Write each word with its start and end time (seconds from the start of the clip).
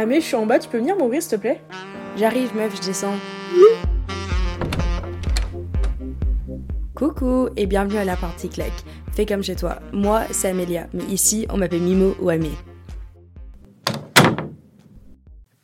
Ah 0.00 0.04
je 0.08 0.20
suis 0.20 0.36
en 0.36 0.46
bas, 0.46 0.60
tu 0.60 0.68
peux 0.68 0.78
venir 0.78 0.96
m'ouvrir 0.96 1.20
s'il 1.20 1.32
te 1.32 1.36
plaît? 1.40 1.60
J'arrive 2.16 2.54
meuf, 2.54 2.72
je 2.76 2.86
descends. 2.86 3.16
Coucou 6.94 7.48
et 7.56 7.66
bienvenue 7.66 7.96
à 7.96 8.04
la 8.04 8.14
partie 8.14 8.48
claque. 8.48 8.84
Fais 9.10 9.26
comme 9.26 9.42
chez 9.42 9.56
toi. 9.56 9.80
Moi, 9.92 10.22
c'est 10.30 10.50
Amélia, 10.50 10.86
mais 10.94 11.02
ici, 11.06 11.48
on 11.50 11.56
m'appelle 11.56 11.82
Mimo 11.82 12.14
ou 12.20 12.28
Amé. 12.28 12.52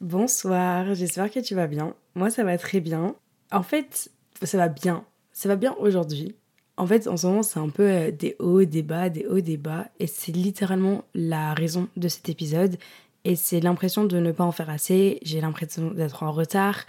Bonsoir, 0.00 0.96
j'espère 0.96 1.30
que 1.30 1.38
tu 1.38 1.54
vas 1.54 1.68
bien. 1.68 1.94
Moi, 2.16 2.28
ça 2.30 2.42
va 2.42 2.58
très 2.58 2.80
bien. 2.80 3.14
En 3.52 3.62
fait, 3.62 4.10
ça 4.42 4.58
va 4.58 4.66
bien. 4.66 5.04
Ça 5.32 5.48
va 5.48 5.54
bien 5.54 5.76
aujourd'hui. 5.78 6.34
En 6.76 6.88
fait, 6.88 7.06
en 7.06 7.16
ce 7.16 7.28
moment, 7.28 7.44
c'est 7.44 7.60
un 7.60 7.68
peu 7.68 7.88
euh, 7.88 8.10
des 8.10 8.34
hauts, 8.40 8.64
des 8.64 8.82
bas, 8.82 9.08
des 9.08 9.26
hauts, 9.26 9.40
des 9.40 9.56
bas. 9.56 9.86
Et 10.00 10.08
c'est 10.08 10.32
littéralement 10.32 11.04
la 11.14 11.54
raison 11.54 11.88
de 11.96 12.08
cet 12.08 12.28
épisode. 12.28 12.78
Et 13.24 13.36
c'est 13.36 13.60
l'impression 13.60 14.04
de 14.04 14.18
ne 14.18 14.32
pas 14.32 14.44
en 14.44 14.52
faire 14.52 14.70
assez. 14.70 15.18
J'ai 15.22 15.40
l'impression 15.40 15.90
d'être 15.90 16.22
en 16.22 16.32
retard. 16.32 16.84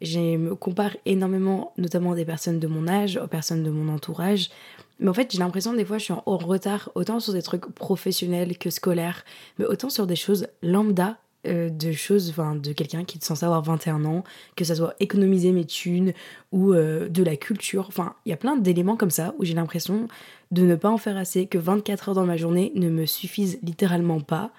Je 0.00 0.36
me 0.36 0.54
compare 0.54 0.96
énormément, 1.06 1.72
notamment 1.78 2.14
des 2.14 2.24
personnes 2.24 2.58
de 2.58 2.66
mon 2.66 2.88
âge, 2.88 3.16
aux 3.16 3.28
personnes 3.28 3.62
de 3.62 3.70
mon 3.70 3.92
entourage. 3.92 4.50
Mais 4.98 5.08
en 5.08 5.14
fait, 5.14 5.32
j'ai 5.32 5.38
l'impression 5.38 5.74
des 5.74 5.84
fois, 5.84 5.98
je 5.98 6.04
suis 6.04 6.14
en 6.14 6.36
retard, 6.36 6.90
autant 6.94 7.20
sur 7.20 7.32
des 7.32 7.42
trucs 7.42 7.66
professionnels 7.74 8.58
que 8.58 8.70
scolaires, 8.70 9.24
mais 9.58 9.64
autant 9.64 9.90
sur 9.90 10.06
des 10.06 10.16
choses 10.16 10.46
lambda 10.62 11.18
euh, 11.44 11.70
de 11.70 11.90
choses, 11.90 12.30
enfin, 12.30 12.54
de 12.54 12.72
quelqu'un 12.72 13.02
qui 13.02 13.18
est 13.18 13.24
censé 13.24 13.44
avoir 13.44 13.62
21 13.62 14.04
ans, 14.04 14.22
que 14.54 14.64
ça 14.64 14.76
soit 14.76 14.94
économiser 15.00 15.50
mes 15.50 15.64
thunes 15.64 16.12
ou 16.52 16.72
euh, 16.72 17.08
de 17.08 17.24
la 17.24 17.36
culture. 17.36 17.86
Enfin, 17.88 18.14
il 18.24 18.30
y 18.30 18.32
a 18.32 18.36
plein 18.36 18.56
d'éléments 18.56 18.96
comme 18.96 19.10
ça 19.10 19.34
où 19.38 19.44
j'ai 19.44 19.54
l'impression 19.54 20.06
de 20.52 20.62
ne 20.62 20.76
pas 20.76 20.88
en 20.88 20.98
faire 20.98 21.16
assez, 21.16 21.46
que 21.46 21.58
24 21.58 22.10
heures 22.10 22.14
dans 22.14 22.26
ma 22.26 22.36
journée 22.36 22.70
ne 22.76 22.88
me 22.88 23.06
suffisent 23.06 23.58
littéralement 23.64 24.20
pas. 24.20 24.52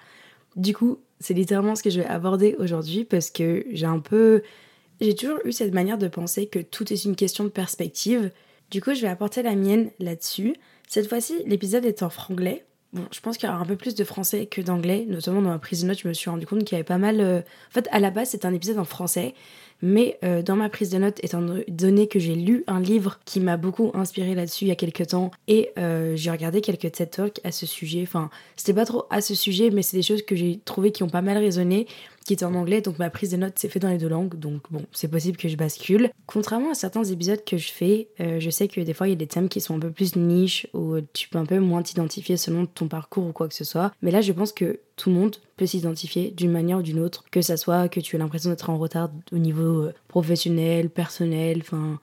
Du 0.56 0.74
coup, 0.74 0.98
c'est 1.20 1.34
littéralement 1.34 1.74
ce 1.74 1.82
que 1.82 1.90
je 1.90 2.00
vais 2.00 2.06
aborder 2.06 2.56
aujourd'hui 2.58 3.04
parce 3.04 3.30
que 3.30 3.64
j'ai 3.70 3.86
un 3.86 4.00
peu. 4.00 4.42
J'ai 5.00 5.14
toujours 5.14 5.38
eu 5.44 5.52
cette 5.52 5.74
manière 5.74 5.98
de 5.98 6.08
penser 6.08 6.46
que 6.46 6.58
tout 6.58 6.92
est 6.92 7.04
une 7.04 7.16
question 7.16 7.44
de 7.44 7.48
perspective. 7.48 8.30
Du 8.70 8.80
coup, 8.80 8.94
je 8.94 9.02
vais 9.02 9.08
apporter 9.08 9.42
la 9.42 9.54
mienne 9.54 9.90
là-dessus. 9.98 10.54
Cette 10.88 11.08
fois-ci, 11.08 11.34
l'épisode 11.46 11.84
est 11.84 12.02
en 12.02 12.10
franglais 12.10 12.64
Bon, 12.94 13.02
je 13.10 13.18
pense 13.18 13.36
qu'il 13.36 13.48
y 13.48 13.52
aura 13.52 13.60
un 13.60 13.66
peu 13.66 13.74
plus 13.74 13.96
de 13.96 14.04
français 14.04 14.46
que 14.46 14.60
d'anglais, 14.60 15.04
notamment 15.08 15.42
dans 15.42 15.50
ma 15.50 15.58
prise 15.58 15.82
de 15.82 15.88
notes, 15.88 15.98
je 15.98 16.06
me 16.06 16.12
suis 16.12 16.30
rendu 16.30 16.46
compte 16.46 16.62
qu'il 16.62 16.76
y 16.76 16.78
avait 16.78 16.84
pas 16.84 16.96
mal. 16.96 17.20
Euh, 17.20 17.40
en 17.40 17.72
fait, 17.72 17.88
à 17.90 17.98
la 17.98 18.10
base, 18.10 18.28
c'est 18.28 18.44
un 18.44 18.54
épisode 18.54 18.78
en 18.78 18.84
français, 18.84 19.34
mais 19.82 20.16
euh, 20.22 20.42
dans 20.42 20.54
ma 20.54 20.68
prise 20.68 20.90
de 20.90 20.98
notes, 20.98 21.18
étant 21.24 21.44
donné 21.66 22.06
que 22.06 22.20
j'ai 22.20 22.36
lu 22.36 22.62
un 22.68 22.78
livre 22.78 23.18
qui 23.24 23.40
m'a 23.40 23.56
beaucoup 23.56 23.90
inspiré 23.94 24.36
là-dessus 24.36 24.66
il 24.66 24.68
y 24.68 24.70
a 24.70 24.76
quelques 24.76 25.08
temps, 25.08 25.32
et 25.48 25.70
euh, 25.76 26.14
j'ai 26.14 26.30
regardé 26.30 26.60
quelques 26.60 26.92
TED 26.92 27.10
Talks 27.10 27.40
à 27.42 27.50
ce 27.50 27.66
sujet, 27.66 28.02
enfin, 28.04 28.30
c'était 28.54 28.74
pas 28.74 28.86
trop 28.86 29.06
à 29.10 29.20
ce 29.20 29.34
sujet, 29.34 29.70
mais 29.70 29.82
c'est 29.82 29.96
des 29.96 30.04
choses 30.04 30.22
que 30.22 30.36
j'ai 30.36 30.60
trouvé 30.64 30.92
qui 30.92 31.02
ont 31.02 31.08
pas 31.08 31.22
mal 31.22 31.36
résonné, 31.36 31.88
qui 32.24 32.32
était 32.32 32.44
en 32.44 32.54
anglais, 32.54 32.80
donc 32.80 32.98
ma 32.98 33.10
prise 33.10 33.30
de 33.30 33.36
notes 33.36 33.58
s'est 33.58 33.68
faite 33.68 33.82
dans 33.82 33.90
les 33.90 33.98
deux 33.98 34.08
langues, 34.08 34.34
donc 34.38 34.62
bon, 34.70 34.84
c'est 34.92 35.08
possible 35.08 35.36
que 35.36 35.48
je 35.48 35.56
bascule. 35.56 36.10
Contrairement 36.26 36.70
à 36.70 36.74
certains 36.74 37.04
épisodes 37.04 37.44
que 37.44 37.58
je 37.58 37.70
fais, 37.70 38.08
euh, 38.20 38.40
je 38.40 38.50
sais 38.50 38.66
que 38.66 38.80
des 38.80 38.94
fois 38.94 39.06
il 39.06 39.10
y 39.10 39.12
a 39.12 39.16
des 39.16 39.26
thèmes 39.26 39.48
qui 39.48 39.60
sont 39.60 39.76
un 39.76 39.80
peu 39.80 39.90
plus 39.90 40.16
niche, 40.16 40.66
ou 40.72 40.96
tu 41.12 41.28
peux 41.28 41.38
un 41.38 41.46
peu 41.46 41.58
moins 41.58 41.82
t'identifier 41.82 42.36
selon 42.36 42.66
ton 42.66 42.88
parcours 42.88 43.26
ou 43.26 43.32
quoi 43.32 43.48
que 43.48 43.54
ce 43.54 43.64
soit, 43.64 43.92
mais 44.02 44.10
là 44.10 44.22
je 44.22 44.32
pense 44.32 44.52
que 44.52 44.80
tout 44.96 45.10
le 45.10 45.16
monde 45.16 45.36
peut 45.56 45.66
s'identifier 45.66 46.30
d'une 46.30 46.50
manière 46.50 46.78
ou 46.78 46.82
d'une 46.82 47.00
autre, 47.00 47.24
que 47.30 47.42
ça 47.42 47.56
soit 47.56 47.88
que 47.88 48.00
tu 48.00 48.16
aies 48.16 48.18
l'impression 48.18 48.50
d'être 48.50 48.70
en 48.70 48.78
retard 48.78 49.10
au 49.32 49.38
niveau 49.38 49.82
euh, 49.82 49.94
professionnel, 50.08 50.88
personnel, 50.88 51.58
enfin 51.60 52.00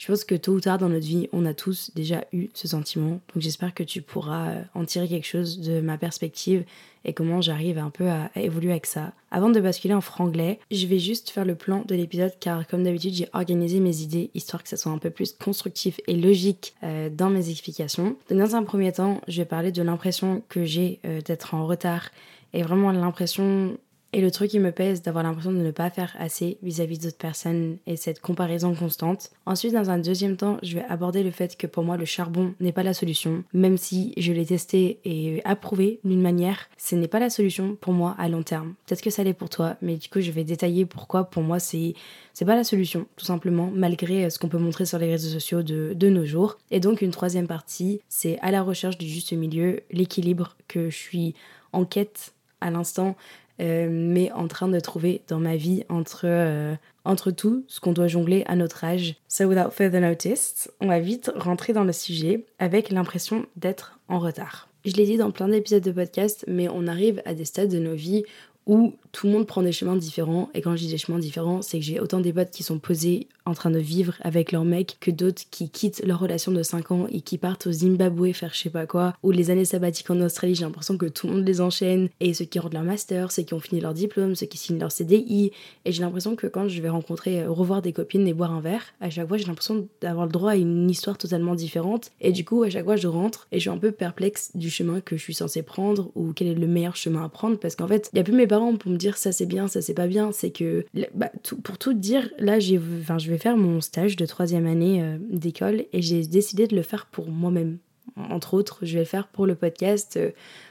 je 0.00 0.06
pense 0.06 0.24
que 0.24 0.34
tôt 0.34 0.52
ou 0.52 0.60
tard 0.60 0.78
dans 0.78 0.88
notre 0.88 1.04
vie, 1.04 1.28
on 1.30 1.44
a 1.44 1.52
tous 1.52 1.90
déjà 1.94 2.24
eu 2.32 2.48
ce 2.54 2.66
sentiment. 2.66 3.20
Donc 3.34 3.42
j'espère 3.42 3.74
que 3.74 3.82
tu 3.82 4.00
pourras 4.00 4.48
euh, 4.48 4.62
en 4.72 4.86
tirer 4.86 5.06
quelque 5.06 5.26
chose 5.26 5.60
de 5.60 5.82
ma 5.82 5.98
perspective 5.98 6.64
et 7.04 7.12
comment 7.12 7.42
j'arrive 7.42 7.76
un 7.76 7.90
peu 7.90 8.08
à, 8.08 8.30
évoluer 8.34 8.70
avec 8.70 8.86
ça. 8.86 9.12
Avant 9.30 9.50
de 9.50 9.60
basculer 9.60 9.92
en 9.92 10.00
franglais, 10.00 10.58
je 10.70 10.86
vais 10.86 10.98
juste 10.98 11.28
faire 11.28 11.44
le 11.44 11.54
plan 11.54 11.84
de 11.86 11.94
l'épisode 11.94 12.32
car 12.40 12.66
comme 12.66 12.82
d'habitude 12.82 13.12
j'ai 13.12 13.28
organisé 13.34 13.78
mes 13.78 14.00
idées 14.00 14.30
histoire 14.34 14.62
que 14.62 14.70
ça 14.70 14.78
soit 14.78 14.90
un 14.90 14.96
peu 14.96 15.10
plus 15.10 15.34
constructif 15.34 16.00
et 16.06 16.16
logique 16.16 16.72
euh, 16.82 17.10
dans 17.10 17.28
mes 17.28 17.50
explications. 17.50 18.16
Dans 18.30 18.56
un 18.56 18.62
premier 18.62 18.92
temps, 18.92 19.20
je 19.28 19.42
vais 19.42 19.46
parler 19.46 19.70
de 19.70 19.82
l'impression 19.82 20.42
que 20.48 20.64
j'ai 20.64 20.98
euh, 21.04 21.20
d'être 21.20 21.52
en 21.52 21.66
retard 21.66 22.08
et 22.54 22.62
vraiment 22.62 22.90
l'impression 22.90 23.76
et 24.12 24.20
le 24.20 24.30
truc 24.30 24.50
qui 24.50 24.58
me 24.58 24.72
pèse 24.72 25.02
d'avoir 25.02 25.22
l'impression 25.22 25.52
de 25.52 25.58
ne 25.58 25.70
pas 25.70 25.90
faire 25.90 26.14
assez 26.18 26.58
vis-à-vis 26.62 26.98
d'autres 26.98 27.16
personnes 27.16 27.76
et 27.86 27.96
cette 27.96 28.20
comparaison 28.20 28.74
constante. 28.74 29.30
Ensuite, 29.46 29.72
dans 29.72 29.90
un 29.90 29.98
deuxième 29.98 30.36
temps, 30.36 30.58
je 30.62 30.74
vais 30.74 30.84
aborder 30.88 31.22
le 31.22 31.30
fait 31.30 31.56
que 31.56 31.66
pour 31.66 31.84
moi, 31.84 31.96
le 31.96 32.04
charbon 32.04 32.54
n'est 32.60 32.72
pas 32.72 32.82
la 32.82 32.94
solution. 32.94 33.44
Même 33.52 33.76
si 33.76 34.12
je 34.16 34.32
l'ai 34.32 34.46
testé 34.46 34.98
et 35.04 35.42
approuvé 35.44 36.00
d'une 36.04 36.22
manière, 36.22 36.68
ce 36.76 36.96
n'est 36.96 37.08
pas 37.08 37.20
la 37.20 37.30
solution 37.30 37.76
pour 37.80 37.92
moi 37.92 38.16
à 38.18 38.28
long 38.28 38.42
terme. 38.42 38.74
Peut-être 38.86 39.02
que 39.02 39.10
ça 39.10 39.22
l'est 39.22 39.34
pour 39.34 39.48
toi, 39.48 39.76
mais 39.80 39.96
du 39.96 40.08
coup, 40.08 40.20
je 40.20 40.30
vais 40.32 40.44
détailler 40.44 40.86
pourquoi 40.86 41.24
pour 41.24 41.42
moi 41.42 41.58
c'est 41.58 41.94
c'est 42.32 42.44
pas 42.44 42.56
la 42.56 42.64
solution, 42.64 43.06
tout 43.16 43.26
simplement, 43.26 43.70
malgré 43.74 44.30
ce 44.30 44.38
qu'on 44.38 44.48
peut 44.48 44.56
montrer 44.56 44.86
sur 44.86 44.98
les 44.98 45.10
réseaux 45.10 45.28
sociaux 45.28 45.62
de, 45.62 45.92
de 45.94 46.08
nos 46.08 46.24
jours. 46.24 46.58
Et 46.70 46.80
donc, 46.80 47.02
une 47.02 47.10
troisième 47.10 47.48
partie, 47.48 48.00
c'est 48.08 48.38
à 48.40 48.50
la 48.50 48.62
recherche 48.62 48.96
du 48.98 49.06
juste 49.06 49.32
milieu, 49.32 49.80
l'équilibre 49.90 50.56
que 50.68 50.90
je 50.90 50.96
suis 50.96 51.34
en 51.72 51.84
quête 51.84 52.32
à 52.60 52.70
l'instant 52.70 53.16
euh, 53.60 53.88
mais 53.90 54.32
en 54.32 54.48
train 54.48 54.68
de 54.68 54.80
trouver 54.80 55.22
dans 55.28 55.38
ma 55.38 55.56
vie 55.56 55.84
entre, 55.88 56.22
euh, 56.24 56.74
entre 57.04 57.30
tout 57.30 57.64
ce 57.68 57.80
qu'on 57.80 57.92
doit 57.92 58.08
jongler 58.08 58.42
à 58.46 58.56
notre 58.56 58.84
âge. 58.84 59.16
So 59.28 59.44
without 59.44 59.70
further 59.70 60.00
notice, 60.00 60.70
on 60.80 60.88
va 60.88 60.98
vite 60.98 61.30
rentrer 61.36 61.72
dans 61.72 61.84
le 61.84 61.92
sujet 61.92 62.46
avec 62.58 62.90
l'impression 62.90 63.46
d'être 63.56 63.98
en 64.08 64.18
retard. 64.18 64.68
Je 64.86 64.92
l'ai 64.92 65.04
dit 65.04 65.18
dans 65.18 65.30
plein 65.30 65.48
d'épisodes 65.48 65.82
de 65.82 65.92
podcast, 65.92 66.44
mais 66.48 66.68
on 66.70 66.86
arrive 66.86 67.20
à 67.26 67.34
des 67.34 67.44
stades 67.44 67.68
de 67.68 67.78
nos 67.78 67.94
vies 67.94 68.24
où 68.70 68.94
tout 69.10 69.26
le 69.26 69.32
monde 69.32 69.48
prend 69.48 69.62
des 69.62 69.72
chemins 69.72 69.96
différents. 69.96 70.48
Et 70.54 70.60
quand 70.60 70.76
je 70.76 70.84
dis 70.84 70.92
des 70.92 70.96
chemins 70.96 71.18
différents, 71.18 71.60
c'est 71.60 71.80
que 71.80 71.84
j'ai 71.84 71.98
autant 71.98 72.20
des 72.20 72.32
potes 72.32 72.52
qui 72.52 72.62
sont 72.62 72.78
posés 72.78 73.26
en 73.44 73.52
train 73.52 73.72
de 73.72 73.80
vivre 73.80 74.14
avec 74.20 74.52
leur 74.52 74.64
mec 74.64 74.96
que 75.00 75.10
d'autres 75.10 75.42
qui 75.50 75.70
quittent 75.70 76.06
leur 76.06 76.20
relation 76.20 76.52
de 76.52 76.62
5 76.62 76.92
ans 76.92 77.06
et 77.10 77.20
qui 77.20 77.36
partent 77.36 77.66
au 77.66 77.72
Zimbabwe 77.72 78.32
faire 78.32 78.54
je 78.54 78.60
sais 78.60 78.70
pas 78.70 78.86
quoi. 78.86 79.14
Ou 79.24 79.32
les 79.32 79.50
années 79.50 79.64
sabbatiques 79.64 80.08
en 80.10 80.20
Australie, 80.20 80.54
j'ai 80.54 80.64
l'impression 80.64 80.96
que 80.96 81.06
tout 81.06 81.26
le 81.26 81.32
monde 81.32 81.48
les 81.48 81.60
enchaîne. 81.60 82.10
Et 82.20 82.32
ceux 82.32 82.44
qui 82.44 82.60
rendent 82.60 82.74
leur 82.74 82.84
master, 82.84 83.32
ceux 83.32 83.42
qui 83.42 83.54
ont 83.54 83.58
fini 83.58 83.80
leur 83.80 83.92
diplôme, 83.92 84.36
ceux 84.36 84.46
qui 84.46 84.56
signent 84.56 84.78
leur 84.78 84.92
CDI. 84.92 85.50
Et 85.84 85.90
j'ai 85.90 86.02
l'impression 86.02 86.36
que 86.36 86.46
quand 86.46 86.68
je 86.68 86.80
vais 86.80 86.88
rencontrer, 86.88 87.42
euh, 87.42 87.50
revoir 87.50 87.82
des 87.82 87.92
copines 87.92 88.28
et 88.28 88.34
boire 88.34 88.52
un 88.52 88.60
verre, 88.60 88.84
à 89.00 89.10
chaque 89.10 89.26
fois 89.26 89.36
j'ai 89.36 89.46
l'impression 89.46 89.88
d'avoir 90.00 90.26
le 90.26 90.32
droit 90.32 90.52
à 90.52 90.56
une 90.56 90.88
histoire 90.88 91.18
totalement 91.18 91.56
différente. 91.56 92.12
Et 92.20 92.30
du 92.30 92.44
coup, 92.44 92.62
à 92.62 92.70
chaque 92.70 92.84
fois 92.84 92.94
je 92.94 93.08
rentre 93.08 93.48
et 93.50 93.56
je 93.56 93.62
suis 93.62 93.70
un 93.70 93.78
peu 93.78 93.90
perplexe 93.90 94.52
du 94.54 94.70
chemin 94.70 95.00
que 95.00 95.16
je 95.16 95.22
suis 95.22 95.34
censée 95.34 95.62
prendre 95.62 96.12
ou 96.14 96.32
quel 96.32 96.46
est 96.46 96.54
le 96.54 96.68
meilleur 96.68 96.94
chemin 96.94 97.24
à 97.24 97.28
prendre 97.28 97.58
parce 97.58 97.74
qu'en 97.74 97.88
fait, 97.88 98.10
il 98.12 98.18
y 98.18 98.20
a 98.20 98.22
plus 98.22 98.32
mes 98.32 98.46
parents 98.46 98.59
pour 98.76 98.90
me 98.90 98.96
dire 98.96 99.16
ça 99.16 99.32
c'est 99.32 99.46
bien, 99.46 99.68
ça 99.68 99.82
c'est 99.82 99.94
pas 99.94 100.06
bien. 100.06 100.32
C'est 100.32 100.50
que, 100.50 100.84
bah, 101.14 101.30
pour 101.62 101.78
tout 101.78 101.94
dire, 101.94 102.28
là 102.38 102.58
j'ai, 102.58 102.80
enfin, 103.00 103.18
je 103.18 103.30
vais 103.30 103.38
faire 103.38 103.56
mon 103.56 103.80
stage 103.80 104.16
de 104.16 104.26
troisième 104.26 104.66
année 104.66 105.02
euh, 105.02 105.18
d'école 105.30 105.84
et 105.92 106.02
j'ai 106.02 106.26
décidé 106.26 106.66
de 106.66 106.76
le 106.76 106.82
faire 106.82 107.06
pour 107.06 107.30
moi-même. 107.30 107.78
Entre 108.16 108.54
autres, 108.54 108.80
je 108.82 108.94
vais 108.94 109.00
le 109.00 109.04
faire 109.04 109.28
pour 109.28 109.46
le 109.46 109.54
podcast, 109.54 110.16
euh, 110.16 110.30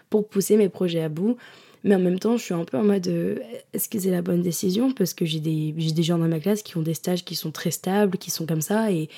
pour 0.10 0.28
pousser 0.28 0.58
mes 0.58 0.70
projets 0.70 1.02
à 1.02 1.10
bout. 1.10 1.38
Mais 1.84 1.96
en 1.96 2.00
même 2.00 2.20
temps, 2.20 2.36
je 2.36 2.44
suis 2.44 2.54
un 2.54 2.66
peu 2.66 2.78
en 2.78 2.84
mode 2.84 3.08
euh, 3.08 3.38
est-ce 3.74 3.88
que 3.88 4.00
c'est 4.00 4.12
la 4.12 4.22
bonne 4.22 4.42
décision? 4.42 4.92
Parce 4.92 5.14
que 5.14 5.26
j'ai 5.26 5.40
des, 5.40 5.74
j'ai 5.78 5.92
des 5.92 6.04
gens 6.04 6.18
dans 6.18 6.28
ma 6.28 6.40
classe 6.40 6.62
qui 6.62 6.76
ont 6.78 6.82
des 6.82 6.94
stages 6.94 7.24
qui 7.24 7.36
sont 7.36 7.52
très 7.52 7.72
stables, 7.72 8.18
qui 8.18 8.32
sont 8.32 8.46
comme 8.46 8.62
ça. 8.62 8.92
Et, 8.92 9.10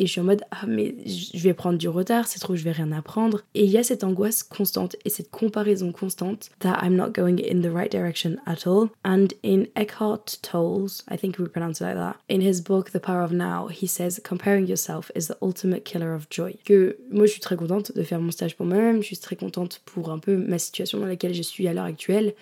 et 0.00 0.06
je 0.06 0.12
suis 0.12 0.20
en 0.22 0.24
mode, 0.24 0.42
ah, 0.50 0.64
mais 0.66 0.94
je 1.04 1.38
vais 1.38 1.52
prendre 1.52 1.76
du 1.76 1.86
retard, 1.86 2.26
c'est 2.26 2.40
trop, 2.40 2.56
je 2.56 2.64
vais 2.64 2.72
rien 2.72 2.90
apprendre. 2.90 3.42
Et 3.54 3.64
il 3.64 3.70
y 3.70 3.76
a 3.76 3.82
cette 3.82 4.02
angoisse 4.02 4.42
constante 4.42 4.96
et 5.04 5.10
cette 5.10 5.30
comparaison 5.30 5.92
constante 5.92 6.48
that 6.60 6.78
I'm 6.82 6.96
not 6.96 7.10
going 7.10 7.36
in 7.36 7.60
the 7.60 7.70
right 7.70 7.92
direction 7.92 8.38
at 8.46 8.66
all. 8.66 8.88
And 9.04 9.28
in 9.44 9.66
Eckhart 9.76 10.38
Tolle's, 10.40 11.04
I 11.10 11.18
think 11.18 11.38
we 11.38 11.46
pronounce 11.48 11.82
it 11.82 11.84
like 11.84 11.96
that, 11.96 12.16
in 12.30 12.40
his 12.40 12.62
book 12.62 12.92
The 12.92 12.98
Power 12.98 13.22
of 13.22 13.32
Now, 13.32 13.68
he 13.68 13.86
says, 13.86 14.20
comparing 14.24 14.66
yourself 14.66 15.10
is 15.14 15.26
the 15.26 15.36
ultimate 15.42 15.84
killer 15.84 16.14
of 16.14 16.30
joy. 16.30 16.56
Que 16.64 16.96
moi, 17.10 17.26
je 17.26 17.32
suis 17.32 17.40
très 17.42 17.56
contente 17.56 17.92
de 17.94 18.02
faire 18.02 18.22
mon 18.22 18.30
stage 18.30 18.56
pour 18.56 18.64
moi-même, 18.64 19.02
je 19.02 19.08
suis 19.08 19.18
très 19.18 19.36
contente 19.36 19.82
pour 19.84 20.10
un 20.10 20.18
peu 20.18 20.34
ma 20.34 20.58
situation 20.58 20.98
dans 20.98 21.06
laquelle 21.06 21.34
je 21.34 21.42
suis 21.42 21.68
à 21.68 21.74
l'heure 21.74 21.84
actuelle. 21.84 22.32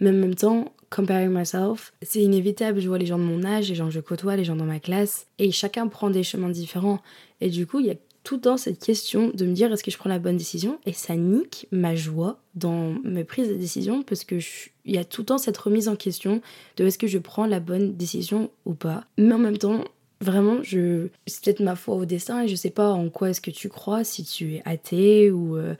Mais 0.00 0.10
en 0.10 0.12
même 0.12 0.34
temps, 0.34 0.74
comparing 0.96 1.30
myself, 1.30 1.92
c'est 2.00 2.22
inévitable. 2.22 2.80
Je 2.80 2.88
vois 2.88 2.98
les 2.98 3.06
gens 3.06 3.18
de 3.18 3.24
mon 3.24 3.44
âge, 3.44 3.68
les 3.68 3.74
gens 3.74 3.86
que 3.86 3.92
je 3.92 4.00
côtoie, 4.00 4.36
les 4.36 4.44
gens 4.44 4.56
dans 4.56 4.64
ma 4.64 4.80
classe, 4.80 5.26
et 5.38 5.52
chacun 5.52 5.88
prend 5.88 6.08
des 6.08 6.22
chemins 6.22 6.48
différents. 6.48 7.00
Et 7.42 7.50
du 7.50 7.66
coup, 7.66 7.80
il 7.80 7.86
y 7.86 7.90
a 7.90 7.96
tout 8.24 8.38
temps 8.38 8.56
cette 8.56 8.84
question 8.84 9.30
de 9.32 9.46
me 9.46 9.52
dire 9.52 9.72
est-ce 9.72 9.84
que 9.84 9.90
je 9.92 9.98
prends 9.98 10.08
la 10.08 10.18
bonne 10.18 10.36
décision? 10.36 10.80
Et 10.84 10.92
ça 10.92 11.14
nique 11.14 11.68
ma 11.70 11.94
joie 11.94 12.40
dans 12.56 12.94
mes 13.04 13.22
prises 13.22 13.48
de 13.48 13.54
décision 13.54 14.02
parce 14.02 14.24
que 14.24 14.38
il 14.84 14.94
y 14.94 14.98
a 14.98 15.04
tout 15.04 15.20
le 15.20 15.26
temps 15.26 15.38
cette 15.38 15.56
remise 15.56 15.88
en 15.88 15.94
question 15.94 16.40
de 16.76 16.86
est-ce 16.86 16.98
que 16.98 17.06
je 17.06 17.18
prends 17.18 17.46
la 17.46 17.60
bonne 17.60 17.94
décision 17.94 18.50
ou 18.64 18.74
pas 18.74 19.04
mais 19.16 19.32
en 19.32 19.38
même 19.38 19.58
temps 19.58 19.84
vraiment 20.20 20.60
je 20.62 21.08
c'est 21.26 21.44
peut-être 21.44 21.60
ma 21.60 21.76
foi 21.76 21.94
au 21.94 22.04
destin 22.04 22.42
et 22.42 22.48
je 22.48 22.56
sais 22.56 22.70
pas 22.70 22.90
en 22.90 23.10
quoi 23.10 23.30
est-ce 23.30 23.40
que 23.40 23.52
tu 23.52 23.68
crois 23.68 24.02
si 24.02 24.24
tu 24.24 24.54
es 24.54 24.62
athée 24.64 25.30
ou 25.30 25.56
euh, 25.56 25.74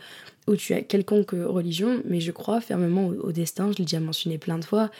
ou 0.46 0.56
tu 0.56 0.74
as 0.74 0.82
quelconque 0.82 1.32
religion, 1.32 2.02
mais 2.04 2.20
je 2.20 2.32
crois 2.32 2.60
fermement 2.60 3.08
au, 3.08 3.32
destin, 3.32 3.72
je 3.72 3.78
l'ai 3.78 3.84
déjà 3.84 4.00
mentionné 4.00 4.38
plein 4.38 4.58
de 4.58 4.64
fois, 4.64 4.90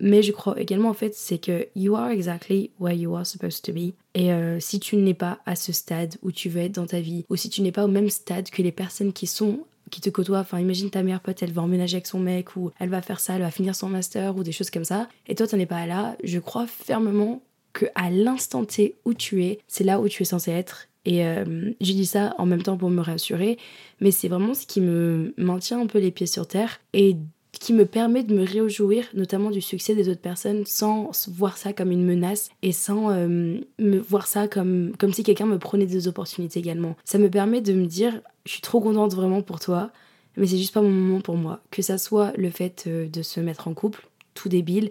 mais 0.00 0.22
je 0.22 0.32
crois 0.32 0.60
également 0.60 0.88
en 0.88 0.94
fait 0.94 1.14
c'est 1.14 1.38
que 1.38 1.68
you 1.76 1.94
are 1.96 2.10
exactly 2.10 2.70
where 2.80 2.94
you 2.94 3.14
are 3.14 3.26
supposed 3.26 3.62
to 3.62 3.72
be. 3.72 3.94
Et 4.14 4.32
euh, 4.32 4.58
si 4.60 4.80
tu 4.80 4.96
n'es 4.96 5.14
pas 5.14 5.38
à 5.46 5.56
ce 5.56 5.72
stade 5.72 6.16
où 6.22 6.32
tu 6.32 6.48
veux 6.48 6.62
être 6.62 6.74
dans 6.74 6.86
ta 6.86 7.00
vie, 7.00 7.24
ou 7.30 7.36
si 7.36 7.48
tu 7.50 7.62
n'es 7.62 7.72
pas 7.72 7.84
au 7.84 7.88
même 7.88 8.10
stade 8.10 8.50
que 8.50 8.62
les 8.62 8.72
personnes 8.72 9.12
qui 9.12 9.26
sont 9.26 9.64
qui 9.92 10.00
te 10.00 10.10
côtoient. 10.10 10.40
Enfin, 10.40 10.58
imagine 10.58 10.90
ta 10.90 11.04
meilleure 11.04 11.20
pote, 11.20 11.40
elle 11.42 11.52
va 11.52 11.62
emménager 11.62 11.96
avec 11.96 12.08
son 12.08 12.18
mec 12.18 12.56
ou 12.56 12.72
elle 12.80 12.88
va 12.88 13.02
faire 13.02 13.20
ça, 13.20 13.34
elle 13.34 13.42
va 13.42 13.52
finir 13.52 13.76
son 13.76 13.88
master 13.88 14.36
ou 14.36 14.42
des 14.42 14.50
choses 14.50 14.70
comme 14.70 14.84
ça. 14.84 15.08
Et 15.28 15.36
toi, 15.36 15.46
t'en 15.46 15.58
es 15.58 15.66
pas 15.66 15.86
là. 15.86 16.16
Je 16.24 16.40
crois 16.40 16.66
fermement 16.66 17.42
que 17.72 17.86
à 17.94 18.10
l'instant 18.10 18.64
T 18.64 18.96
où 19.04 19.14
tu 19.14 19.44
es, 19.44 19.60
c'est 19.68 19.84
là 19.84 20.00
où 20.00 20.08
tu 20.08 20.22
es 20.22 20.26
censé 20.26 20.50
être. 20.50 20.88
Et 21.04 21.26
euh, 21.26 21.72
j'ai 21.80 21.94
dit 21.94 22.06
ça 22.06 22.34
en 22.38 22.46
même 22.46 22.62
temps 22.62 22.76
pour 22.76 22.90
me 22.90 23.00
rassurer, 23.00 23.58
mais 24.00 24.10
c'est 24.10 24.28
vraiment 24.28 24.54
ce 24.54 24.66
qui 24.66 24.80
me 24.80 25.34
maintient 25.36 25.80
un 25.80 25.86
peu 25.86 25.98
les 25.98 26.10
pieds 26.10 26.26
sur 26.26 26.46
terre 26.46 26.80
et 26.92 27.16
qui 27.52 27.72
me 27.72 27.84
permet 27.84 28.22
de 28.24 28.34
me 28.34 28.44
réjouir 28.44 29.04
notamment 29.14 29.50
du 29.50 29.60
succès 29.60 29.94
des 29.94 30.08
autres 30.08 30.20
personnes 30.20 30.64
sans 30.64 31.10
voir 31.28 31.58
ça 31.58 31.72
comme 31.72 31.92
une 31.92 32.04
menace 32.04 32.50
et 32.62 32.72
sans 32.72 33.10
euh, 33.10 33.58
me 33.78 33.98
voir 33.98 34.26
ça 34.26 34.48
comme, 34.48 34.92
comme 34.98 35.12
si 35.12 35.22
quelqu'un 35.22 35.46
me 35.46 35.58
prenait 35.58 35.86
des 35.86 36.08
opportunités 36.08 36.58
également. 36.60 36.96
Ça 37.04 37.18
me 37.18 37.28
permet 37.28 37.60
de 37.60 37.72
me 37.72 37.86
dire 37.86 38.20
je 38.46 38.52
suis 38.52 38.62
trop 38.62 38.80
contente 38.80 39.14
vraiment 39.14 39.42
pour 39.42 39.60
toi, 39.60 39.90
mais 40.36 40.46
c'est 40.46 40.56
juste 40.56 40.74
pas 40.74 40.82
mon 40.82 40.90
moment 40.90 41.20
pour 41.20 41.36
moi. 41.36 41.60
Que 41.70 41.82
ça 41.82 41.98
soit 41.98 42.32
le 42.36 42.50
fait 42.50 42.84
euh, 42.86 43.06
de 43.08 43.22
se 43.22 43.38
mettre 43.40 43.68
en 43.68 43.74
couple, 43.74 44.08
tout 44.34 44.48
débile, 44.48 44.90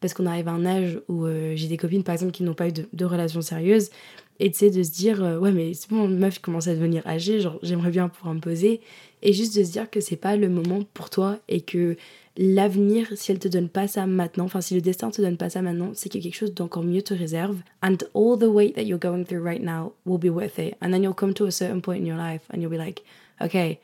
parce 0.00 0.14
qu'on 0.14 0.26
arrive 0.26 0.48
à 0.48 0.52
un 0.52 0.64
âge 0.64 1.00
où 1.08 1.26
euh, 1.26 1.54
j'ai 1.56 1.68
des 1.68 1.76
copines 1.76 2.04
par 2.04 2.12
exemple 2.12 2.32
qui 2.32 2.44
n'ont 2.44 2.54
pas 2.54 2.68
eu 2.68 2.72
de, 2.72 2.88
de 2.92 3.04
relations 3.04 3.42
sérieuses, 3.42 3.90
et 4.38 4.50
tu 4.50 4.70
de 4.70 4.82
se 4.82 4.90
dire, 4.90 5.20
ouais, 5.40 5.52
mais 5.52 5.74
c'est 5.74 5.88
bon, 5.90 6.08
meuf 6.08 6.38
commence 6.38 6.68
à 6.68 6.74
devenir 6.74 7.06
âgée, 7.06 7.40
genre 7.40 7.58
j'aimerais 7.62 7.90
bien 7.90 8.08
pouvoir 8.08 8.34
me 8.34 8.40
poser 8.40 8.80
et 9.22 9.32
juste 9.32 9.56
de 9.56 9.64
se 9.64 9.72
dire 9.72 9.90
que 9.90 10.00
c'est 10.00 10.16
pas 10.16 10.36
le 10.36 10.48
moment 10.48 10.82
pour 10.94 11.10
toi 11.10 11.38
et 11.48 11.62
que 11.62 11.96
l'avenir, 12.36 13.08
si 13.14 13.32
elle 13.32 13.38
te 13.38 13.48
donne 13.48 13.68
pas 13.68 13.88
ça 13.88 14.06
maintenant, 14.06 14.44
enfin 14.44 14.60
si 14.60 14.74
le 14.74 14.80
destin 14.80 15.10
te 15.10 15.22
donne 15.22 15.36
pas 15.36 15.50
ça 15.50 15.62
maintenant, 15.62 15.92
c'est 15.94 16.08
que 16.08 16.18
quelque 16.18 16.36
chose 16.36 16.54
d'encore 16.54 16.82
mieux 16.82 17.02
te 17.02 17.14
réserve. 17.14 17.56
And 17.82 17.96
all 18.14 18.38
the 18.38 18.48
weight 18.48 18.74
that 18.74 18.82
you're 18.82 19.00
going 19.00 19.24
through 19.24 19.42
right 19.42 19.62
now 19.62 19.92
will 20.04 20.18
be 20.18 20.30
worth 20.30 20.58
it. 20.58 20.76
And 20.82 20.90
then 20.90 21.02
you'll 21.02 21.14
come 21.14 21.32
to 21.34 21.46
a 21.46 21.50
certain 21.50 21.80
point 21.80 22.00
in 22.00 22.06
your 22.06 22.18
life 22.18 22.42
and 22.50 22.60
you'll 22.60 22.70
be 22.70 22.78
like, 22.78 23.02
okay, 23.40 23.80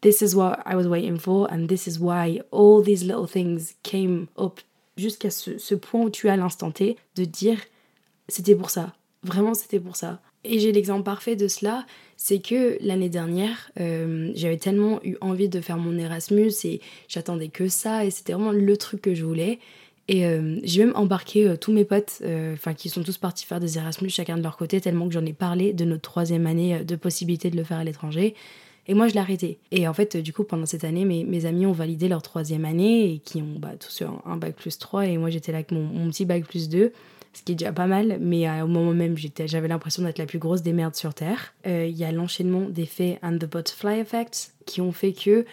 this 0.00 0.22
is 0.22 0.34
what 0.34 0.60
I 0.66 0.76
was 0.76 0.86
waiting 0.86 1.18
for 1.18 1.46
and 1.52 1.68
this 1.68 1.86
is 1.86 1.98
why 1.98 2.40
all 2.50 2.82
these 2.82 3.04
little 3.04 3.26
things 3.26 3.74
came 3.82 4.28
up 4.38 4.60
jusqu'à 4.96 5.30
ce, 5.30 5.58
ce 5.58 5.74
point 5.74 6.02
où 6.02 6.10
tu 6.10 6.28
es 6.28 6.30
à 6.30 6.36
l'instant 6.36 6.70
T 6.70 6.96
de 7.16 7.24
dire 7.24 7.58
c'était 8.28 8.54
pour 8.54 8.70
ça. 8.70 8.94
Vraiment, 9.24 9.54
c'était 9.54 9.80
pour 9.80 9.96
ça. 9.96 10.20
Et 10.44 10.58
j'ai 10.58 10.72
l'exemple 10.72 11.02
parfait 11.02 11.36
de 11.36 11.48
cela, 11.48 11.86
c'est 12.16 12.38
que 12.38 12.76
l'année 12.80 13.08
dernière, 13.08 13.70
euh, 13.80 14.30
j'avais 14.34 14.58
tellement 14.58 15.00
eu 15.02 15.16
envie 15.22 15.48
de 15.48 15.60
faire 15.60 15.78
mon 15.78 15.96
Erasmus 15.96 16.52
et 16.64 16.80
j'attendais 17.08 17.48
que 17.48 17.68
ça 17.68 18.04
et 18.04 18.10
c'était 18.10 18.34
vraiment 18.34 18.52
le 18.52 18.76
truc 18.76 19.00
que 19.02 19.14
je 19.14 19.24
voulais. 19.24 19.58
Et 20.06 20.26
euh, 20.26 20.58
j'ai 20.62 20.84
même 20.84 20.94
embarqué 20.96 21.48
euh, 21.48 21.56
tous 21.56 21.72
mes 21.72 21.86
potes, 21.86 22.22
enfin 22.52 22.74
qui 22.74 22.90
sont 22.90 23.02
tous 23.02 23.16
partis 23.16 23.46
faire 23.46 23.58
des 23.58 23.78
Erasmus 23.78 24.10
chacun 24.10 24.36
de 24.36 24.42
leur 24.42 24.58
côté, 24.58 24.82
tellement 24.82 25.08
que 25.08 25.14
j'en 25.14 25.24
ai 25.24 25.32
parlé 25.32 25.72
de 25.72 25.86
notre 25.86 26.02
troisième 26.02 26.46
année 26.46 26.84
de 26.84 26.96
possibilité 26.96 27.48
de 27.48 27.56
le 27.56 27.64
faire 27.64 27.78
à 27.78 27.84
l'étranger. 27.84 28.34
Et 28.86 28.92
moi, 28.92 29.08
je 29.08 29.14
l'ai 29.14 29.20
arrêté. 29.20 29.56
Et 29.70 29.88
en 29.88 29.94
fait, 29.94 30.18
du 30.18 30.34
coup, 30.34 30.44
pendant 30.44 30.66
cette 30.66 30.84
année, 30.84 31.06
mes, 31.06 31.24
mes 31.24 31.46
amis 31.46 31.64
ont 31.64 31.72
validé 31.72 32.06
leur 32.06 32.20
troisième 32.20 32.66
année 32.66 33.14
et 33.14 33.18
qui 33.18 33.40
ont 33.40 33.58
bah, 33.58 33.72
tous 33.80 34.02
eu 34.02 34.04
un, 34.26 34.36
bac 34.36 34.54
plus 34.56 34.78
3. 34.78 35.06
Et 35.06 35.16
moi, 35.16 35.30
j'étais 35.30 35.52
là 35.52 35.58
avec 35.58 35.72
mon, 35.72 35.84
mon 35.84 36.10
petit 36.10 36.26
bac 36.26 36.44
plus 36.44 36.68
2 36.68 36.92
ce 37.34 37.42
qui 37.42 37.52
est 37.52 37.54
déjà 37.54 37.72
pas 37.72 37.86
mal, 37.86 38.18
mais 38.20 38.48
euh, 38.48 38.64
au 38.64 38.66
moment 38.66 38.92
même, 38.92 39.16
j'avais 39.16 39.68
l'impression 39.68 40.02
d'être 40.02 40.18
la 40.18 40.26
plus 40.26 40.38
grosse 40.38 40.62
des 40.62 40.72
merdes 40.72 40.94
sur 40.94 41.14
Terre. 41.14 41.54
Euh, 41.66 41.86
il 41.86 41.96
y 41.96 42.04
a 42.04 42.12
l'enchaînement 42.12 42.62
des 42.62 42.86
faits 42.86 43.18
and 43.22 43.38
the 43.38 43.46
butterfly 43.46 44.00
effect 44.00 44.52
qui 44.66 44.80
ont 44.80 44.92
fait 44.92 45.12
que 45.12 45.44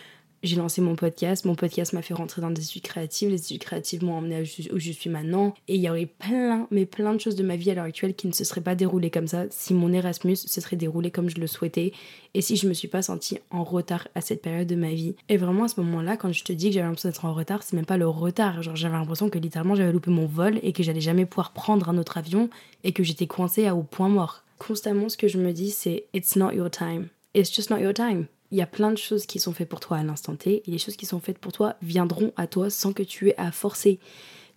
j'ai 0.43 0.55
lancé 0.55 0.81
mon 0.81 0.95
podcast. 0.95 1.45
Mon 1.45 1.55
podcast 1.55 1.93
m'a 1.93 2.01
fait 2.01 2.13
rentrer 2.13 2.41
dans 2.41 2.49
des 2.49 2.63
études 2.63 2.81
créatives. 2.81 3.29
Les 3.29 3.41
études 3.41 3.61
créatives 3.61 4.03
m'ont 4.03 4.15
emmené 4.15 4.41
où 4.71 4.79
je 4.79 4.91
suis 4.91 5.09
maintenant. 5.09 5.53
Et 5.67 5.75
il 5.75 5.81
y 5.81 5.89
aurait 5.89 6.07
plein, 6.07 6.67
mais 6.71 6.85
plein 6.85 7.13
de 7.13 7.19
choses 7.19 7.35
de 7.35 7.43
ma 7.43 7.55
vie 7.55 7.69
à 7.71 7.75
l'heure 7.75 7.85
actuelle 7.85 8.15
qui 8.15 8.27
ne 8.27 8.31
se 8.31 8.43
seraient 8.43 8.61
pas 8.61 8.75
déroulées 8.75 9.11
comme 9.11 9.27
ça 9.27 9.45
si 9.49 9.73
mon 9.73 9.93
Erasmus 9.93 10.37
se 10.37 10.61
serait 10.61 10.75
déroulé 10.75 11.11
comme 11.11 11.29
je 11.29 11.39
le 11.39 11.47
souhaitais 11.47 11.93
et 12.33 12.41
si 12.41 12.55
je 12.55 12.67
me 12.67 12.73
suis 12.73 12.87
pas 12.87 13.01
sentie 13.01 13.37
en 13.51 13.63
retard 13.63 14.07
à 14.15 14.21
cette 14.21 14.41
période 14.41 14.67
de 14.67 14.75
ma 14.75 14.89
vie. 14.89 15.15
Et 15.29 15.37
vraiment 15.37 15.65
à 15.65 15.67
ce 15.67 15.79
moment-là, 15.81 16.17
quand 16.17 16.31
je 16.31 16.43
te 16.43 16.53
dis 16.53 16.69
que 16.69 16.73
j'avais 16.73 16.87
l'impression 16.87 17.09
d'être 17.09 17.25
en 17.25 17.33
retard, 17.33 17.61
c'est 17.61 17.75
même 17.75 17.85
pas 17.85 17.97
le 17.97 18.07
retard. 18.07 18.63
Genre 18.63 18.75
j'avais 18.75 18.97
l'impression 18.97 19.29
que 19.29 19.37
littéralement 19.37 19.75
j'avais 19.75 19.91
loupé 19.91 20.09
mon 20.09 20.25
vol 20.25 20.59
et 20.63 20.73
que 20.73 20.81
j'allais 20.81 21.01
jamais 21.01 21.25
pouvoir 21.25 21.51
prendre 21.51 21.89
un 21.89 21.97
autre 21.97 22.17
avion 22.17 22.49
et 22.83 22.93
que 22.93 23.03
j'étais 23.03 23.27
coincée 23.27 23.67
à 23.67 23.75
au 23.75 23.83
point 23.83 24.09
mort. 24.09 24.43
Constamment, 24.57 25.09
ce 25.09 25.17
que 25.17 25.27
je 25.27 25.37
me 25.37 25.53
dis, 25.53 25.71
c'est 25.71 26.05
It's 26.13 26.35
not 26.35 26.53
your 26.53 26.69
time. 26.69 27.09
It's 27.33 27.53
just 27.53 27.69
not 27.69 27.79
your 27.79 27.93
time 27.93 28.27
il 28.51 28.57
y 28.57 28.61
a 28.61 28.67
plein 28.67 28.91
de 28.91 28.97
choses 28.97 29.25
qui 29.25 29.39
sont 29.39 29.53
faites 29.53 29.69
pour 29.69 29.79
toi 29.79 29.97
à 29.97 30.03
l'instant 30.03 30.35
T 30.35 30.61
et 30.65 30.71
les 30.71 30.77
choses 30.77 30.97
qui 30.97 31.05
sont 31.05 31.19
faites 31.19 31.39
pour 31.39 31.53
toi 31.53 31.75
viendront 31.81 32.33
à 32.35 32.47
toi 32.47 32.69
sans 32.69 32.93
que 32.93 33.03
tu 33.03 33.29
aies 33.29 33.37
à 33.37 33.51
forcer. 33.51 33.99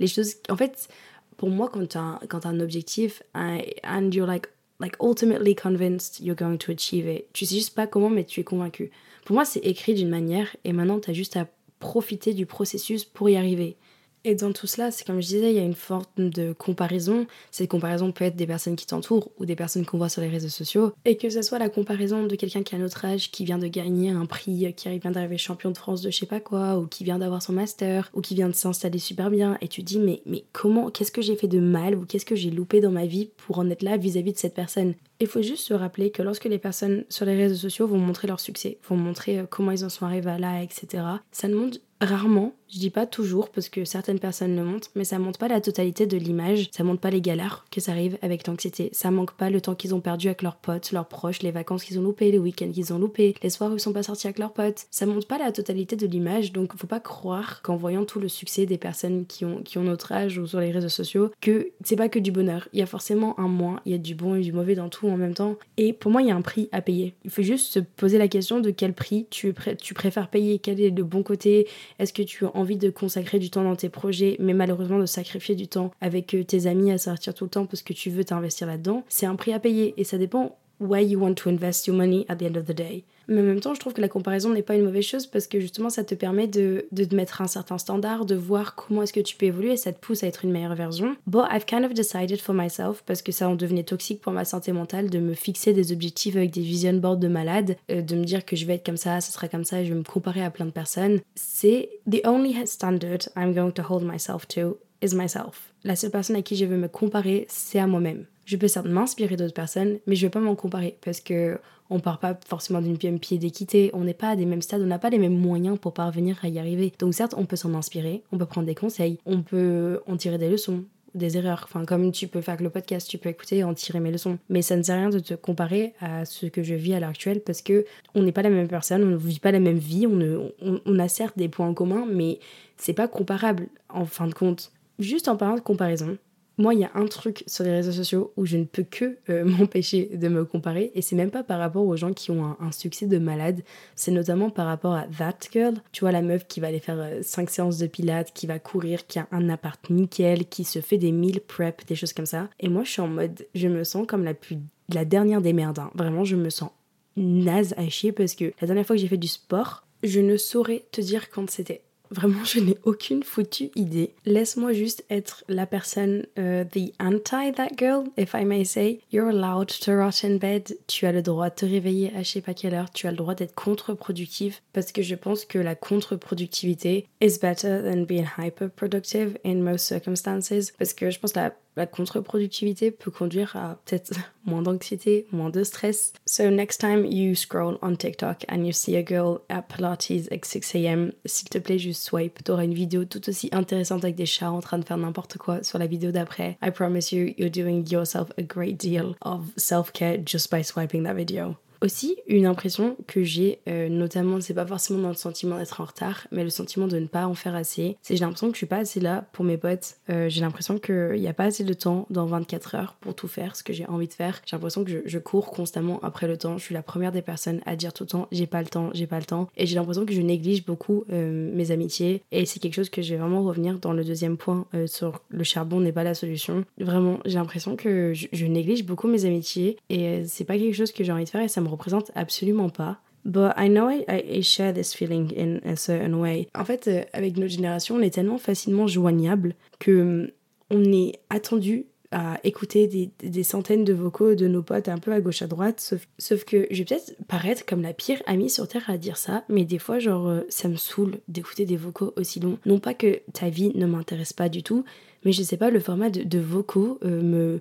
Les 0.00 0.08
choses, 0.08 0.34
en 0.48 0.56
fait, 0.56 0.88
pour 1.36 1.48
moi, 1.48 1.68
quand 1.72 1.86
tu 1.86 1.96
as, 1.96 2.18
as, 2.28 2.48
un 2.48 2.60
objectif 2.60 3.22
and 3.34 4.10
you're 4.12 4.26
like, 4.26 4.48
like 4.80 4.96
ultimately 5.00 5.54
convinced 5.54 6.20
you're 6.20 6.36
going 6.36 6.58
to 6.58 6.72
achieve 6.72 7.06
it, 7.06 7.32
tu 7.32 7.46
sais 7.46 7.54
juste 7.54 7.74
pas 7.74 7.86
comment, 7.86 8.10
mais 8.10 8.24
tu 8.24 8.40
es 8.40 8.44
convaincu. 8.44 8.90
Pour 9.24 9.34
moi, 9.34 9.44
c'est 9.44 9.60
écrit 9.60 9.94
d'une 9.94 10.10
manière 10.10 10.56
et 10.64 10.72
maintenant, 10.72 10.98
tu 10.98 11.10
as 11.10 11.14
juste 11.14 11.36
à 11.36 11.46
profiter 11.78 12.34
du 12.34 12.46
processus 12.46 13.04
pour 13.04 13.28
y 13.28 13.36
arriver. 13.36 13.76
Et 14.24 14.34
dans 14.34 14.52
tout 14.52 14.66
cela, 14.66 14.90
c'est 14.90 15.06
comme 15.06 15.20
je 15.20 15.26
disais, 15.26 15.50
il 15.50 15.56
y 15.56 15.60
a 15.60 15.64
une 15.64 15.74
forme 15.74 16.04
de 16.16 16.54
comparaison. 16.54 17.26
Cette 17.50 17.68
comparaison 17.68 18.10
peut 18.10 18.24
être 18.24 18.36
des 18.36 18.46
personnes 18.46 18.74
qui 18.74 18.86
t'entourent 18.86 19.30
ou 19.38 19.44
des 19.44 19.54
personnes 19.54 19.84
qu'on 19.84 19.98
voit 19.98 20.08
sur 20.08 20.22
les 20.22 20.28
réseaux 20.28 20.48
sociaux. 20.48 20.92
Et 21.04 21.16
que 21.16 21.28
ce 21.28 21.42
soit 21.42 21.58
la 21.58 21.68
comparaison 21.68 22.26
de 22.26 22.34
quelqu'un 22.34 22.62
qui 22.62 22.74
a 22.74 22.78
notre 22.78 23.04
âge, 23.04 23.30
qui 23.30 23.44
vient 23.44 23.58
de 23.58 23.66
gagner 23.66 24.10
un 24.10 24.24
prix, 24.24 24.72
qui 24.74 24.98
vient 24.98 25.10
d'arriver 25.10 25.36
champion 25.36 25.70
de 25.70 25.76
France 25.76 26.00
de 26.00 26.10
je 26.10 26.16
sais 26.16 26.26
pas 26.26 26.40
quoi, 26.40 26.78
ou 26.78 26.86
qui 26.86 27.04
vient 27.04 27.18
d'avoir 27.18 27.42
son 27.42 27.52
master, 27.52 28.10
ou 28.14 28.22
qui 28.22 28.34
vient 28.34 28.48
de 28.48 28.54
s'installer 28.54 28.98
super 28.98 29.30
bien, 29.30 29.58
et 29.60 29.68
tu 29.68 29.82
dis 29.82 29.98
mais, 29.98 30.22
mais 30.24 30.44
comment, 30.52 30.90
qu'est-ce 30.90 31.12
que 31.12 31.22
j'ai 31.22 31.36
fait 31.36 31.48
de 31.48 31.60
mal, 31.60 31.94
ou 31.94 32.06
qu'est-ce 32.06 32.24
que 32.24 32.36
j'ai 32.36 32.50
loupé 32.50 32.80
dans 32.80 32.90
ma 32.90 33.04
vie 33.04 33.30
pour 33.36 33.58
en 33.58 33.68
être 33.68 33.82
là 33.82 33.98
vis-à-vis 33.98 34.32
de 34.32 34.38
cette 34.38 34.54
personne? 34.54 34.94
Il 35.20 35.26
faut 35.26 35.42
juste 35.42 35.66
se 35.66 35.74
rappeler 35.74 36.10
que 36.10 36.22
lorsque 36.22 36.44
les 36.46 36.58
personnes 36.58 37.04
sur 37.08 37.26
les 37.26 37.36
réseaux 37.36 37.56
sociaux 37.56 37.86
vont 37.86 37.98
montrer 37.98 38.26
leur 38.26 38.40
succès, 38.40 38.78
vont 38.88 38.96
montrer 38.96 39.38
euh, 39.38 39.44
comment 39.48 39.70
ils 39.70 39.84
en 39.84 39.88
sont 39.88 40.06
arrivés 40.06 40.38
là, 40.38 40.62
etc., 40.62 41.04
ça 41.30 41.48
ne 41.48 41.54
montre 41.54 41.78
rarement, 42.00 42.52
je 42.74 42.80
dis 42.80 42.90
pas 42.90 43.06
toujours 43.06 43.50
parce 43.50 43.68
que 43.68 43.84
certaines 43.84 44.18
personnes 44.18 44.56
le 44.56 44.64
montrent, 44.64 44.90
mais 44.96 45.04
ça 45.04 45.18
montre 45.20 45.38
pas 45.38 45.46
la 45.46 45.60
totalité 45.60 46.06
de 46.06 46.16
l'image, 46.16 46.68
ça 46.72 46.82
montre 46.82 47.00
pas 47.00 47.10
les 47.10 47.20
galères 47.20 47.64
que 47.70 47.80
ça 47.80 47.92
arrive 47.92 48.18
avec 48.20 48.46
l'anxiété, 48.46 48.90
ça 48.92 49.12
manque 49.12 49.32
pas 49.32 49.48
le 49.48 49.60
temps 49.60 49.76
qu'ils 49.76 49.94
ont 49.94 50.00
perdu 50.00 50.26
avec 50.26 50.42
leurs 50.42 50.56
potes, 50.56 50.90
leurs 50.90 51.06
proches, 51.06 51.42
les 51.42 51.52
vacances 51.52 51.84
qu'ils 51.84 52.00
ont 52.00 52.02
loupées, 52.02 52.32
les 52.32 52.38
week-ends 52.38 52.72
qu'ils 52.72 52.92
ont 52.92 52.98
loupés, 52.98 53.36
les 53.42 53.50
soirs 53.50 53.70
où 53.70 53.74
ils 53.74 53.80
sont 53.80 53.92
pas 53.92 54.02
sortis 54.02 54.26
avec 54.26 54.40
leurs 54.40 54.52
potes, 54.52 54.86
ça 54.90 55.06
montre 55.06 55.28
pas 55.28 55.38
la 55.38 55.52
totalité 55.52 55.94
de 55.94 56.06
l'image, 56.06 56.52
donc 56.52 56.76
faut 56.76 56.88
pas 56.88 56.98
croire 56.98 57.62
qu'en 57.62 57.76
voyant 57.76 58.04
tout 58.04 58.18
le 58.18 58.28
succès 58.28 58.66
des 58.66 58.78
personnes 58.78 59.24
qui 59.26 59.44
ont, 59.44 59.62
qui 59.62 59.78
ont 59.78 59.84
notre 59.84 60.10
âge 60.10 60.38
ou 60.38 60.46
sur 60.46 60.58
les 60.58 60.72
réseaux 60.72 60.88
sociaux, 60.88 61.30
que 61.40 61.68
c'est 61.84 61.96
pas 61.96 62.08
que 62.08 62.18
du 62.18 62.32
bonheur, 62.32 62.68
il 62.72 62.80
y 62.80 62.82
a 62.82 62.86
forcément 62.86 63.38
un 63.38 63.48
moins, 63.48 63.80
il 63.86 63.92
y 63.92 63.94
a 63.94 63.98
du 63.98 64.16
bon 64.16 64.34
et 64.34 64.40
du 64.40 64.52
mauvais 64.52 64.74
dans 64.74 64.88
tout 64.88 65.08
en 65.08 65.16
même 65.16 65.34
temps, 65.34 65.56
et 65.76 65.92
pour 65.92 66.10
moi 66.10 66.22
il 66.22 66.28
y 66.28 66.32
a 66.32 66.36
un 66.36 66.42
prix 66.42 66.68
à 66.72 66.80
payer. 66.80 67.14
Il 67.24 67.30
faut 67.30 67.42
juste 67.42 67.72
se 67.72 67.78
poser 67.78 68.18
la 68.18 68.26
question 68.26 68.58
de 68.58 68.70
quel 68.70 68.94
prix 68.94 69.26
tu, 69.30 69.54
tu 69.80 69.94
préfères 69.94 70.28
payer, 70.28 70.58
quel 70.58 70.80
est 70.80 70.90
le 70.90 71.04
bon 71.04 71.22
côté, 71.22 71.68
est-ce 72.00 72.12
que 72.12 72.22
tu 72.22 72.44
as 72.44 72.63
de 72.64 72.90
consacrer 72.90 73.38
du 73.38 73.50
temps 73.50 73.62
dans 73.62 73.76
tes 73.76 73.88
projets, 73.88 74.36
mais 74.40 74.54
malheureusement 74.54 74.98
de 74.98 75.06
sacrifier 75.06 75.54
du 75.54 75.68
temps 75.68 75.90
avec 76.00 76.34
euh, 76.34 76.42
tes 76.42 76.66
amis 76.66 76.90
à 76.90 76.98
sortir 76.98 77.34
tout 77.34 77.44
le 77.44 77.50
temps 77.50 77.66
parce 77.66 77.82
que 77.82 77.92
tu 77.92 78.10
veux 78.10 78.24
t'investir 78.24 78.66
là-dedans, 78.66 79.04
c'est 79.08 79.26
un 79.26 79.36
prix 79.36 79.52
à 79.52 79.60
payer 79.60 79.94
et 79.96 80.04
ça 80.04 80.18
dépend 80.18 80.56
why 80.80 81.00
you 81.00 81.18
want 81.20 81.34
to 81.34 81.48
invest 81.48 81.86
your 81.86 81.96
money 81.96 82.24
at 82.28 82.36
the 82.36 82.44
end 82.44 82.56
of 82.56 82.66
the 82.66 82.74
day. 82.74 83.04
Mais 83.28 83.40
en 83.40 83.44
même 83.44 83.60
temps, 83.60 83.74
je 83.74 83.80
trouve 83.80 83.94
que 83.94 84.00
la 84.00 84.08
comparaison 84.08 84.50
n'est 84.50 84.62
pas 84.62 84.74
une 84.74 84.84
mauvaise 84.84 85.04
chose 85.04 85.26
parce 85.26 85.46
que 85.46 85.60
justement, 85.60 85.90
ça 85.90 86.04
te 86.04 86.14
permet 86.14 86.46
de, 86.46 86.86
de 86.92 87.04
te 87.04 87.14
mettre 87.14 87.40
un 87.40 87.46
certain 87.46 87.78
standard, 87.78 88.26
de 88.26 88.34
voir 88.34 88.74
comment 88.74 89.02
est-ce 89.02 89.12
que 89.12 89.20
tu 89.20 89.36
peux 89.36 89.46
évoluer 89.46 89.72
et 89.72 89.76
ça 89.76 89.92
te 89.92 89.98
pousse 89.98 90.22
à 90.22 90.26
être 90.26 90.44
une 90.44 90.52
meilleure 90.52 90.74
version. 90.74 91.16
But 91.26 91.44
I've 91.50 91.64
kind 91.64 91.84
of 91.84 91.94
decided 91.94 92.40
for 92.40 92.54
myself, 92.54 93.02
parce 93.06 93.22
que 93.22 93.32
ça 93.32 93.48
en 93.48 93.54
devenait 93.54 93.84
toxique 93.84 94.20
pour 94.20 94.32
ma 94.32 94.44
santé 94.44 94.72
mentale, 94.72 95.10
de 95.10 95.18
me 95.18 95.34
fixer 95.34 95.72
des 95.72 95.92
objectifs 95.92 96.36
avec 96.36 96.50
des 96.50 96.60
vision 96.60 96.94
boards 96.94 97.16
de 97.16 97.28
malade, 97.28 97.76
euh, 97.90 98.02
de 98.02 98.16
me 98.16 98.24
dire 98.24 98.44
que 98.44 98.56
je 98.56 98.66
vais 98.66 98.74
être 98.74 98.86
comme 98.86 98.96
ça, 98.96 99.20
ce 99.20 99.32
sera 99.32 99.48
comme 99.48 99.64
ça 99.64 99.82
je 99.82 99.88
vais 99.90 99.98
me 99.98 100.04
comparer 100.04 100.42
à 100.42 100.50
plein 100.50 100.66
de 100.66 100.70
personnes. 100.70 101.20
C'est 101.34 101.88
the 102.10 102.20
only 102.26 102.54
standard 102.66 103.28
I'm 103.36 103.54
going 103.54 103.72
to 103.72 103.82
hold 103.88 104.02
myself 104.02 104.46
to 104.48 104.78
is 105.02 105.14
myself. 105.14 105.72
La 105.82 105.96
seule 105.96 106.10
personne 106.10 106.36
à 106.36 106.42
qui 106.42 106.56
je 106.56 106.64
veux 106.64 106.76
me 106.76 106.88
comparer, 106.88 107.46
c'est 107.48 107.78
à 107.78 107.86
moi-même. 107.86 108.26
Je 108.44 108.56
peux 108.56 108.68
certes 108.68 108.86
m'inspirer 108.86 109.36
d'autres 109.36 109.54
personnes, 109.54 109.98
mais 110.06 110.16
je 110.16 110.24
ne 110.24 110.28
vais 110.28 110.32
pas 110.32 110.40
m'en 110.40 110.54
comparer 110.54 110.98
parce 111.02 111.20
que 111.20 111.58
on 111.90 112.00
part 112.00 112.18
pas 112.18 112.38
forcément 112.46 112.80
d'une 112.80 113.18
pied 113.18 113.38
d'équité, 113.38 113.90
on 113.92 114.04
n'est 114.04 114.14
pas 114.14 114.30
à 114.30 114.36
des 114.36 114.46
mêmes 114.46 114.62
stades, 114.62 114.82
on 114.82 114.86
n'a 114.86 114.98
pas 114.98 115.10
les 115.10 115.18
mêmes 115.18 115.38
moyens 115.38 115.78
pour 115.78 115.92
parvenir 115.92 116.38
à 116.42 116.48
y 116.48 116.58
arriver. 116.58 116.92
Donc 116.98 117.14
certes, 117.14 117.34
on 117.36 117.44
peut 117.44 117.56
s'en 117.56 117.74
inspirer, 117.74 118.22
on 118.32 118.38
peut 118.38 118.46
prendre 118.46 118.66
des 118.66 118.74
conseils, 118.74 119.18
on 119.26 119.42
peut 119.42 120.00
en 120.06 120.16
tirer 120.16 120.38
des 120.38 120.48
leçons, 120.48 120.84
des 121.14 121.36
erreurs. 121.36 121.62
Enfin, 121.64 121.84
comme 121.84 122.10
tu 122.10 122.26
peux 122.26 122.40
faire 122.40 122.54
avec 122.54 122.64
le 122.64 122.70
podcast, 122.70 123.08
tu 123.08 123.18
peux 123.18 123.28
écouter 123.28 123.58
et 123.58 123.64
en 123.64 123.74
tirer 123.74 124.00
mes 124.00 124.10
leçons. 124.10 124.38
Mais 124.48 124.62
ça 124.62 124.76
ne 124.76 124.82
sert 124.82 124.96
à 124.96 124.98
rien 124.98 125.10
de 125.10 125.18
te 125.18 125.34
comparer 125.34 125.94
à 126.00 126.24
ce 126.24 126.46
que 126.46 126.62
je 126.62 126.74
vis 126.74 126.94
à 126.94 127.00
l'heure 127.00 127.10
actuelle 127.10 127.40
parce 127.40 127.62
que 127.62 127.84
on 128.14 128.22
n'est 128.22 128.32
pas 128.32 128.42
la 128.42 128.50
même 128.50 128.68
personne, 128.68 129.04
on 129.04 129.10
ne 129.10 129.16
vit 129.16 129.40
pas 129.40 129.52
la 129.52 129.60
même 129.60 129.78
vie, 129.78 130.06
on, 130.06 130.52
on 130.84 130.98
a 130.98 131.08
certes 131.08 131.36
des 131.36 131.48
points 131.48 131.68
en 131.68 131.74
commun, 131.74 132.06
mais 132.10 132.38
c'est 132.76 132.94
pas 132.94 133.08
comparable 133.08 133.68
en 133.88 134.06
fin 134.06 134.26
de 134.26 134.34
compte. 134.34 134.72
Juste 134.98 135.28
en 135.28 135.36
parlant 135.36 135.56
de 135.56 135.60
comparaison, 135.60 136.16
moi, 136.56 136.74
il 136.74 136.80
y 136.80 136.84
a 136.84 136.90
un 136.94 137.06
truc 137.06 137.42
sur 137.46 137.64
les 137.64 137.72
réseaux 137.72 137.92
sociaux 137.92 138.32
où 138.36 138.46
je 138.46 138.56
ne 138.56 138.64
peux 138.64 138.84
que 138.84 139.18
euh, 139.28 139.44
m'empêcher 139.58 140.10
de 140.14 140.28
me 140.28 140.44
comparer, 140.44 140.92
et 140.94 141.02
c'est 141.02 141.16
même 141.16 141.30
pas 141.30 141.42
par 141.42 141.58
rapport 141.58 141.84
aux 141.84 141.96
gens 141.96 142.12
qui 142.12 142.30
ont 142.30 142.56
un, 142.60 142.72
succès 142.72 143.06
de 143.06 143.18
malade, 143.18 143.62
c'est 143.94 144.10
notamment 144.10 144.50
par 144.50 144.66
rapport 144.66 144.94
à 144.94 145.06
That 145.18 145.38
Girl. 145.52 145.74
Tu 145.92 146.00
vois, 146.00 146.12
la 146.12 146.22
meuf 146.22 146.46
qui 146.46 146.60
va 146.60 146.68
aller 146.68 146.80
faire 146.80 147.08
5 147.22 147.42
euh, 147.48 147.52
séances 147.52 147.78
de 147.78 147.86
pilates, 147.86 148.32
qui 148.32 148.46
va 148.46 148.58
courir, 148.58 149.06
qui 149.06 149.18
a 149.18 149.28
un 149.32 149.48
appart 149.48 149.90
nickel, 149.90 150.46
qui 150.46 150.64
se 150.64 150.80
fait 150.80 150.98
des 150.98 151.12
meal 151.12 151.40
prep, 151.40 151.84
des 151.86 151.94
choses 151.94 152.12
comme 152.12 152.26
ça. 152.26 152.48
Et 152.60 152.68
moi, 152.68 152.84
je 152.84 152.90
suis 152.90 153.02
en 153.02 153.08
mode, 153.08 153.46
je 153.54 153.68
me 153.68 153.84
sens 153.84 154.06
comme 154.06 154.24
la 154.24 154.34
plus. 154.34 154.58
la 154.92 155.04
dernière 155.04 155.40
des 155.40 155.52
merdes. 155.52 155.78
Hein. 155.78 155.90
Vraiment, 155.94 156.24
je 156.24 156.36
me 156.36 156.50
sens 156.50 156.70
naze 157.16 157.74
à 157.76 157.88
chier 157.88 158.12
parce 158.12 158.34
que 158.34 158.52
la 158.60 158.66
dernière 158.66 158.86
fois 158.86 158.96
que 158.96 159.02
j'ai 159.02 159.08
fait 159.08 159.16
du 159.16 159.28
sport, 159.28 159.86
Je 160.02 160.20
ne 160.20 160.36
saurais 160.36 160.84
te 160.92 161.00
dire 161.00 161.30
quand 161.30 161.48
c'était. 161.48 161.82
Vraiment, 162.10 162.44
je 162.44 162.60
n'ai 162.60 162.76
aucune 162.84 163.22
foutue 163.22 163.70
idée. 163.74 164.14
Laisse-moi 164.24 164.72
juste 164.72 165.04
être 165.10 165.44
la 165.48 165.66
personne, 165.66 166.26
euh, 166.38 166.64
the 166.64 166.92
anti 167.00 167.52
that 167.52 167.70
girl, 167.76 168.04
if 168.16 168.34
I 168.34 168.44
may 168.44 168.64
say. 168.64 169.00
You're 169.10 169.28
allowed 169.28 169.68
to 169.80 169.92
rot 169.92 170.22
in 170.22 170.36
bed. 170.36 170.76
Tu 170.86 171.06
as 171.06 171.12
le 171.12 171.22
droit 171.22 171.50
de 171.50 171.54
te 171.54 171.66
réveiller 171.66 172.12
à 172.14 172.22
je 172.22 172.30
sais 172.30 172.40
pas 172.40 172.54
quelle 172.54 172.74
heure. 172.74 172.90
Tu 172.90 173.06
as 173.06 173.10
le 173.10 173.16
droit 173.16 173.34
d'être 173.34 173.54
contre-productif 173.54 174.62
parce 174.72 174.92
que 174.92 175.02
je 175.02 175.14
pense 175.14 175.44
que 175.44 175.58
la 175.58 175.74
contre-productivité 175.74 177.06
is 177.20 177.38
better 177.40 177.80
than 177.82 178.04
being 178.04 178.26
hyper-productive 178.38 179.38
in 179.44 179.56
most 179.56 179.86
circumstances. 179.86 180.72
Parce 180.78 180.92
que 180.92 181.10
je 181.10 181.18
pense 181.18 181.32
que 181.32 181.40
la 181.76 181.86
contre-productivité 181.86 182.90
peut 182.90 183.10
conduire 183.10 183.56
à 183.56 183.78
peut-être 183.84 184.14
moins 184.44 184.62
d'anxiété, 184.62 185.26
moins 185.32 185.50
de 185.50 185.64
stress. 185.64 186.12
So 186.26 186.50
next 186.50 186.78
time 186.78 187.04
you 187.04 187.34
scroll 187.34 187.78
on 187.82 187.96
TikTok 187.96 188.44
and 188.48 188.64
you 188.64 188.72
see 188.72 188.96
a 188.96 189.02
girl 189.02 189.40
at 189.48 189.62
Pilates 189.62 190.28
at 190.30 190.44
6 190.44 190.74
a.m., 190.76 191.12
s'il 191.24 191.48
te 191.48 191.58
plaît, 191.58 191.78
juste 191.78 192.04
swipe. 192.04 192.42
T'auras 192.44 192.64
une 192.64 192.74
vidéo 192.74 193.04
tout 193.04 193.28
aussi 193.28 193.48
intéressante 193.52 194.04
avec 194.04 194.16
des 194.16 194.26
chats 194.26 194.50
en 194.50 194.60
train 194.60 194.78
de 194.78 194.84
faire 194.84 194.98
n'importe 194.98 195.38
quoi 195.38 195.62
sur 195.62 195.78
la 195.78 195.86
vidéo 195.86 196.10
d'après. 196.10 196.58
I 196.62 196.70
promise 196.70 197.12
you, 197.12 197.34
you're 197.38 197.50
doing 197.50 197.84
yourself 197.90 198.30
a 198.38 198.42
great 198.42 198.78
deal 198.78 199.16
of 199.22 199.50
self-care 199.56 200.18
just 200.24 200.50
by 200.50 200.62
swiping 200.62 201.04
that 201.04 201.14
video. 201.14 201.56
Aussi, 201.84 202.16
une 202.26 202.46
impression 202.46 202.96
que 203.06 203.24
j'ai, 203.24 203.58
euh, 203.68 203.90
notamment, 203.90 204.40
c'est 204.40 204.54
pas 204.54 204.64
forcément 204.64 205.00
dans 205.00 205.10
le 205.10 205.14
sentiment 205.14 205.58
d'être 205.58 205.82
en 205.82 205.84
retard, 205.84 206.26
mais 206.32 206.42
le 206.42 206.48
sentiment 206.48 206.86
de 206.86 206.98
ne 206.98 207.06
pas 207.06 207.26
en 207.26 207.34
faire 207.34 207.54
assez. 207.54 207.98
C'est 208.00 208.16
j'ai 208.16 208.24
l'impression 208.24 208.46
que 208.46 208.54
je 208.54 208.56
suis 208.56 208.66
pas 208.66 208.78
assez 208.78 209.00
là 209.00 209.26
pour 209.32 209.44
mes 209.44 209.58
potes. 209.58 209.96
Euh, 210.08 210.30
j'ai 210.30 210.40
l'impression 210.40 210.78
qu'il 210.78 211.20
n'y 211.20 211.28
a 211.28 211.34
pas 211.34 211.44
assez 211.44 211.62
de 211.62 211.74
temps 211.74 212.06
dans 212.08 212.24
24 212.24 212.74
heures 212.74 212.96
pour 213.00 213.14
tout 213.14 213.28
faire 213.28 213.54
ce 213.54 213.62
que 213.62 213.74
j'ai 213.74 213.84
envie 213.84 214.08
de 214.08 214.14
faire. 214.14 214.40
J'ai 214.46 214.56
l'impression 214.56 214.82
que 214.82 215.02
je, 215.04 215.18
cours 215.18 215.50
constamment 215.50 216.00
après 216.02 216.26
le 216.26 216.38
temps. 216.38 216.56
Je 216.56 216.64
suis 216.64 216.74
la 216.74 216.82
première 216.82 217.12
des 217.12 217.20
personnes 217.20 217.60
à 217.66 217.76
dire 217.76 217.92
tout 217.92 218.04
le 218.04 218.08
temps 218.08 218.28
j'ai 218.32 218.46
pas 218.46 218.62
le 218.62 218.68
temps, 218.68 218.88
j'ai 218.94 219.06
pas 219.06 219.18
le 219.18 219.26
temps. 219.26 219.50
Et 219.58 219.66
j'ai 219.66 219.74
l'impression 219.74 220.06
que 220.06 220.14
je 220.14 220.22
néglige 220.22 220.64
beaucoup 220.64 221.04
euh, 221.12 221.54
mes 221.54 221.70
amitiés. 221.70 222.22
Et 222.32 222.46
c'est 222.46 222.60
quelque 222.60 222.74
chose 222.74 222.88
que 222.88 223.02
je 223.02 223.12
vais 223.12 223.20
vraiment 223.20 223.42
revenir 223.44 223.78
dans 223.78 223.92
le 223.92 224.04
deuxième 224.04 224.38
point 224.38 224.64
sur 224.86 225.20
le 225.28 225.44
charbon 225.44 225.80
n'est 225.80 225.92
pas 225.92 226.04
la 226.04 226.14
solution. 226.14 226.64
Vraiment, 226.78 227.18
j'ai 227.26 227.34
l'impression 227.34 227.76
que 227.76 228.14
je, 228.14 228.26
je, 228.32 228.46
néglige 228.46 228.86
beaucoup 228.86 229.06
mes 229.06 229.26
amitiés 229.26 229.76
et 229.90 230.24
c'est 230.24 230.44
pas 230.44 230.56
quelque 230.56 230.74
chose 230.74 230.92
que 230.92 231.04
j'ai 231.04 231.12
envie 231.12 231.24
de 231.24 231.28
faire 231.28 231.42
et 231.42 231.48
ça 231.48 231.60
me 231.60 231.73
représente 231.74 232.10
absolument 232.14 232.70
pas. 232.70 233.00
But 233.24 233.54
I 233.56 233.68
know 233.68 233.88
I, 233.88 234.04
I, 234.08 234.42
share 234.42 234.74
this 234.74 234.94
feeling 234.94 235.32
in 235.34 235.60
a 235.66 235.76
certain 235.76 236.14
way. 236.14 236.48
En 236.54 236.64
fait, 236.64 236.88
euh, 236.88 237.04
avec 237.14 237.38
notre 237.38 237.52
génération, 237.52 237.96
on 237.96 238.00
est 238.00 238.12
tellement 238.12 238.36
facilement 238.36 238.86
joignable 238.86 239.54
que 239.78 239.90
mm, 240.02 240.30
on 240.70 240.92
est 240.92 241.12
attendu 241.30 241.86
à 242.10 242.38
écouter 242.44 242.86
des, 242.86 243.10
des, 243.18 243.42
centaines 243.42 243.82
de 243.82 243.92
vocaux 243.92 244.36
de 244.36 244.46
nos 244.46 244.62
potes 244.62 244.88
un 244.88 244.98
peu 244.98 245.12
à 245.12 245.20
gauche 245.20 245.42
à 245.42 245.46
droite. 245.46 245.80
Sauf, 245.80 246.06
sauf 246.18 246.44
que 246.44 246.66
je 246.70 246.78
vais 246.78 246.84
peut-être 246.84 247.14
paraître 247.26 247.66
comme 247.66 247.82
la 247.82 247.92
pire 247.92 248.22
amie 248.26 248.50
sur 248.50 248.68
Terre 248.68 248.88
à 248.88 248.98
dire 248.98 249.16
ça, 249.16 249.44
mais 249.48 249.64
des 249.64 249.78
fois, 249.78 249.98
genre, 249.98 250.28
euh, 250.28 250.42
ça 250.48 250.68
me 250.68 250.76
saoule 250.76 251.18
d'écouter 251.26 251.64
des 251.64 251.76
vocaux 251.76 252.12
aussi 252.16 252.38
longs. 252.40 252.58
Non 252.66 252.78
pas 252.78 252.94
que 252.94 253.20
ta 253.32 253.48
vie 253.48 253.72
ne 253.74 253.86
m'intéresse 253.86 254.32
pas 254.32 254.48
du 254.48 254.62
tout, 254.62 254.84
mais 255.24 255.32
je 255.32 255.42
sais 255.42 255.56
pas, 255.56 255.70
le 255.70 255.80
format 255.80 256.10
de, 256.10 256.38
vocaux 256.38 256.98
euh, 257.04 257.22
me 257.22 257.60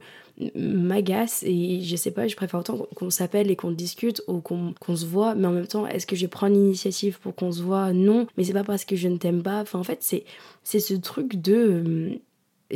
m'agace 0.56 1.44
et 1.44 1.82
je 1.82 1.96
sais 1.96 2.10
pas, 2.10 2.28
je 2.28 2.36
préfère 2.36 2.60
autant 2.60 2.88
qu'on 2.96 3.12
s'appelle 3.12 3.52
et 3.52 3.56
qu'on 3.56 3.72
discute 3.72 4.24
ou 4.28 4.42
qu'on 4.42 4.96
se 4.96 5.06
voit, 5.06 5.36
mais 5.36 5.48
en 5.48 5.52
même 5.52 5.68
temps, 5.68 5.86
est-ce 5.86 6.08
que 6.08 6.16
je 6.16 6.26
prendre 6.26 6.56
l'initiative 6.56 7.20
pour 7.20 7.36
qu'on 7.36 7.52
se 7.52 7.62
voit? 7.62 7.94
Non, 7.94 8.26
mais 8.36 8.44
c'est 8.44 8.54
pas 8.54 8.64
parce 8.64 8.84
que 8.84 8.96
je 8.96 9.08
ne 9.08 9.18
t'aime 9.18 9.44
pas. 9.44 9.62
Enfin, 9.62 9.80
en 9.80 9.84
fait, 9.84 10.00
c'est 10.02 10.80
ce 10.80 10.94
truc 10.96 11.40
de 11.40 11.54
euh, 11.54 12.20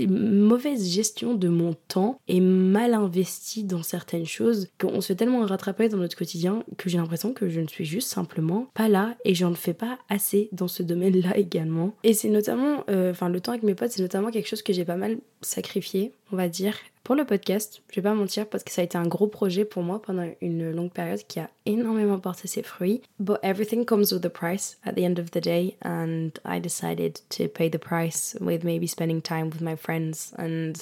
mauvaise 0.07 0.89
gestion 0.89 1.33
de 1.33 1.47
mon 1.47 1.73
temps 1.87 2.19
et 2.27 2.39
mal 2.39 2.93
investi 2.93 3.63
dans 3.63 3.83
certaines 3.83 4.25
choses 4.25 4.69
qu'on 4.79 5.01
se 5.01 5.07
fait 5.07 5.15
tellement 5.15 5.45
rattraper 5.45 5.89
dans 5.89 5.97
notre 5.97 6.17
quotidien 6.17 6.63
que 6.77 6.89
j'ai 6.89 6.97
l'impression 6.97 7.33
que 7.33 7.49
je 7.49 7.61
ne 7.61 7.67
suis 7.67 7.85
juste 7.85 8.09
simplement 8.09 8.67
pas 8.73 8.89
là 8.89 9.15
et 9.25 9.33
j'en 9.33 9.53
fais 9.53 9.73
pas 9.73 9.97
assez 10.09 10.49
dans 10.51 10.67
ce 10.67 10.83
domaine-là 10.83 11.37
également. 11.37 11.95
Et 12.03 12.13
c'est 12.13 12.29
notamment, 12.29 12.83
euh, 12.89 13.11
enfin 13.11 13.29
le 13.29 13.41
temps 13.41 13.51
avec 13.51 13.63
mes 13.63 13.75
potes, 13.75 13.91
c'est 13.91 14.01
notamment 14.01 14.31
quelque 14.31 14.47
chose 14.47 14.61
que 14.61 14.73
j'ai 14.73 14.85
pas 14.85 14.97
mal 14.97 15.17
sacrifié, 15.41 16.13
on 16.31 16.35
va 16.35 16.49
dire, 16.49 16.75
pour 17.03 17.15
le 17.15 17.23
podcast, 17.23 17.81
je 17.89 17.95
vais 17.95 18.01
pas 18.01 18.13
mentir 18.13 18.47
parce 18.47 18.63
que 18.63 18.71
ça 18.71 18.81
a 18.81 18.83
été 18.83 18.97
un 18.97 19.07
gros 19.07 19.27
projet 19.27 19.63
pour 19.63 19.81
moi 19.81 20.01
pendant 20.01 20.29
une 20.41 20.71
longue 20.71 20.91
période 20.91 21.21
qui 21.27 21.39
a 21.39 21.49
énormément 21.65 22.19
porté 22.19 22.47
ses 22.47 22.63
fruits. 22.63 23.01
But 23.19 23.37
everything 23.43 23.85
comes 23.85 24.11
with 24.11 24.25
a 24.25 24.29
price 24.29 24.77
at 24.83 24.93
the 24.93 25.03
end 25.03 25.19
of 25.19 25.31
the 25.31 25.41
day 25.41 25.77
and 25.85 26.31
I 26.43 26.59
decided 26.59 27.21
to 27.29 27.47
pay 27.47 27.69
the 27.69 27.79
price 27.79 28.35
with 28.41 28.63
maybe 28.63 28.87
spending 28.87 29.21
time 29.21 29.49
with 29.49 29.61
my 29.61 29.77
friends 29.77 30.33
and 30.37 30.73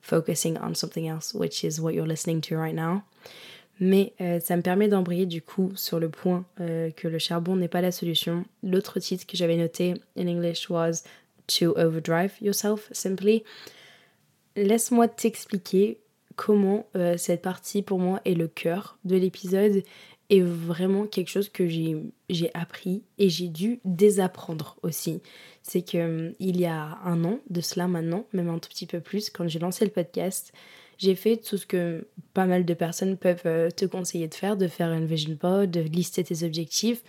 focusing 0.00 0.56
on 0.56 0.74
something 0.74 1.06
else, 1.06 1.34
which 1.34 1.64
is 1.64 1.80
what 1.80 1.92
you're 1.92 2.08
listening 2.08 2.40
to 2.42 2.56
right 2.56 2.74
now. 2.74 3.02
Mais 3.80 4.12
euh, 4.20 4.38
ça 4.40 4.56
me 4.56 4.62
permet 4.62 4.88
d'embrayer 4.88 5.26
du 5.26 5.42
coup 5.42 5.72
sur 5.74 5.98
le 5.98 6.08
point 6.08 6.44
euh, 6.60 6.90
que 6.92 7.08
le 7.08 7.18
charbon 7.18 7.56
n'est 7.56 7.68
pas 7.68 7.82
la 7.82 7.92
solution. 7.92 8.44
L'autre 8.62 9.00
titre 9.00 9.26
que 9.26 9.36
j'avais 9.36 9.56
noté 9.56 9.94
in 10.16 10.28
English 10.28 10.70
was 10.70 11.02
To 11.58 11.74
Overdrive 11.76 12.32
Yourself 12.40 12.88
Simply 12.92 13.42
laisse-moi 14.56 15.08
t'expliquer 15.08 15.98
comment 16.36 16.86
euh, 16.96 17.16
cette 17.16 17.42
partie 17.42 17.82
pour 17.82 17.98
moi 17.98 18.20
est 18.24 18.34
le 18.34 18.48
cœur 18.48 18.98
de 19.04 19.16
l'épisode 19.16 19.82
est 20.30 20.40
vraiment 20.40 21.06
quelque 21.06 21.28
chose 21.28 21.48
que 21.48 21.68
j'ai 21.68 22.50
appris 22.54 23.02
et 23.18 23.28
j'ai 23.28 23.48
dû 23.48 23.80
désapprendre 23.84 24.76
aussi. 24.82 25.20
C'est 25.62 25.82
que 25.82 25.98
euh, 25.98 26.32
il 26.38 26.58
y 26.58 26.66
a 26.66 26.98
un 27.04 27.24
an 27.24 27.40
de 27.50 27.60
cela 27.60 27.86
maintenant, 27.88 28.26
même 28.32 28.48
un 28.48 28.58
tout 28.58 28.70
petit 28.70 28.86
peu 28.86 29.00
plus, 29.00 29.30
quand 29.30 29.46
j'ai 29.48 29.58
lancé 29.58 29.84
le 29.84 29.90
podcast, 29.90 30.52
j'ai 30.98 31.14
fait 31.14 31.36
tout 31.36 31.58
ce 31.58 31.66
que 31.66 32.06
pas 32.32 32.46
mal 32.46 32.64
de 32.64 32.74
personnes 32.74 33.16
peuvent 33.16 33.42
euh, 33.46 33.70
te 33.70 33.84
conseiller 33.84 34.28
de 34.28 34.34
faire, 34.34 34.56
de 34.56 34.68
faire 34.68 34.92
une 34.92 35.06
vision 35.06 35.36
board, 35.40 35.70
de 35.70 35.80
lister 35.80 36.24
tes 36.24 36.44
objectifs. 36.44 37.02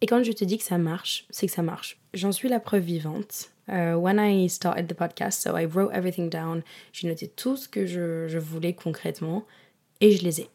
Et 0.00 0.06
quand 0.06 0.22
je 0.22 0.32
te 0.32 0.44
dis 0.44 0.58
que 0.58 0.64
ça 0.64 0.78
marche, 0.78 1.26
c'est 1.30 1.46
que 1.46 1.52
ça 1.52 1.62
marche. 1.62 1.98
J'en 2.14 2.32
suis 2.32 2.48
la 2.48 2.60
preuve 2.60 2.84
vivante. 2.84 3.50
Uh, 3.68 3.98
when 3.98 4.18
I 4.18 4.46
started 4.48 4.88
the 4.88 4.94
podcast, 4.94 5.34
so 5.34 5.54
I 5.54 5.66
wrote 5.66 5.92
everything 5.92 6.30
down. 6.30 6.62
J'ai 6.92 7.08
noté 7.08 7.28
tout 7.28 7.56
ce 7.56 7.68
que 7.68 7.86
je, 7.86 8.38
voulais 8.38 8.72
concrètement 8.72 9.44
et 10.00 10.12
je 10.12 10.22
les 10.22 10.40
ai. 10.40 10.48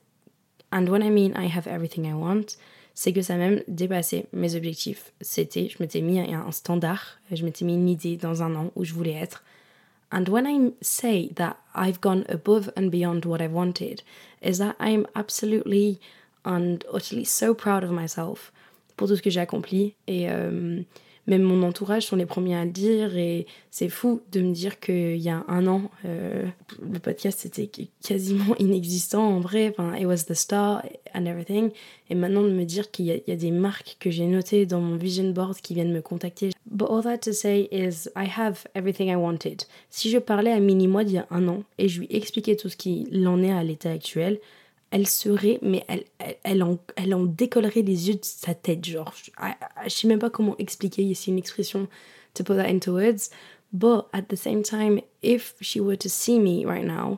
And 0.71 0.89
when 0.89 1.03
I 1.03 1.11
mean 1.11 1.33
I 1.35 1.45
have 1.45 1.67
everything 1.67 2.05
I 2.05 2.13
want, 2.13 2.57
c'est 2.95 3.13
que 3.13 3.21
ça 3.21 3.35
a 3.35 3.37
même 3.37 3.61
dépassé 3.67 4.25
mes 4.33 4.55
objectifs. 4.55 5.11
C'était, 5.21 5.69
je 5.69 5.77
m'étais 5.79 6.01
mis 6.01 6.19
un 6.19 6.51
standard, 6.51 7.19
je 7.31 7.45
m'étais 7.45 7.65
mis 7.65 7.75
une 7.75 7.89
idée 7.89 8.17
dans 8.17 8.41
un 8.41 8.55
an 8.55 8.71
où 8.75 8.83
je 8.83 8.93
voulais 8.93 9.13
être. 9.13 9.43
And 10.11 10.27
when 10.29 10.45
I 10.45 10.73
say 10.81 11.29
that 11.35 11.57
I've 11.75 11.99
gone 11.99 12.23
above 12.29 12.71
and 12.75 12.89
beyond 12.89 13.25
what 13.25 13.41
I 13.41 13.47
wanted, 13.47 14.01
is 14.41 14.57
that 14.57 14.75
I'm 14.79 15.05
absolutely 15.15 15.99
and 16.45 16.83
utterly 16.91 17.25
so 17.25 17.53
proud 17.53 17.83
of 17.83 17.91
myself 17.91 18.51
pour 18.95 19.07
tout 19.07 19.15
ce 19.15 19.21
que 19.21 19.29
j'ai 19.29 19.39
accompli 19.39 19.95
et 20.07 20.29
euh, 20.29 20.81
même 21.27 21.43
mon 21.43 21.63
entourage 21.63 22.05
sont 22.07 22.15
les 22.15 22.25
premiers 22.25 22.55
à 22.55 22.65
le 22.65 22.71
dire 22.71 23.15
et 23.17 23.45
c'est 23.71 23.89
fou 23.89 24.21
de 24.31 24.41
me 24.41 24.53
dire 24.53 24.79
qu'il 24.79 25.17
y 25.17 25.29
a 25.29 25.43
un 25.47 25.67
an, 25.67 25.89
euh, 26.05 26.45
le 26.81 26.99
podcast 26.99 27.45
était 27.45 27.69
quasiment 28.05 28.55
inexistant 28.59 29.27
en 29.27 29.39
vrai, 29.39 29.69
enfin, 29.69 29.95
it 29.95 30.05
was 30.05 30.25
the 30.27 30.33
star 30.33 30.83
and 31.15 31.25
everything, 31.25 31.71
et 32.09 32.15
maintenant 32.15 32.43
de 32.43 32.51
me 32.51 32.65
dire 32.65 32.91
qu'il 32.91 33.05
y, 33.05 33.31
a 33.31 33.35
des 33.35 33.51
marques 33.51 33.97
que 33.99 34.11
j'ai 34.11 34.25
notées 34.25 34.65
dans 34.65 34.81
mon 34.81 34.97
vision 34.97 35.29
board 35.31 35.55
qui 35.61 35.73
viennent 35.73 35.93
me 35.93 36.01
contacter. 36.01 36.51
But 36.65 36.89
all 36.89 37.03
that 37.03 37.19
to 37.19 37.31
say 37.31 37.69
is 37.71 38.09
I 38.15 38.27
have 38.37 38.67
everything 38.75 39.09
I 39.09 39.15
wanted. 39.15 39.63
Si 39.89 40.09
je 40.09 40.17
parlais 40.17 40.51
à 40.51 40.59
Mini-moi 40.59 41.03
d'il 41.03 41.15
y 41.15 41.19
a 41.19 41.27
un 41.31 41.47
an 41.47 41.63
et 41.77 41.87
je 41.87 41.99
lui 41.99 42.07
expliquais 42.09 42.55
tout 42.55 42.69
ce 42.69 42.77
qu'il 42.77 43.27
en 43.27 43.41
est 43.41 43.51
à 43.51 43.63
l'état 43.63 43.91
actuel, 43.91 44.39
elle 44.93 45.07
serait, 45.07 45.57
mais 45.63 45.83
elle, 45.87 46.03
elle, 46.43 46.61
en, 46.61 46.77
elle 46.95 47.15
en 47.15 47.23
décollerait 47.23 47.81
les 47.81 48.09
yeux 48.09 48.13
de 48.13 48.19
sa 48.21 48.53
tête. 48.53 48.85
Genre, 48.85 49.11
je, 49.15 49.31
je 49.85 49.89
sais 49.89 50.07
même 50.07 50.19
pas 50.19 50.29
comment 50.29 50.55
expliquer 50.59 51.01
ici 51.01 51.31
une 51.31 51.39
expression 51.39 51.87
to 52.35 52.43
put 52.43 52.55
that 52.55 52.69
into 52.69 52.93
words. 52.93 53.31
But 53.71 54.05
at 54.13 54.27
the 54.29 54.35
same 54.35 54.61
time, 54.61 55.01
if 55.23 55.55
she 55.61 55.79
were 55.79 55.97
to 55.97 56.07
see 56.07 56.39
me 56.39 56.63
right 56.63 56.85
now, 56.85 57.17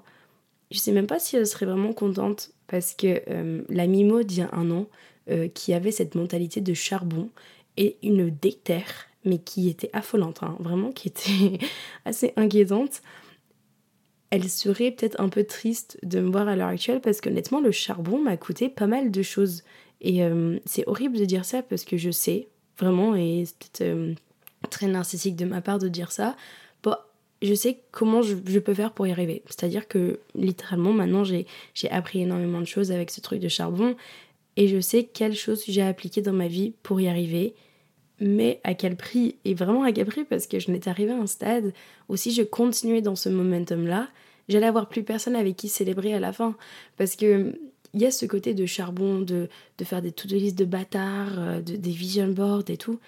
je 0.71 0.79
sais 0.79 0.93
même 0.93 1.05
pas 1.05 1.19
si 1.19 1.35
elle 1.35 1.45
serait 1.45 1.65
vraiment 1.65 1.91
contente 1.91 2.51
parce 2.67 2.93
que 2.93 3.21
euh, 3.29 3.63
la 3.67 3.87
Mimo 3.87 4.23
d'il 4.23 4.39
y 4.39 4.41
a 4.41 4.49
un 4.53 4.71
an, 4.71 4.87
euh, 5.29 5.49
qui 5.49 5.73
avait 5.73 5.91
cette 5.91 6.15
mentalité 6.15 6.61
de 6.61 6.73
charbon 6.73 7.29
et 7.75 7.97
une 8.03 8.29
déterre, 8.29 9.07
mais 9.25 9.39
qui 9.39 9.67
était 9.67 9.89
affolante, 9.91 10.43
hein, 10.43 10.55
vraiment, 10.61 10.93
qui 10.93 11.09
était 11.09 11.59
assez 12.05 12.31
inquiétante 12.37 13.01
elle 14.29 14.49
serait 14.49 14.91
peut-être 14.91 15.19
un 15.19 15.29
peu 15.29 15.43
triste 15.43 15.97
de 16.03 16.19
me 16.19 16.29
voir 16.29 16.47
à 16.47 16.55
l'heure 16.55 16.67
actuelle 16.67 17.01
parce 17.01 17.21
qu'honnêtement, 17.21 17.59
le 17.59 17.71
charbon 17.71 18.19
m'a 18.19 18.37
coûté 18.37 18.69
pas 18.69 18.87
mal 18.87 19.11
de 19.11 19.21
choses. 19.21 19.63
Et 20.01 20.23
euh, 20.23 20.59
c'est 20.65 20.87
horrible 20.87 21.17
de 21.17 21.25
dire 21.25 21.45
ça 21.45 21.61
parce 21.61 21.85
que 21.85 21.97
je 21.97 22.11
sais, 22.11 22.47
vraiment, 22.77 23.15
et 23.15 23.43
c'est 23.45 23.57
peut-être 23.57 23.81
euh, 23.81 24.13
très 24.69 24.87
narcissique 24.87 25.35
de 25.35 25.45
ma 25.45 25.61
part 25.61 25.79
de 25.79 25.87
dire 25.87 26.11
ça, 26.11 26.35
bon, 26.83 26.95
je 27.41 27.53
sais 27.53 27.79
comment 27.91 28.21
je, 28.21 28.59
peux 28.59 28.73
faire 28.73 28.91
pour 28.91 29.07
y 29.07 29.11
arriver. 29.11 29.43
C'est-à-dire 29.45 29.87
que 29.87 30.19
littéralement, 30.33 30.91
maintenant, 30.91 31.23
j'ai 31.23 31.45
appris 31.89 32.21
énormément 32.21 32.59
de 32.59 32.65
choses 32.65 32.91
avec 32.91 33.11
ce 33.11 33.21
truc 33.21 33.39
de 33.39 33.47
charbon 33.47 33.95
et 34.57 34.67
je 34.67 34.79
sais 34.79 35.03
quelles 35.03 35.35
choses 35.35 35.63
j'ai 35.67 35.81
appliquées 35.81 36.21
dans 36.21 36.33
ma 36.33 36.47
vie 36.47 36.73
pour 36.83 36.99
y 37.01 37.07
arriver 37.07 37.53
mais 38.19 38.59
à 38.63 38.73
quel 38.73 38.95
prix 38.95 39.35
Et 39.45 39.53
vraiment 39.53 39.83
à 39.83 39.91
quel 39.91 40.05
prix 40.05 40.23
Parce 40.23 40.47
que 40.47 40.59
je 40.59 40.71
n'étais 40.71 40.89
arrivée 40.89 41.11
à 41.11 41.17
un 41.17 41.27
stade 41.27 41.73
où 42.09 42.15
si 42.15 42.33
je 42.33 42.43
continuais 42.43 43.01
dans 43.01 43.15
ce 43.15 43.29
momentum-là, 43.29 44.07
j'allais 44.47 44.67
avoir 44.67 44.87
plus 44.87 45.03
personne 45.03 45.35
avec 45.35 45.55
qui 45.55 45.67
célébrer 45.67 46.13
à 46.13 46.19
la 46.19 46.31
fin. 46.31 46.55
Parce 46.97 47.15
que 47.15 47.53
il 47.93 48.01
y 48.01 48.05
a 48.05 48.11
ce 48.11 48.25
côté 48.25 48.53
de 48.53 48.65
charbon, 48.65 49.19
de, 49.19 49.47
de 49.77 49.85
faire 49.85 50.01
des 50.01 50.11
to-do 50.11 50.35
list 50.35 50.57
de 50.57 50.65
bâtards, 50.65 51.39
euh, 51.39 51.61
de, 51.61 51.77
des 51.77 51.91
vision 51.91 52.27
boards 52.27 52.65
et 52.67 52.77
tout. 52.77 52.99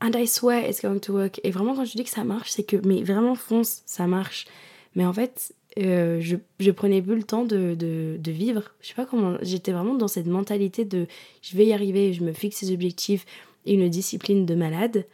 And 0.00 0.12
I 0.14 0.26
swear 0.26 0.66
it's 0.66 0.80
going 0.80 0.98
to 1.00 1.12
work. 1.12 1.40
Et 1.44 1.50
vraiment, 1.50 1.74
quand 1.74 1.84
je 1.84 1.94
dis 1.94 2.04
que 2.04 2.10
ça 2.10 2.24
marche, 2.24 2.50
c'est 2.50 2.62
que, 2.62 2.76
mais 2.86 3.02
vraiment, 3.02 3.34
fonce, 3.34 3.82
ça 3.84 4.06
marche. 4.06 4.46
Mais 4.94 5.04
en 5.04 5.12
fait, 5.12 5.54
euh, 5.78 6.20
je, 6.20 6.36
je, 6.58 6.70
prenais 6.70 7.02
plus 7.02 7.16
le 7.16 7.22
temps 7.22 7.44
de, 7.44 7.74
de, 7.74 8.16
de, 8.18 8.32
vivre. 8.32 8.72
Je 8.80 8.88
sais 8.88 8.94
pas 8.94 9.04
comment. 9.04 9.36
J'étais 9.42 9.72
vraiment 9.72 9.94
dans 9.94 10.08
cette 10.08 10.26
mentalité 10.26 10.86
de 10.86 11.06
je 11.42 11.56
vais 11.56 11.66
y 11.66 11.74
arriver, 11.74 12.14
je 12.14 12.24
me 12.24 12.32
fixe 12.32 12.64
des 12.64 12.72
objectifs 12.72 13.26
une 13.66 13.88
discipline 13.88 14.46
de 14.46 14.54
malade. 14.54 15.06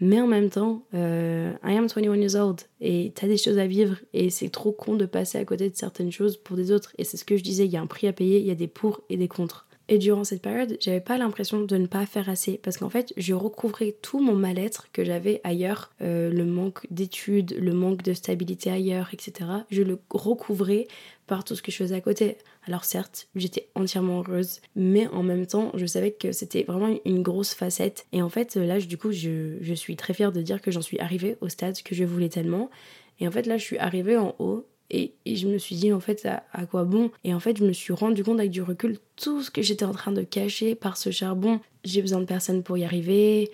Mais 0.00 0.20
en 0.20 0.26
même 0.26 0.50
temps, 0.50 0.82
euh, 0.94 1.52
I 1.62 1.76
am 1.76 1.86
21 1.86 2.16
years 2.16 2.34
old 2.34 2.60
et 2.80 3.12
t'as 3.14 3.28
des 3.28 3.36
choses 3.36 3.58
à 3.58 3.66
vivre 3.66 3.96
et 4.12 4.30
c'est 4.30 4.48
trop 4.48 4.72
con 4.72 4.96
de 4.96 5.06
passer 5.06 5.38
à 5.38 5.44
côté 5.44 5.70
de 5.70 5.76
certaines 5.76 6.10
choses 6.10 6.36
pour 6.36 6.56
des 6.56 6.72
autres. 6.72 6.92
Et 6.98 7.04
c'est 7.04 7.16
ce 7.16 7.24
que 7.24 7.36
je 7.36 7.42
disais, 7.42 7.66
il 7.66 7.70
y 7.70 7.76
a 7.76 7.80
un 7.80 7.86
prix 7.86 8.08
à 8.08 8.12
payer, 8.12 8.40
il 8.40 8.46
y 8.46 8.50
a 8.50 8.56
des 8.56 8.66
pour 8.66 9.02
et 9.10 9.16
des 9.16 9.28
contre. 9.28 9.68
Et 9.88 9.98
durant 9.98 10.24
cette 10.24 10.42
période, 10.42 10.76
j'avais 10.80 11.00
pas 11.00 11.18
l'impression 11.18 11.60
de 11.60 11.76
ne 11.76 11.86
pas 11.86 12.06
faire 12.06 12.28
assez 12.28 12.58
parce 12.62 12.76
qu'en 12.76 12.88
fait, 12.88 13.12
je 13.16 13.34
recouvrais 13.34 13.96
tout 14.00 14.20
mon 14.20 14.34
mal-être 14.34 14.88
que 14.92 15.04
j'avais 15.04 15.40
ailleurs, 15.44 15.92
euh, 16.00 16.30
le 16.30 16.44
manque 16.44 16.86
d'études, 16.90 17.56
le 17.58 17.72
manque 17.72 18.02
de 18.02 18.12
stabilité 18.12 18.70
ailleurs, 18.70 19.10
etc. 19.12 19.50
Je 19.70 19.82
le 19.82 19.98
recouvrais 20.10 20.86
par 21.26 21.44
tout 21.44 21.56
ce 21.56 21.62
que 21.62 21.72
je 21.72 21.76
faisais 21.76 21.96
à 21.96 22.00
côté. 22.00 22.36
Alors 22.66 22.84
certes, 22.84 23.28
j'étais 23.34 23.68
entièrement 23.74 24.20
heureuse, 24.20 24.60
mais 24.76 25.08
en 25.08 25.22
même 25.22 25.46
temps, 25.46 25.72
je 25.74 25.86
savais 25.86 26.12
que 26.12 26.32
c'était 26.32 26.62
vraiment 26.62 26.96
une 27.04 27.22
grosse 27.22 27.54
facette. 27.54 28.06
Et 28.12 28.22
en 28.22 28.28
fait, 28.28 28.54
là, 28.54 28.78
du 28.78 28.96
coup, 28.96 29.10
je, 29.10 29.56
je 29.60 29.74
suis 29.74 29.96
très 29.96 30.14
fière 30.14 30.32
de 30.32 30.42
dire 30.42 30.62
que 30.62 30.70
j'en 30.70 30.82
suis 30.82 31.00
arrivée 31.00 31.36
au 31.40 31.48
stade 31.48 31.82
que 31.82 31.94
je 31.94 32.04
voulais 32.04 32.28
tellement. 32.28 32.70
Et 33.18 33.28
en 33.28 33.30
fait, 33.30 33.46
là, 33.46 33.56
je 33.56 33.64
suis 33.64 33.78
arrivée 33.78 34.16
en 34.16 34.34
haut 34.38 34.66
et, 34.92 35.14
je 35.26 35.48
me 35.48 35.56
suis 35.56 35.74
dit, 35.74 35.92
en 35.92 36.00
fait, 36.00 36.26
à, 36.26 36.66
quoi 36.66 36.84
bon? 36.84 37.10
Et 37.24 37.32
en 37.32 37.40
fait, 37.40 37.56
je 37.56 37.64
me 37.64 37.72
suis 37.72 37.94
rendu 37.94 38.22
compte 38.22 38.38
avec 38.38 38.50
du 38.50 38.60
recul, 38.60 38.98
tout 39.16 39.42
ce 39.42 39.50
que 39.50 39.62
j'étais 39.62 39.86
en 39.86 39.92
train 39.92 40.12
de 40.12 40.22
cacher 40.22 40.74
par 40.74 40.98
ce 40.98 41.10
charbon. 41.10 41.60
J'ai 41.82 42.02
besoin 42.02 42.20
de 42.20 42.26
personne 42.26 42.62
pour 42.62 42.76
y 42.76 42.84
arriver, 42.84 43.50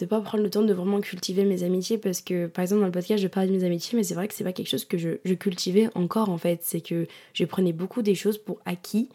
de 0.00 0.06
pas 0.06 0.20
prendre 0.20 0.42
le 0.42 0.50
temps 0.50 0.62
de 0.62 0.72
vraiment 0.72 1.00
cultiver 1.00 1.44
mes 1.44 1.62
amitiés 1.62 1.96
parce 1.96 2.20
que, 2.20 2.48
par 2.48 2.62
exemple, 2.62 2.80
dans 2.80 2.86
le 2.86 2.92
podcast, 2.92 3.22
je 3.22 3.28
parle 3.28 3.46
de 3.46 3.52
mes 3.52 3.62
amitiés, 3.62 3.96
mais 3.96 4.02
c'est 4.02 4.14
vrai 4.14 4.26
que 4.26 4.34
c'est 4.34 4.42
pas 4.42 4.52
quelque 4.52 4.68
chose 4.68 4.84
que 4.84 4.98
je, 4.98 5.10
je 5.24 5.34
cultivais 5.34 5.88
encore, 5.94 6.28
en 6.28 6.38
fait. 6.38 6.60
C'est 6.64 6.80
que 6.80 7.06
je 7.34 7.44
prenais 7.44 7.72
beaucoup 7.72 8.02
des 8.02 8.16
choses 8.16 8.38
pour 8.38 8.60
acquis 8.64 9.08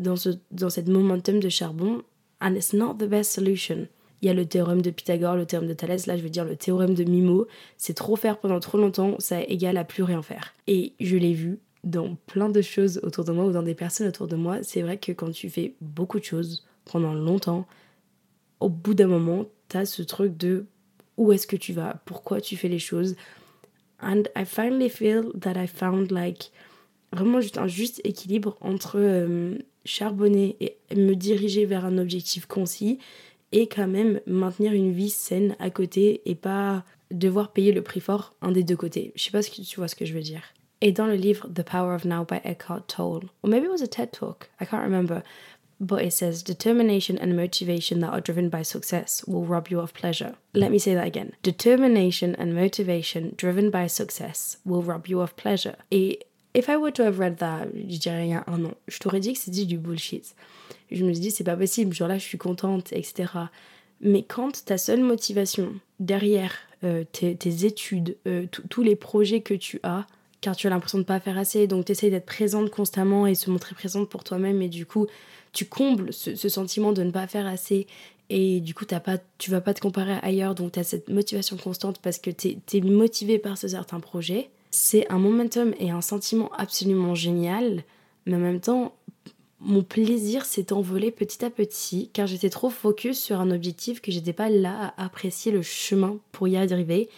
dans, 0.00 0.16
ce, 0.16 0.30
dans 0.50 0.68
cette 0.68 0.88
momentum 0.88 1.38
de 1.38 1.48
charbon. 1.48 2.02
And 2.40 2.54
it's 2.54 2.72
not 2.72 2.94
the 2.94 3.06
best 3.06 3.30
solution. 3.30 3.86
Il 4.22 4.26
y 4.26 4.30
a 4.30 4.34
le 4.34 4.44
théorème 4.46 4.82
de 4.82 4.90
Pythagore, 4.90 5.36
le 5.36 5.46
théorème 5.46 5.68
de 5.68 5.74
Thalès, 5.74 6.06
là 6.06 6.16
je 6.16 6.22
veux 6.22 6.30
dire 6.30 6.44
le 6.44 6.56
théorème 6.56 6.94
de 6.94 7.04
Mimo. 7.04 7.46
C'est 7.76 7.94
trop 7.94 8.16
faire 8.16 8.38
pendant 8.38 8.60
trop 8.60 8.78
longtemps, 8.78 9.16
ça 9.18 9.42
égale 9.42 9.76
à 9.76 9.84
plus 9.84 10.02
rien 10.02 10.22
faire. 10.22 10.54
Et 10.66 10.92
je 11.00 11.16
l'ai 11.16 11.32
vu 11.32 11.58
dans 11.84 12.16
plein 12.26 12.50
de 12.50 12.60
choses 12.60 13.00
autour 13.02 13.24
de 13.24 13.32
moi 13.32 13.46
ou 13.46 13.52
dans 13.52 13.62
des 13.62 13.74
personnes 13.74 14.08
autour 14.08 14.26
de 14.26 14.36
moi. 14.36 14.58
C'est 14.62 14.82
vrai 14.82 14.98
que 14.98 15.12
quand 15.12 15.30
tu 15.30 15.48
fais 15.48 15.74
beaucoup 15.80 16.18
de 16.18 16.24
choses 16.24 16.66
pendant 16.84 17.14
longtemps, 17.14 17.66
au 18.60 18.68
bout 18.68 18.94
d'un 18.94 19.06
moment, 19.06 19.46
t'as 19.68 19.86
ce 19.86 20.02
truc 20.02 20.36
de 20.36 20.66
où 21.16 21.32
est-ce 21.32 21.46
que 21.46 21.56
tu 21.56 21.72
vas, 21.72 22.02
pourquoi 22.04 22.40
tu 22.40 22.56
fais 22.56 22.68
les 22.68 22.78
choses? 22.78 23.16
And 24.02 24.24
I 24.36 24.44
finally 24.44 24.88
feel 24.88 25.32
that 25.40 25.62
I 25.62 25.66
found 25.66 26.10
like 26.10 26.50
vraiment 27.12 27.40
juste 27.40 27.58
un 27.58 27.66
juste 27.66 28.00
équilibre 28.04 28.56
entre 28.60 28.98
euh, 28.98 29.58
charbonner 29.84 30.56
et 30.60 30.76
me 30.94 31.14
diriger 31.14 31.66
vers 31.66 31.84
un 31.84 31.98
objectif 31.98 32.46
concis 32.46 32.98
et 33.52 33.66
quand 33.66 33.88
même 33.88 34.20
maintenir 34.26 34.72
une 34.72 34.92
vie 34.92 35.10
saine 35.10 35.56
à 35.58 35.70
côté 35.70 36.22
et 36.24 36.34
pas 36.34 36.84
devoir 37.10 37.52
payer 37.52 37.72
le 37.72 37.82
prix 37.82 38.00
fort 38.00 38.34
un 38.42 38.52
des 38.52 38.62
deux 38.62 38.76
côtés. 38.76 39.12
Je 39.16 39.24
sais 39.24 39.30
pas 39.30 39.42
si 39.42 39.62
tu 39.62 39.76
vois 39.76 39.88
ce 39.88 39.96
que 39.96 40.04
je 40.04 40.14
veux 40.14 40.20
dire. 40.20 40.42
Et 40.80 40.92
dans 40.92 41.06
le 41.06 41.14
livre 41.14 41.48
The 41.48 41.62
Power 41.62 41.94
of 41.94 42.04
Now 42.04 42.24
by 42.24 42.40
Eckhart 42.44 42.86
Tolle, 42.86 43.28
or 43.42 43.50
maybe 43.50 43.66
it 43.66 43.70
was 43.70 43.82
a 43.82 43.86
TED 43.86 44.12
talk, 44.12 44.48
I 44.60 44.64
can't 44.64 44.82
remember, 44.82 45.22
but 45.78 46.02
it 46.02 46.12
says 46.12 46.42
determination 46.42 47.18
and 47.18 47.36
motivation 47.36 48.00
that 48.00 48.12
are 48.12 48.20
driven 48.20 48.48
by 48.48 48.62
success 48.62 49.24
will 49.26 49.44
rob 49.44 49.68
you 49.68 49.80
of 49.80 49.92
pleasure. 49.92 50.36
Let 50.54 50.70
me 50.70 50.78
say 50.78 50.94
that 50.94 51.06
again. 51.06 51.32
Determination 51.42 52.34
and 52.36 52.54
motivation 52.54 53.34
driven 53.36 53.70
by 53.70 53.88
success 53.88 54.58
will 54.64 54.82
rob 54.82 55.06
you 55.06 55.20
of 55.20 55.36
pleasure. 55.36 55.76
Et 55.90 56.24
if 56.54 56.68
I 56.68 56.76
were 56.76 56.92
to 56.92 57.04
have 57.04 57.18
read 57.18 57.38
that, 57.38 57.68
je 57.74 57.98
dirais 57.98 58.32
un 58.46 58.64
an, 58.64 58.74
je 58.88 58.98
t'aurais 58.98 59.20
dit 59.20 59.34
que 59.34 59.38
c'est 59.38 59.66
du 59.66 59.76
bullshit 59.76 60.34
je 60.90 61.04
me 61.04 61.12
suis 61.12 61.20
dit, 61.20 61.30
c'est 61.30 61.44
pas 61.44 61.56
possible, 61.56 61.94
genre 61.94 62.08
là, 62.08 62.18
je 62.18 62.24
suis 62.24 62.38
contente, 62.38 62.92
etc. 62.92 63.32
Mais 64.00 64.22
quand 64.22 64.64
ta 64.64 64.78
seule 64.78 65.02
motivation 65.02 65.74
derrière 65.98 66.54
euh, 66.84 67.04
tes, 67.12 67.66
études, 67.66 68.16
euh, 68.26 68.46
tous 68.70 68.82
les 68.82 68.96
projets 68.96 69.42
que 69.42 69.52
tu 69.52 69.78
as, 69.82 70.06
car 70.40 70.56
tu 70.56 70.66
as 70.66 70.70
l'impression 70.70 70.98
de 70.98 71.04
pas 71.04 71.20
faire 71.20 71.36
assez, 71.36 71.66
donc 71.66 71.84
tu 71.84 71.92
essayes 71.92 72.10
d'être 72.10 72.24
présente 72.24 72.70
constamment 72.70 73.26
et 73.26 73.34
se 73.34 73.50
montrer 73.50 73.74
présente 73.74 74.08
pour 74.08 74.24
toi-même, 74.24 74.62
et 74.62 74.68
du 74.68 74.86
coup, 74.86 75.06
tu 75.52 75.66
combles 75.66 76.12
ce, 76.12 76.34
sentiment 76.48 76.92
de 76.92 77.02
ne 77.02 77.10
pas 77.10 77.26
faire 77.26 77.46
assez, 77.46 77.86
et 78.30 78.60
du 78.60 78.72
coup, 78.72 78.86
as 78.92 79.00
pas, 79.00 79.18
tu 79.36 79.50
vas 79.50 79.60
pas 79.60 79.74
te 79.74 79.80
comparer 79.80 80.14
ailleurs, 80.22 80.54
donc 80.54 80.72
tu 80.72 80.78
as 80.78 80.84
cette 80.84 81.10
motivation 81.10 81.58
constante 81.58 81.98
parce 82.00 82.18
que 82.18 82.30
tu 82.30 82.56
es, 82.72 82.80
motivé 82.80 83.38
par 83.38 83.58
ce 83.58 83.68
certain 83.68 84.00
projet. 84.00 84.48
C'est 84.70 85.10
un 85.10 85.18
momentum 85.18 85.74
et 85.80 85.90
un 85.90 86.00
sentiment 86.00 86.50
absolument 86.56 87.14
génial, 87.14 87.82
mais 88.24 88.36
en 88.36 88.40
même 88.40 88.60
temps, 88.60 88.94
mon 89.60 89.82
plaisir 89.82 90.44
s'est 90.44 90.72
envolé 90.72 91.10
petit 91.10 91.44
à 91.44 91.50
petit 91.50 92.08
car 92.12 92.26
j'étais 92.26 92.50
trop 92.50 92.70
focus 92.70 93.18
sur 93.18 93.40
un 93.40 93.50
objectif 93.50 94.00
que 94.00 94.10
j'étais 94.10 94.32
pas 94.32 94.48
là 94.48 94.94
à 94.96 95.04
apprécier 95.04 95.52
le 95.52 95.62
chemin 95.62 96.18
pour 96.32 96.48
y 96.48 96.56
arriver. 96.56 97.08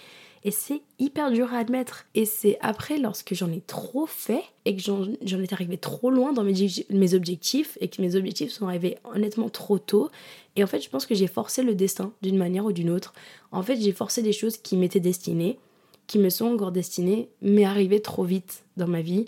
Et 0.44 0.50
c'est 0.50 0.82
hyper 0.98 1.30
dur 1.30 1.54
à 1.54 1.58
admettre. 1.58 2.06
Et 2.16 2.24
c'est 2.24 2.58
après, 2.60 2.98
lorsque 2.98 3.32
j'en 3.32 3.52
ai 3.52 3.60
trop 3.60 4.06
fait 4.06 4.42
et 4.64 4.74
que 4.74 4.82
j'en 4.82 5.40
étais 5.40 5.54
arrivé 5.54 5.78
trop 5.78 6.10
loin 6.10 6.32
dans 6.32 6.42
mes, 6.42 6.68
mes 6.90 7.14
objectifs 7.14 7.78
et 7.80 7.86
que 7.86 8.02
mes 8.02 8.16
objectifs 8.16 8.50
sont 8.50 8.66
arrivés 8.66 8.98
honnêtement 9.04 9.48
trop 9.48 9.78
tôt. 9.78 10.10
Et 10.56 10.64
en 10.64 10.66
fait, 10.66 10.80
je 10.80 10.90
pense 10.90 11.06
que 11.06 11.14
j'ai 11.14 11.28
forcé 11.28 11.62
le 11.62 11.76
destin 11.76 12.12
d'une 12.22 12.36
manière 12.36 12.64
ou 12.64 12.72
d'une 12.72 12.90
autre. 12.90 13.14
En 13.52 13.62
fait, 13.62 13.76
j'ai 13.76 13.92
forcé 13.92 14.20
des 14.20 14.32
choses 14.32 14.56
qui 14.56 14.76
m'étaient 14.76 14.98
destinées, 14.98 15.60
qui 16.08 16.18
me 16.18 16.28
sont 16.28 16.46
encore 16.46 16.72
destinées, 16.72 17.28
mais 17.40 17.64
arrivées 17.64 18.02
trop 18.02 18.24
vite 18.24 18.64
dans 18.76 18.88
ma 18.88 19.00
vie 19.00 19.26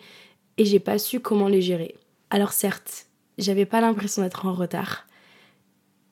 et 0.58 0.64
j'ai 0.64 0.80
pas 0.80 0.98
su 0.98 1.20
comment 1.20 1.48
les 1.48 1.62
gérer. 1.62 1.94
Alors 2.30 2.52
certes, 2.52 3.06
j'avais 3.38 3.66
pas 3.66 3.80
l'impression 3.80 4.22
d'être 4.22 4.46
en 4.46 4.54
retard, 4.54 5.06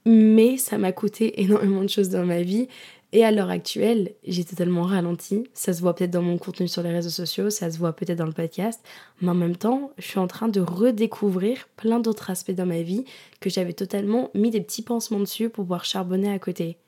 mais 0.05 0.57
ça 0.57 0.79
m'a 0.79 0.92
coûté 0.92 1.40
énormément 1.42 1.83
de 1.83 1.88
choses 1.88 2.09
dans 2.09 2.25
ma 2.25 2.42
vie. 2.42 2.68
Et 3.14 3.25
à 3.27 3.31
l'heure 3.31 3.51
actuelle, 3.51 4.14
j'ai 4.27 4.42
totalement 4.42 4.85
ralenti. 4.85 5.44
Ça 5.53 5.75
se 5.75 5.83
voit 5.83 5.94
peut-être 5.94 6.12
dans 6.12 6.22
mon 6.22 6.38
contenu 6.38 6.66
sur 6.66 6.83
les 6.83 6.92
réseaux 6.92 7.11
sociaux, 7.11 7.51
ça 7.51 7.70
se 7.70 7.77
voit 7.77 7.92
peut-être 7.92 8.18
dans 8.18 8.27
le 8.27 8.33
podcast, 8.33 8.81
mais 9.20 9.29
en 9.29 9.35
même 9.35 9.57
temps, 9.57 9.92
je 9.98 10.07
suis 10.07 10.18
en 10.18 10.27
train 10.27 10.48
de 10.48 10.61
redécouvrir 10.61 11.68
plein 11.77 12.01
d'autres 12.01 12.31
aspects 12.31 12.53
dans 12.53 12.64
ma 12.64 12.81
vie 12.81 13.05
que 13.40 13.51
j'avais 13.51 13.75
totalement 13.75 14.31
mis 14.35 14.51
des 14.51 14.62
petits 14.62 14.81
pansements 14.81 15.20
dessus 15.20 15.51
pour 15.51 15.64
pouvoir 15.64 15.85
charbonner 15.85 16.33
à 16.33 16.38
côté. 16.38 16.79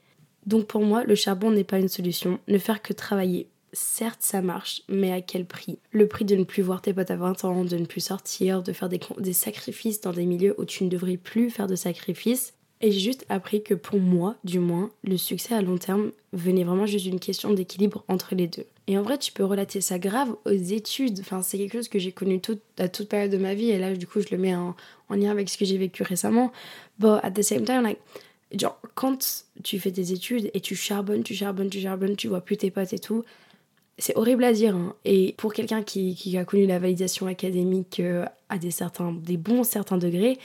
Donc 0.47 0.67
pour 0.67 0.83
moi, 0.83 1.05
le 1.05 1.15
charbon 1.15 1.51
n'est 1.51 1.65
pas 1.65 1.79
une 1.79 1.89
solution. 1.89 2.39
Ne 2.49 2.59
faire 2.59 2.81
que 2.81 2.95
travailler 2.95 3.49
certes 3.75 4.23
ça 4.23 4.41
marche, 4.41 4.83
mais 4.89 5.13
à 5.13 5.21
quel 5.21 5.45
prix? 5.45 5.79
Le 5.91 6.09
prix 6.09 6.25
de 6.25 6.37
ne 6.37 6.45
plus 6.45 6.63
voir 6.63 6.81
tes 6.81 6.95
potes 6.95 7.11
à 7.11 7.17
20 7.17 7.45
ans, 7.45 7.65
de 7.65 7.77
ne 7.77 7.85
plus 7.85 8.01
sortir, 8.01 8.63
de 8.63 8.73
faire 8.73 8.89
des, 8.89 9.01
des 9.19 9.33
sacrifices 9.33 10.01
dans 10.01 10.13
des 10.13 10.25
milieux 10.25 10.55
où 10.59 10.65
tu 10.65 10.85
ne 10.85 10.89
devrais 10.89 11.17
plus 11.17 11.51
faire 11.51 11.67
de 11.67 11.77
sacrifices. 11.77 12.55
Et 12.81 12.91
j'ai 12.91 13.01
juste 13.01 13.25
appris 13.29 13.63
que 13.63 13.75
pour 13.75 13.99
moi, 13.99 14.37
du 14.45 14.59
moins, 14.59 14.91
le 15.05 15.17
succès 15.17 15.55
à 15.55 15.63
long 15.63 15.79
terme 15.79 16.11
venait 16.33 16.65
vraiment 16.65 16.87
juste 16.87 17.07
d'une 17.07 17.21
question 17.21 17.53
d'équilibre 17.53 18.05
entre 18.09 18.35
les 18.35 18.47
deux. 18.47 18.67
Et 18.87 18.99
en 18.99 19.03
vrai, 19.03 19.17
tu 19.17 19.33
peux 19.33 19.45
relater 19.45 19.81
ça 19.81 19.99
grave 19.99 20.35
aux 20.45 20.51
études. 20.51 21.21
Enfin, 21.21 21.43
c'est 21.43 21.57
quelque 21.57 21.73
chose 21.73 21.89
que 21.89 21.99
j'ai 21.99 22.13
connu 22.13 22.41
à 22.79 22.89
toute 22.89 23.09
période 23.09 23.31
de 23.31 23.39
ma 23.39 23.55
vie. 23.55 23.71
Et 23.71 23.79
là, 23.79 23.95
du 23.97 24.07
coup, 24.07 24.21
je 24.21 24.27
le 24.31 24.39
mets 24.39 24.55
en, 24.55 24.77
en 25.09 25.15
lien 25.15 25.31
avec 25.31 25.49
ce 25.49 25.57
que 25.57 25.65
j'ai 25.65 25.79
vécu 25.79 26.03
récemment. 26.03 26.53
But 26.99 27.21
at 27.23 27.31
the 27.31 27.43
same 27.43 27.65
time, 27.65 27.83
like, 27.83 27.99
genre, 28.53 28.79
quand 28.95 29.47
tu 29.63 29.79
fais 29.79 29.91
tes 29.91 30.13
études 30.13 30.51
et 30.53 30.61
tu 30.61 30.75
charbonnes, 30.75 31.23
tu 31.23 31.35
charbonnes, 31.35 31.71
tu 31.71 31.81
charbonnes, 31.81 32.17
tu 32.17 32.29
vois 32.29 32.43
plus 32.43 32.57
tes 32.57 32.71
potes 32.71 32.93
et 32.93 32.99
tout, 32.99 33.25
c'est 33.99 34.17
horrible 34.17 34.45
à 34.45 34.53
dire. 34.53 34.75
Hein. 34.75 34.95
Et 35.05 35.35
pour 35.37 35.53
quelqu'un 35.53 35.83
qui, 35.83 36.37
a 36.37 36.45
connu 36.45 36.67
la 36.67 36.79
validation 36.79 37.27
académique 37.27 38.01
euh, 38.01 38.25
à 38.49 38.59
des, 38.59 38.71
certains, 38.71 39.13
des 39.13 39.37
bons 39.37 39.65
certains 39.65 39.99
degrés, 39.99 40.39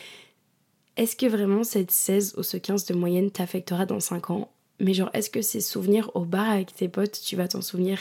est-ce 0.97 1.15
que 1.15 1.25
vraiment 1.25 1.63
cette 1.63 1.91
16 1.91 2.35
ou 2.38 2.43
ce 2.43 2.57
15 2.57 2.85
de 2.85 2.93
moyenne 2.93 3.31
t'affectera 3.31 3.85
dans 3.85 3.99
5 3.99 4.29
ans? 4.31 4.49
Mais 4.79 4.93
genre, 4.93 5.09
est-ce 5.13 5.29
que 5.29 5.41
ces 5.41 5.62
souvenirs 5.62 6.12
au 6.13 6.25
bar 6.25 6.49
avec 6.49 6.75
tes 6.75 6.88
potes, 6.88 7.19
tu 7.23 7.35
vas 7.35 7.47
t'en 7.47 7.62
souvenir? 7.62 7.99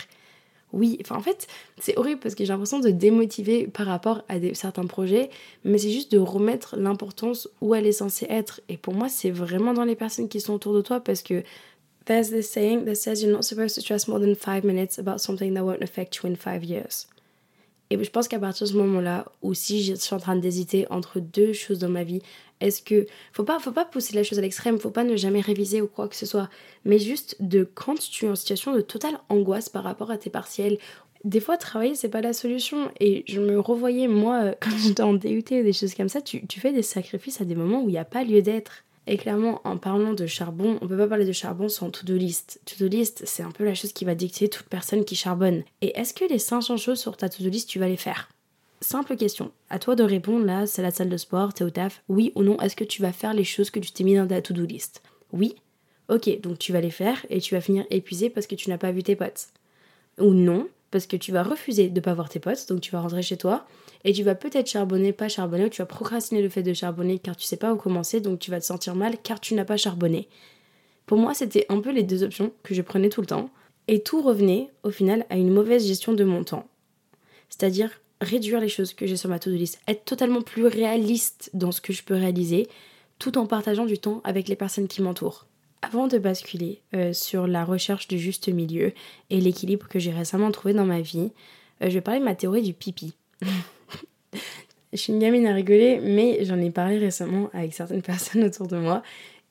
Oui, 0.72 0.98
enfin 1.00 1.16
en 1.16 1.22
fait, 1.22 1.46
c'est 1.80 1.96
horrible 1.96 2.20
parce 2.20 2.34
que 2.34 2.44
j'ai 2.44 2.52
l'impression 2.52 2.78
de 2.78 2.90
démotiver 2.90 3.66
par 3.66 3.86
rapport 3.86 4.22
à 4.28 4.38
des, 4.38 4.52
certains 4.54 4.86
projets, 4.86 5.30
mais 5.64 5.78
c'est 5.78 5.90
juste 5.90 6.12
de 6.12 6.18
remettre 6.18 6.76
l'importance 6.76 7.48
où 7.62 7.74
elle 7.74 7.86
est 7.86 7.92
censée 7.92 8.26
être. 8.28 8.60
Et 8.68 8.76
pour 8.76 8.94
moi, 8.94 9.08
c'est 9.08 9.30
vraiment 9.30 9.72
dans 9.72 9.84
les 9.84 9.96
personnes 9.96 10.28
qui 10.28 10.40
sont 10.40 10.52
autour 10.52 10.74
de 10.74 10.82
toi 10.82 11.00
parce 11.00 11.22
que 11.22 11.42
There's 12.08 12.30
this 12.30 12.50
saying 12.50 12.86
that 12.86 12.94
says 12.94 13.22
you're 13.22 13.30
not 13.30 13.44
supposed 13.44 13.74
to 13.74 13.82
stress 13.82 14.08
more 14.08 14.18
than 14.18 14.34
five 14.34 14.64
minutes 14.64 14.98
about 14.98 15.20
something 15.20 15.52
that 15.52 15.64
won't 15.64 15.82
affect 15.82 16.16
you 16.16 16.26
in 16.26 16.36
five 16.36 16.64
years. 16.64 17.06
Et 17.90 18.02
je 18.02 18.10
pense 18.10 18.28
qu'à 18.28 18.38
partir 18.38 18.66
de 18.66 18.72
ce 18.72 18.76
moment-là, 18.78 19.26
ou 19.42 19.52
si 19.52 19.84
je 19.84 19.94
suis 19.94 20.14
en 20.14 20.18
train 20.18 20.36
d'hésiter 20.36 20.86
entre 20.88 21.20
deux 21.20 21.52
choses 21.52 21.78
dans 21.78 21.90
ma 21.90 22.04
vie, 22.04 22.22
est-ce 22.60 22.80
que 22.80 23.06
faut 23.32 23.44
pas 23.44 23.58
faut 23.58 23.72
pas 23.72 23.84
pousser 23.84 24.14
la 24.14 24.22
chose 24.22 24.38
à 24.38 24.42
l'extrême, 24.42 24.78
faut 24.78 24.90
pas 24.90 25.04
ne 25.04 25.16
jamais 25.16 25.42
réviser 25.42 25.82
ou 25.82 25.86
quoi 25.86 26.08
que 26.08 26.16
ce 26.16 26.24
soit, 26.24 26.48
mais 26.86 26.98
juste 26.98 27.36
de 27.40 27.68
quand 27.74 27.98
tu 27.98 28.24
es 28.24 28.28
en 28.30 28.34
situation 28.34 28.74
de 28.74 28.80
totale 28.80 29.18
angoisse 29.28 29.68
par 29.68 29.84
rapport 29.84 30.10
à 30.10 30.16
tes 30.16 30.30
partiels, 30.30 30.78
Des 31.24 31.40
fois, 31.40 31.56
travailler, 31.56 31.96
c'est 31.96 32.08
pas 32.08 32.20
la 32.20 32.32
solution. 32.32 32.92
Et 33.00 33.24
je 33.26 33.40
me 33.40 33.58
revoyais, 33.58 34.06
moi, 34.06 34.54
quand 34.60 34.70
j'étais 34.78 35.02
en 35.02 35.14
DUT 35.14 35.44
ou 35.50 35.62
des 35.62 35.72
choses 35.72 35.94
comme 35.94 36.08
ça, 36.08 36.20
tu 36.22 36.60
fais 36.60 36.72
des 36.72 36.82
sacrifices 36.82 37.40
à 37.40 37.44
des 37.44 37.56
moments 37.56 37.82
où 37.82 37.88
il 37.88 37.92
n'y 37.92 37.98
a 37.98 38.04
pas 38.04 38.22
lieu 38.24 38.40
d'être. 38.40 38.84
Et 39.10 39.16
clairement, 39.16 39.62
en 39.64 39.78
parlant 39.78 40.12
de 40.12 40.26
charbon, 40.26 40.78
on 40.82 40.86
peut 40.86 40.98
pas 40.98 41.06
parler 41.06 41.24
de 41.24 41.32
charbon 41.32 41.70
sans 41.70 41.90
to-do 41.90 42.14
list. 42.14 42.60
To-do 42.66 42.88
list, 42.88 43.22
c'est 43.24 43.42
un 43.42 43.50
peu 43.50 43.64
la 43.64 43.74
chose 43.74 43.94
qui 43.94 44.04
va 44.04 44.14
dicter 44.14 44.50
toute 44.50 44.66
personne 44.66 45.06
qui 45.06 45.16
charbonne. 45.16 45.64
Et 45.80 45.98
est-ce 45.98 46.12
que 46.12 46.26
les 46.26 46.38
500 46.38 46.76
choses 46.76 47.00
sur 47.00 47.16
ta 47.16 47.30
to-do 47.30 47.48
list, 47.48 47.70
tu 47.70 47.78
vas 47.78 47.88
les 47.88 47.96
faire? 47.96 48.28
Simple 48.82 49.16
question. 49.16 49.50
À 49.70 49.78
toi 49.78 49.96
de 49.96 50.02
répondre 50.02 50.44
là, 50.44 50.66
c'est 50.66 50.82
la 50.82 50.90
salle 50.90 51.08
de 51.08 51.16
sport, 51.16 51.54
t'es 51.54 51.64
au 51.64 51.70
taf. 51.70 52.02
Oui 52.10 52.32
ou 52.34 52.42
non, 52.42 52.60
est-ce 52.60 52.76
que 52.76 52.84
tu 52.84 53.00
vas 53.00 53.12
faire 53.12 53.32
les 53.32 53.44
choses 53.44 53.70
que 53.70 53.80
tu 53.80 53.92
t'es 53.92 54.04
mis 54.04 54.14
dans 54.14 54.26
ta 54.26 54.42
to-do 54.42 54.66
list? 54.66 55.02
Oui 55.32 55.56
Ok, 56.08 56.40
donc 56.42 56.58
tu 56.58 56.72
vas 56.74 56.82
les 56.82 56.90
faire 56.90 57.24
et 57.30 57.40
tu 57.40 57.54
vas 57.54 57.62
finir 57.62 57.86
épuisé 57.88 58.28
parce 58.28 58.46
que 58.46 58.56
tu 58.56 58.68
n'as 58.68 58.78
pas 58.78 58.92
vu 58.92 59.02
tes 59.02 59.16
potes. 59.16 59.48
Ou 60.18 60.34
non, 60.34 60.68
parce 60.90 61.06
que 61.06 61.16
tu 61.16 61.32
vas 61.32 61.42
refuser 61.42 61.88
de 61.88 62.00
pas 62.00 62.14
voir 62.14 62.28
tes 62.28 62.40
potes, 62.40 62.68
donc 62.68 62.80
tu 62.80 62.90
vas 62.90 63.00
rentrer 63.00 63.22
chez 63.22 63.36
toi 63.36 63.66
et 64.04 64.12
tu 64.12 64.22
vas 64.22 64.34
peut-être 64.34 64.68
charbonner, 64.68 65.12
pas 65.12 65.28
charbonner, 65.28 65.66
ou 65.66 65.68
tu 65.68 65.82
vas 65.82 65.86
procrastiner 65.86 66.42
le 66.42 66.48
fait 66.48 66.62
de 66.62 66.72
charbonner 66.72 67.18
car 67.18 67.36
tu 67.36 67.44
sais 67.44 67.56
pas 67.56 67.72
où 67.72 67.76
commencer, 67.76 68.20
donc 68.20 68.38
tu 68.38 68.50
vas 68.50 68.60
te 68.60 68.64
sentir 68.64 68.94
mal 68.94 69.16
car 69.22 69.40
tu 69.40 69.54
n'as 69.54 69.64
pas 69.64 69.76
charbonné. 69.76 70.28
Pour 71.06 71.18
moi, 71.18 71.34
c'était 71.34 71.66
un 71.68 71.80
peu 71.80 71.90
les 71.90 72.02
deux 72.02 72.22
options 72.22 72.52
que 72.62 72.74
je 72.74 72.82
prenais 72.82 73.08
tout 73.08 73.20
le 73.20 73.26
temps, 73.26 73.50
et 73.88 74.02
tout 74.02 74.20
revenait 74.22 74.70
au 74.82 74.90
final 74.90 75.26
à 75.30 75.36
une 75.36 75.52
mauvaise 75.52 75.86
gestion 75.86 76.12
de 76.12 76.24
mon 76.24 76.44
temps. 76.44 76.68
C'est-à-dire 77.48 77.90
réduire 78.20 78.60
les 78.60 78.68
choses 78.68 78.92
que 78.92 79.06
j'ai 79.06 79.16
sur 79.16 79.30
ma 79.30 79.38
to-do 79.38 79.56
list, 79.56 79.80
être 79.88 80.04
totalement 80.04 80.42
plus 80.42 80.66
réaliste 80.66 81.50
dans 81.54 81.72
ce 81.72 81.80
que 81.80 81.92
je 81.92 82.02
peux 82.02 82.14
réaliser, 82.14 82.68
tout 83.18 83.38
en 83.38 83.46
partageant 83.46 83.86
du 83.86 83.98
temps 83.98 84.20
avec 84.24 84.48
les 84.48 84.56
personnes 84.56 84.88
qui 84.88 85.02
m'entourent. 85.02 85.46
Avant 85.82 86.08
de 86.08 86.18
basculer 86.18 86.80
euh, 86.94 87.12
sur 87.12 87.46
la 87.46 87.64
recherche 87.64 88.08
du 88.08 88.18
juste 88.18 88.48
milieu 88.48 88.92
et 89.30 89.40
l'équilibre 89.40 89.86
que 89.88 89.98
j'ai 89.98 90.10
récemment 90.10 90.50
trouvé 90.50 90.74
dans 90.74 90.84
ma 90.84 91.00
vie, 91.00 91.30
euh, 91.82 91.88
je 91.88 91.94
vais 91.94 92.00
parler 92.00 92.20
de 92.20 92.24
ma 92.24 92.34
théorie 92.34 92.62
du 92.62 92.72
pipi. 92.72 93.14
je 94.92 94.96
suis 94.96 95.12
une 95.12 95.20
gamine 95.20 95.46
à 95.46 95.54
rigoler, 95.54 96.00
mais 96.02 96.44
j'en 96.44 96.58
ai 96.58 96.70
parlé 96.70 96.98
récemment 96.98 97.48
avec 97.52 97.74
certaines 97.74 98.02
personnes 98.12 98.44
autour 98.44 98.66
de 98.66 98.76
moi. 98.76 99.02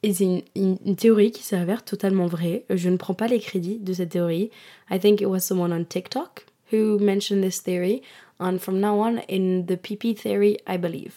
Et 0.03 0.13
c'est 0.13 0.43
une, 0.55 0.95
théorie 0.95 1.31
qui 1.31 1.43
s'avère 1.43 1.83
totalement 1.83 2.27
vraie. 2.27 2.65
Je 2.69 2.89
ne 2.89 2.97
prends 2.97 3.15
pas 3.15 3.27
les 3.27 3.39
crédits 3.39 3.79
de 3.79 3.93
cette 3.93 4.09
théorie. 4.09 4.51
I 4.91 4.99
think 4.99 5.21
it 5.21 5.27
was 5.27 5.39
someone 5.39 5.73
on 5.73 5.85
TikTok 5.85 6.45
who 6.71 6.99
mentioned 6.99 7.41
this 7.41 7.63
theory. 7.63 8.01
And 8.39 8.59
from 8.59 8.79
now 8.79 8.99
on, 8.99 9.19
in 9.29 9.65
the 9.65 9.75
PP 9.75 10.17
theory, 10.17 10.57
I 10.67 10.77
believe. 10.77 11.15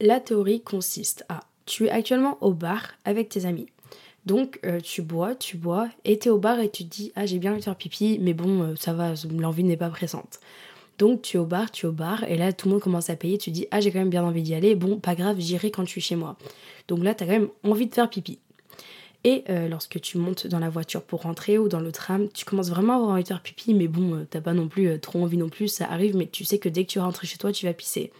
La 0.00 0.18
théorie 0.18 0.62
consiste 0.62 1.24
à 1.28 1.40
tu 1.64 1.86
es 1.86 1.90
actuellement 1.90 2.38
au 2.40 2.52
bar 2.52 2.88
avec 3.04 3.28
tes 3.28 3.46
amis. 3.46 3.68
Donc 4.26 4.60
euh, 4.64 4.80
tu 4.80 5.02
bois, 5.02 5.34
tu 5.34 5.56
bois, 5.56 5.88
et 6.04 6.18
t'es 6.18 6.30
au 6.30 6.38
bar 6.38 6.60
et 6.60 6.70
tu 6.70 6.84
te 6.84 6.94
dis 6.94 7.12
ah 7.16 7.26
j'ai 7.26 7.38
bien 7.38 7.50
envie 7.50 7.60
de 7.60 7.64
faire 7.64 7.76
pipi, 7.76 8.18
mais 8.20 8.34
bon 8.34 8.62
euh, 8.62 8.74
ça 8.76 8.92
va, 8.92 9.14
l'envie 9.36 9.64
n'est 9.64 9.76
pas 9.76 9.88
pressante. 9.88 10.38
Donc 10.98 11.22
tu 11.22 11.36
es 11.36 11.40
au 11.40 11.46
bar, 11.46 11.70
tu 11.72 11.86
es 11.86 11.88
au 11.88 11.92
bar, 11.92 12.22
et 12.24 12.36
là 12.36 12.52
tout 12.52 12.68
le 12.68 12.74
monde 12.74 12.82
commence 12.82 13.10
à 13.10 13.16
payer, 13.16 13.36
tu 13.36 13.50
dis 13.50 13.66
ah 13.72 13.80
j'ai 13.80 13.90
quand 13.90 13.98
même 13.98 14.10
bien 14.10 14.22
envie 14.22 14.42
d'y 14.42 14.54
aller, 14.54 14.76
bon 14.76 14.98
pas 14.98 15.16
grave, 15.16 15.36
j'irai 15.40 15.72
quand 15.72 15.84
je 15.84 15.90
suis 15.90 16.00
chez 16.00 16.14
moi. 16.14 16.36
Donc 16.86 17.02
là 17.02 17.14
t'as 17.14 17.26
quand 17.26 17.32
même 17.32 17.48
envie 17.64 17.86
de 17.86 17.94
faire 17.94 18.08
pipi. 18.08 18.38
Et 19.24 19.44
euh, 19.50 19.68
lorsque 19.68 20.00
tu 20.00 20.18
montes 20.18 20.46
dans 20.48 20.58
la 20.58 20.68
voiture 20.68 21.02
pour 21.02 21.22
rentrer 21.22 21.58
ou 21.58 21.68
dans 21.68 21.80
le 21.80 21.92
tram, 21.92 22.28
tu 22.28 22.44
commences 22.44 22.70
vraiment 22.70 22.94
à 22.94 22.96
avoir 22.96 23.10
envie 23.12 23.22
de 23.22 23.28
faire 23.28 23.42
pipi, 23.42 23.74
mais 23.74 23.88
bon 23.88 24.24
t'as 24.30 24.40
pas 24.40 24.52
non 24.52 24.68
plus 24.68 25.00
trop 25.00 25.20
envie 25.20 25.36
non 25.36 25.48
plus, 25.48 25.66
ça 25.66 25.90
arrive, 25.90 26.16
mais 26.16 26.28
tu 26.28 26.44
sais 26.44 26.58
que 26.58 26.68
dès 26.68 26.84
que 26.84 26.90
tu 26.92 27.00
rentres 27.00 27.24
chez 27.24 27.38
toi 27.38 27.50
tu 27.50 27.66
vas 27.66 27.72
pisser. 27.72 28.12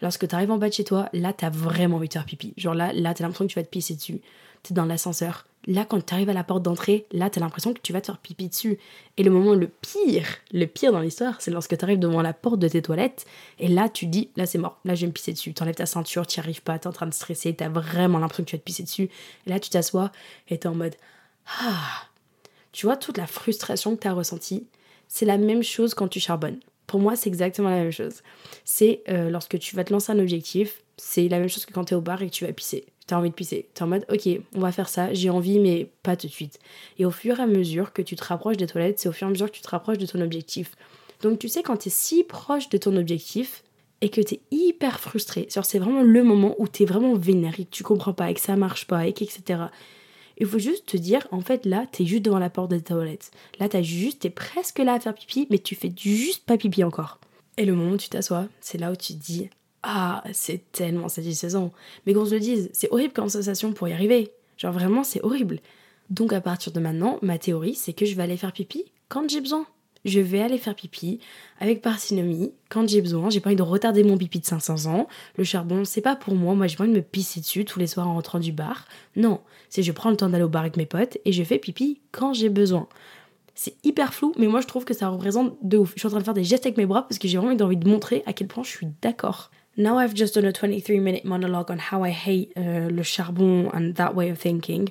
Lorsque 0.00 0.26
tu 0.26 0.34
arrives 0.34 0.50
en 0.50 0.58
bas 0.58 0.68
de 0.70 0.74
chez 0.74 0.84
toi, 0.84 1.10
là 1.12 1.34
t'as 1.34 1.50
vraiment 1.50 1.96
envie 1.96 2.08
de 2.08 2.14
faire 2.14 2.24
pipi. 2.24 2.54
Genre 2.56 2.74
là, 2.74 2.94
là 2.94 3.12
t'as 3.12 3.24
l'impression 3.24 3.46
que 3.46 3.52
tu 3.52 3.58
vas 3.58 3.64
te 3.64 3.68
pisser 3.68 3.94
dessus 3.94 4.20
t'es 4.64 4.74
dans 4.74 4.84
l'ascenseur. 4.84 5.46
Là, 5.66 5.86
quand 5.88 6.04
tu 6.04 6.12
arrives 6.12 6.28
à 6.28 6.34
la 6.34 6.44
porte 6.44 6.62
d'entrée, 6.62 7.06
là, 7.12 7.30
t'as 7.30 7.40
l'impression 7.40 7.72
que 7.72 7.80
tu 7.80 7.92
vas 7.92 8.00
te 8.00 8.06
faire 8.06 8.18
pipi 8.18 8.48
dessus. 8.48 8.78
Et 9.16 9.22
le 9.22 9.30
moment 9.30 9.54
le 9.54 9.68
pire, 9.68 10.26
le 10.52 10.66
pire 10.66 10.92
dans 10.92 11.00
l'histoire, 11.00 11.40
c'est 11.40 11.50
lorsque 11.50 11.76
tu 11.78 11.84
arrives 11.84 11.98
devant 11.98 12.20
la 12.20 12.34
porte 12.34 12.58
de 12.58 12.68
tes 12.68 12.82
toilettes, 12.82 13.24
et 13.58 13.68
là, 13.68 13.88
tu 13.88 14.06
dis, 14.06 14.30
là, 14.36 14.44
c'est 14.44 14.58
mort, 14.58 14.78
là, 14.84 14.94
je 14.94 15.02
vais 15.02 15.06
me 15.06 15.12
pisser 15.12 15.32
dessus. 15.32 15.54
T'enlèves 15.54 15.76
ta 15.76 15.86
ceinture, 15.86 16.26
t'y 16.26 16.40
arrives 16.40 16.62
pas, 16.62 16.78
t'es 16.78 16.86
en 16.86 16.92
train 16.92 17.06
de 17.06 17.14
stresser, 17.14 17.54
t'as 17.54 17.68
vraiment 17.68 18.18
l'impression 18.18 18.44
que 18.44 18.50
tu 18.50 18.56
vas 18.56 18.60
te 18.60 18.64
pisser 18.64 18.82
dessus. 18.82 19.08
Et 19.46 19.50
là, 19.50 19.60
tu 19.60 19.70
t'assois, 19.70 20.12
et 20.48 20.58
t'es 20.58 20.68
en 20.68 20.74
mode, 20.74 20.96
ah. 21.60 22.08
Tu 22.72 22.86
vois, 22.86 22.96
toute 22.96 23.16
la 23.16 23.26
frustration 23.26 23.94
que 23.96 24.00
t'as 24.00 24.12
ressentie, 24.12 24.66
c'est 25.08 25.26
la 25.26 25.38
même 25.38 25.62
chose 25.62 25.94
quand 25.94 26.08
tu 26.08 26.20
charbonnes. 26.20 26.58
Pour 26.86 27.00
moi, 27.00 27.16
c'est 27.16 27.28
exactement 27.28 27.70
la 27.70 27.76
même 27.76 27.92
chose. 27.92 28.22
C'est 28.64 29.02
euh, 29.08 29.30
lorsque 29.30 29.58
tu 29.58 29.76
vas 29.76 29.84
te 29.84 29.92
lancer 29.92 30.12
un 30.12 30.18
objectif, 30.18 30.82
c'est 30.96 31.28
la 31.28 31.38
même 31.38 31.48
chose 31.48 31.66
que 31.66 31.72
quand 31.72 31.84
tu 31.84 31.94
es 31.94 31.96
au 31.96 32.00
bar 32.00 32.22
et 32.22 32.28
que 32.28 32.34
tu 32.34 32.44
vas 32.46 32.52
pisser. 32.52 32.86
Tu 33.06 33.14
as 33.14 33.18
envie 33.18 33.30
de 33.30 33.34
pisser. 33.34 33.68
Tu 33.74 33.80
es 33.80 33.82
en 33.82 33.88
mode, 33.88 34.06
ok, 34.10 34.28
on 34.54 34.60
va 34.60 34.72
faire 34.72 34.88
ça, 34.88 35.12
j'ai 35.12 35.30
envie, 35.30 35.58
mais 35.58 35.90
pas 36.02 36.16
tout 36.16 36.26
de 36.26 36.32
suite. 36.32 36.58
Et 36.98 37.04
au 37.04 37.10
fur 37.10 37.38
et 37.38 37.42
à 37.42 37.46
mesure 37.46 37.92
que 37.92 38.02
tu 38.02 38.16
te 38.16 38.24
rapproches 38.24 38.56
des 38.56 38.66
toilettes, 38.66 38.98
c'est 38.98 39.08
au 39.08 39.12
fur 39.12 39.26
et 39.26 39.30
à 39.30 39.30
mesure 39.30 39.50
que 39.50 39.56
tu 39.56 39.62
te 39.62 39.68
rapproches 39.68 39.98
de 39.98 40.06
ton 40.06 40.20
objectif. 40.20 40.72
Donc 41.20 41.38
tu 41.38 41.48
sais, 41.48 41.62
quand 41.62 41.76
tu 41.76 41.88
es 41.88 41.92
si 41.92 42.24
proche 42.24 42.68
de 42.68 42.78
ton 42.78 42.96
objectif 42.96 43.62
et 44.00 44.08
que 44.08 44.20
tu 44.20 44.34
es 44.34 44.40
hyper 44.50 45.00
frustré, 45.00 45.46
c'est 45.48 45.78
vraiment 45.78 46.02
le 46.02 46.22
moment 46.22 46.54
où 46.58 46.68
tu 46.68 46.82
es 46.82 46.86
vraiment 46.86 47.14
vénère 47.14 47.56
que 47.56 47.62
tu 47.62 47.82
comprends 47.82 48.12
pas 48.12 48.30
et 48.30 48.34
que 48.34 48.40
ça 48.40 48.56
marche 48.56 48.86
pas 48.86 49.06
et 49.06 49.10
etc. 49.10 49.64
Il 50.38 50.46
faut 50.46 50.58
juste 50.58 50.86
te 50.86 50.96
dire, 50.96 51.26
en 51.30 51.40
fait, 51.40 51.64
là, 51.64 51.86
tu 51.92 52.02
es 52.02 52.06
juste 52.06 52.24
devant 52.24 52.40
la 52.40 52.50
porte 52.50 52.70
des 52.70 52.82
toilettes. 52.82 53.30
Là, 53.60 53.68
tu 53.68 53.82
juste, 53.84 54.24
es 54.24 54.30
presque 54.30 54.80
là 54.80 54.94
à 54.94 55.00
faire 55.00 55.14
pipi, 55.14 55.46
mais 55.48 55.58
tu 55.58 55.74
fais 55.74 55.92
juste 55.96 56.44
pas 56.44 56.56
pipi 56.56 56.82
encore. 56.82 57.18
Et 57.56 57.64
le 57.64 57.74
moment 57.74 57.92
où 57.92 57.96
tu 57.96 58.08
t'assois, 58.08 58.48
c'est 58.60 58.78
là 58.78 58.90
où 58.90 58.96
tu 58.96 59.14
te 59.14 59.24
dis, 59.24 59.48
ah, 59.84 60.24
c'est 60.32 60.72
tellement 60.72 61.08
satisfaisant. 61.08 61.72
Mais 62.06 62.14
qu'on 62.14 62.24
se 62.24 62.34
le 62.34 62.40
dise, 62.40 62.70
c'est 62.72 62.90
horrible 62.90 63.12
comme 63.12 63.28
sensation 63.28 63.72
pour 63.72 63.86
y 63.86 63.92
arriver. 63.92 64.32
Genre 64.56 64.72
vraiment, 64.72 65.04
c'est 65.04 65.22
horrible. 65.22 65.60
Donc 66.10 66.32
à 66.32 66.40
partir 66.40 66.72
de 66.72 66.80
maintenant, 66.80 67.18
ma 67.20 67.38
théorie, 67.38 67.74
c'est 67.74 67.92
que 67.92 68.06
je 68.06 68.14
vais 68.14 68.22
aller 68.22 68.38
faire 68.38 68.52
pipi 68.52 68.86
quand 69.08 69.28
j'ai 69.28 69.40
besoin. 69.40 69.66
Je 70.06 70.20
vais 70.20 70.40
aller 70.40 70.58
faire 70.58 70.74
pipi 70.74 71.18
avec 71.60 71.82
parcimonie 71.82 72.52
quand 72.68 72.88
j'ai 72.88 73.00
besoin. 73.00 73.30
J'ai 73.30 73.40
pas 73.40 73.48
envie 73.50 73.56
de 73.56 73.62
retarder 73.62 74.04
mon 74.04 74.18
pipi 74.18 74.38
de 74.38 74.46
500 74.46 74.86
ans. 74.86 75.06
Le 75.36 75.44
charbon, 75.44 75.84
c'est 75.84 76.02
pas 76.02 76.16
pour 76.16 76.34
moi. 76.34 76.54
Moi, 76.54 76.66
j'ai 76.66 76.76
pas 76.76 76.84
envie 76.84 76.92
de 76.92 76.98
me 76.98 77.02
pisser 77.02 77.40
dessus 77.40 77.64
tous 77.64 77.78
les 77.78 77.86
soirs 77.86 78.08
en 78.08 78.14
rentrant 78.14 78.38
du 78.38 78.52
bar. 78.52 78.86
Non, 79.16 79.40
c'est 79.68 79.82
je 79.82 79.92
prends 79.92 80.10
le 80.10 80.16
temps 80.16 80.28
d'aller 80.28 80.44
au 80.44 80.48
bar 80.48 80.62
avec 80.62 80.76
mes 80.76 80.86
potes 80.86 81.18
et 81.24 81.32
je 81.32 81.42
fais 81.42 81.58
pipi 81.58 82.00
quand 82.10 82.34
j'ai 82.34 82.50
besoin. 82.50 82.86
C'est 83.54 83.76
hyper 83.84 84.12
flou, 84.12 84.34
mais 84.36 84.48
moi 84.48 84.60
je 84.60 84.66
trouve 84.66 84.84
que 84.84 84.94
ça 84.94 85.08
représente 85.08 85.56
de 85.62 85.78
ouf. 85.78 85.92
Je 85.94 86.00
suis 86.00 86.06
en 86.06 86.10
train 86.10 86.20
de 86.20 86.24
faire 86.24 86.34
des 86.34 86.44
gestes 86.44 86.66
avec 86.66 86.76
mes 86.76 86.86
bras 86.86 87.02
parce 87.02 87.18
que 87.18 87.28
j'ai 87.28 87.38
vraiment 87.38 87.54
envie 87.64 87.76
de 87.76 87.88
montrer 87.88 88.22
à 88.26 88.32
quel 88.32 88.48
point 88.48 88.64
je 88.64 88.70
suis 88.70 88.88
d'accord. 89.00 89.50
Now 89.76 89.98
I've 89.98 90.14
just 90.14 90.36
done 90.36 90.44
a 90.44 90.52
23 90.52 91.00
minute 91.00 91.24
monologue 91.24 91.68
on 91.68 91.78
how 91.78 92.04
I 92.04 92.10
hate 92.10 92.52
euh, 92.56 92.88
le 92.88 93.02
charbon 93.02 93.70
and 93.74 93.94
that 93.94 94.14
way 94.14 94.30
of 94.30 94.38
thinking. 94.38 94.88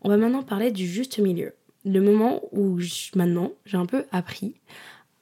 On 0.00 0.08
va 0.08 0.16
maintenant 0.16 0.42
parler 0.42 0.70
du 0.70 0.86
juste 0.86 1.18
milieu. 1.18 1.52
Le 1.84 2.00
moment 2.00 2.40
où 2.50 2.78
maintenant 3.14 3.52
j'ai 3.66 3.76
un 3.76 3.84
peu 3.84 4.06
appris 4.10 4.54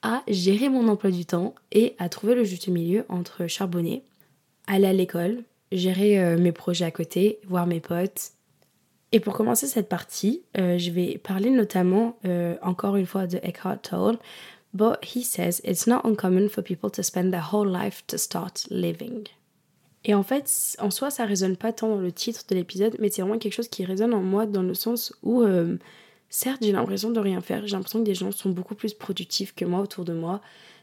à 0.01 0.23
gérer 0.29 0.69
mon 0.69 0.87
emploi 0.87 1.11
du 1.11 1.25
temps 1.25 1.55
et 1.73 1.93
à 1.99 2.07
trouver 2.07 2.35
le 2.35 2.45
juste 2.45 2.69
milieu 2.69 3.03
entre 3.09 3.47
charbonner, 3.47 4.03
aller 4.65 4.87
à 4.87 4.93
l'école, 4.93 5.43
gérer 5.73 6.17
euh, 6.23 6.37
mes 6.37 6.53
projets 6.53 6.85
à 6.85 6.91
côté, 6.91 7.39
voir 7.47 7.67
mes 7.67 7.81
potes. 7.81 8.31
Et 9.11 9.19
pour 9.19 9.33
commencer 9.33 9.67
cette 9.67 9.89
partie, 9.89 10.43
euh, 10.57 10.77
je 10.77 10.89
vais 10.89 11.17
parler 11.17 11.49
notamment 11.49 12.17
encore 12.61 12.95
une 12.95 13.05
fois 13.05 13.27
de 13.27 13.39
Eckhart 13.43 13.81
Tolle 13.81 14.17
But 14.73 15.03
he 15.03 15.23
says 15.23 15.61
it's 15.63 15.87
not 15.87 16.01
uncommon 16.05 16.49
for 16.49 16.63
people 16.63 16.89
to 16.91 17.03
spend 17.03 17.31
their 17.31 17.43
whole 17.51 17.67
life 17.67 18.05
to 18.07 18.17
start 18.17 18.67
living. 18.69 19.27
Et 20.03 20.15
en 20.15 20.23
fait, 20.23 20.75
en 20.79 20.89
soi, 20.89 21.11
ça 21.11 21.25
résonne 21.25 21.57
pas 21.57 21.73
tant 21.73 21.89
dans 21.89 22.01
le 22.01 22.11
titre 22.11 22.43
de 22.49 22.55
l'épisode, 22.55 22.95
mais 22.99 23.09
c'est 23.09 23.21
vraiment 23.21 23.37
quelque 23.37 23.53
chose 23.53 23.67
qui 23.67 23.85
résonne 23.85 24.13
en 24.13 24.21
moi 24.21 24.45
dans 24.45 24.63
le 24.63 24.73
sens 24.73 25.13
où, 25.21 25.43
euh, 25.43 25.77
certes, 26.29 26.63
j'ai 26.63 26.71
l'impression 26.71 27.11
de 27.11 27.19
rien 27.19 27.39
faire, 27.41 27.67
j'ai 27.67 27.75
l'impression 27.75 27.99
que 27.99 28.05
des 28.05 28.15
gens 28.15 28.31
sont 28.31 28.49
beaucoup 28.49 28.73
plus 28.73 28.95
productifs 28.95 29.53
que 29.53 29.63
moi 29.63 29.81
autour 29.81 30.03
de 30.03 30.13
moi, 30.13 30.41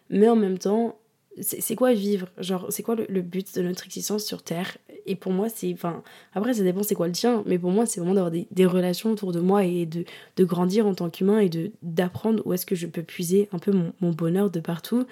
mais 0.08 0.28
en 0.28 0.36
même 0.36 0.58
temps, 0.58 0.96
c'est 1.40 1.76
quoi 1.76 1.92
vivre? 1.94 2.28
Genre, 2.38 2.66
c'est 2.70 2.82
quoi 2.82 2.94
le, 2.96 3.22
but 3.22 3.54
de 3.56 3.62
notre 3.62 3.86
existence 3.86 4.24
sur 4.24 4.42
Terre? 4.42 4.76
Et 5.08 5.16
pour 5.16 5.32
moi, 5.32 5.48
c'est. 5.48 5.72
Enfin, 5.72 6.02
après, 6.34 6.54
ça 6.54 6.62
dépend 6.62 6.82
c'est 6.82 6.94
quoi 6.94 7.06
le 7.06 7.12
tien, 7.12 7.42
mais 7.46 7.58
pour 7.58 7.70
moi, 7.70 7.86
c'est 7.86 8.00
vraiment 8.00 8.14
d'avoir 8.14 8.30
des, 8.30 8.66
relations 8.66 9.10
autour 9.10 9.32
de 9.32 9.40
moi 9.40 9.64
et 9.64 9.86
de, 9.86 10.04
grandir 10.44 10.86
en 10.86 10.94
tant 10.94 11.08
qu'humain 11.10 11.40
et 11.40 11.50
d'apprendre 11.82 12.42
où 12.46 12.52
est-ce 12.52 12.66
que 12.66 12.74
je 12.74 12.86
peux 12.86 13.02
puiser 13.02 13.48
un 13.52 13.58
peu 13.58 13.72
mon, 13.72 14.10
bonheur 14.12 14.50
de 14.50 14.60
partout. 14.60 15.06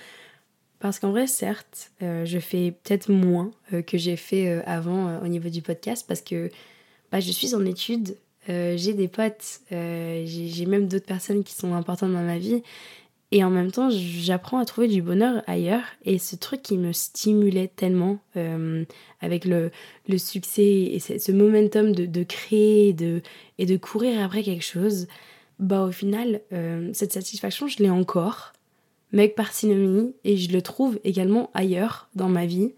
Parce 0.79 0.99
qu'en 0.99 1.11
vrai, 1.11 1.27
certes, 1.27 1.91
euh, 2.03 2.27
je 2.27 2.39
fais 2.39 2.73
peut-être 2.83 3.11
moins 3.11 3.51
euh, 3.73 3.81
que 3.81 3.97
j'ai 3.97 4.17
fait 4.17 4.49
euh, 4.49 4.63
avant 4.67 5.21
au 5.23 5.27
niveau 5.27 5.49
du 5.49 5.63
podcast 5.63 6.05
parce 6.07 6.21
que 6.21 6.51
bah, 7.11 7.21
je 7.21 7.31
suis 7.31 7.55
en 7.55 7.65
études, 7.65 8.17
j'ai 8.49 8.93
des 8.93 9.09
potes, 9.09 9.61
j'ai 9.71 10.67
même 10.67 10.87
d'autres 10.87 11.07
personnes 11.07 11.43
qui 11.43 11.55
sont 11.55 11.75
importantes 11.75 12.13
dans 12.13 12.23
ma 12.23 12.39
vie 12.39 12.63
et 13.37 13.45
en 13.45 13.51
même 13.51 13.71
temps, 13.71 13.91
j'apprends 13.91 14.57
à 14.57 14.65
trouver 14.65 14.89
du 14.89 15.03
bonheur 15.03 15.43
ailleurs. 15.47 15.83
Et 16.07 16.17
ce 16.19 16.37
truc 16.37 16.63
qui 16.63 16.79
me 16.79 16.93
stimulait 16.93 17.69
tellement 17.69 18.19
euh, 18.39 18.87
avec 19.21 19.45
le, 19.45 19.71
le, 20.09 20.17
succès 20.17 20.65
et 20.65 20.99
ce 20.99 21.33
momentum 21.33 21.93
de, 21.93 22.23
créer 22.23 22.95
de, 22.95 23.21
et 23.59 23.67
de 23.67 23.77
courir 23.77 24.25
après 24.25 24.43
quelque 24.43 24.65
chose, 24.65 25.07
bah 25.59 25.85
au 25.85 25.93
final, 25.93 26.41
euh, 26.55 26.89
cette 26.95 27.13
satisfaction, 27.13 27.69
je 27.69 27.83
l'ai 27.83 27.91
encore, 27.91 28.55
mais 29.13 29.25
avec 29.25 29.35
parcimonie. 29.35 30.15
Et 30.25 30.39
je 30.39 30.51
le 30.51 30.63
trouve 30.63 30.99
également 31.05 31.51
ailleurs 31.53 32.09
dans 32.15 32.31
ma 32.31 32.47
vie. 32.47 32.73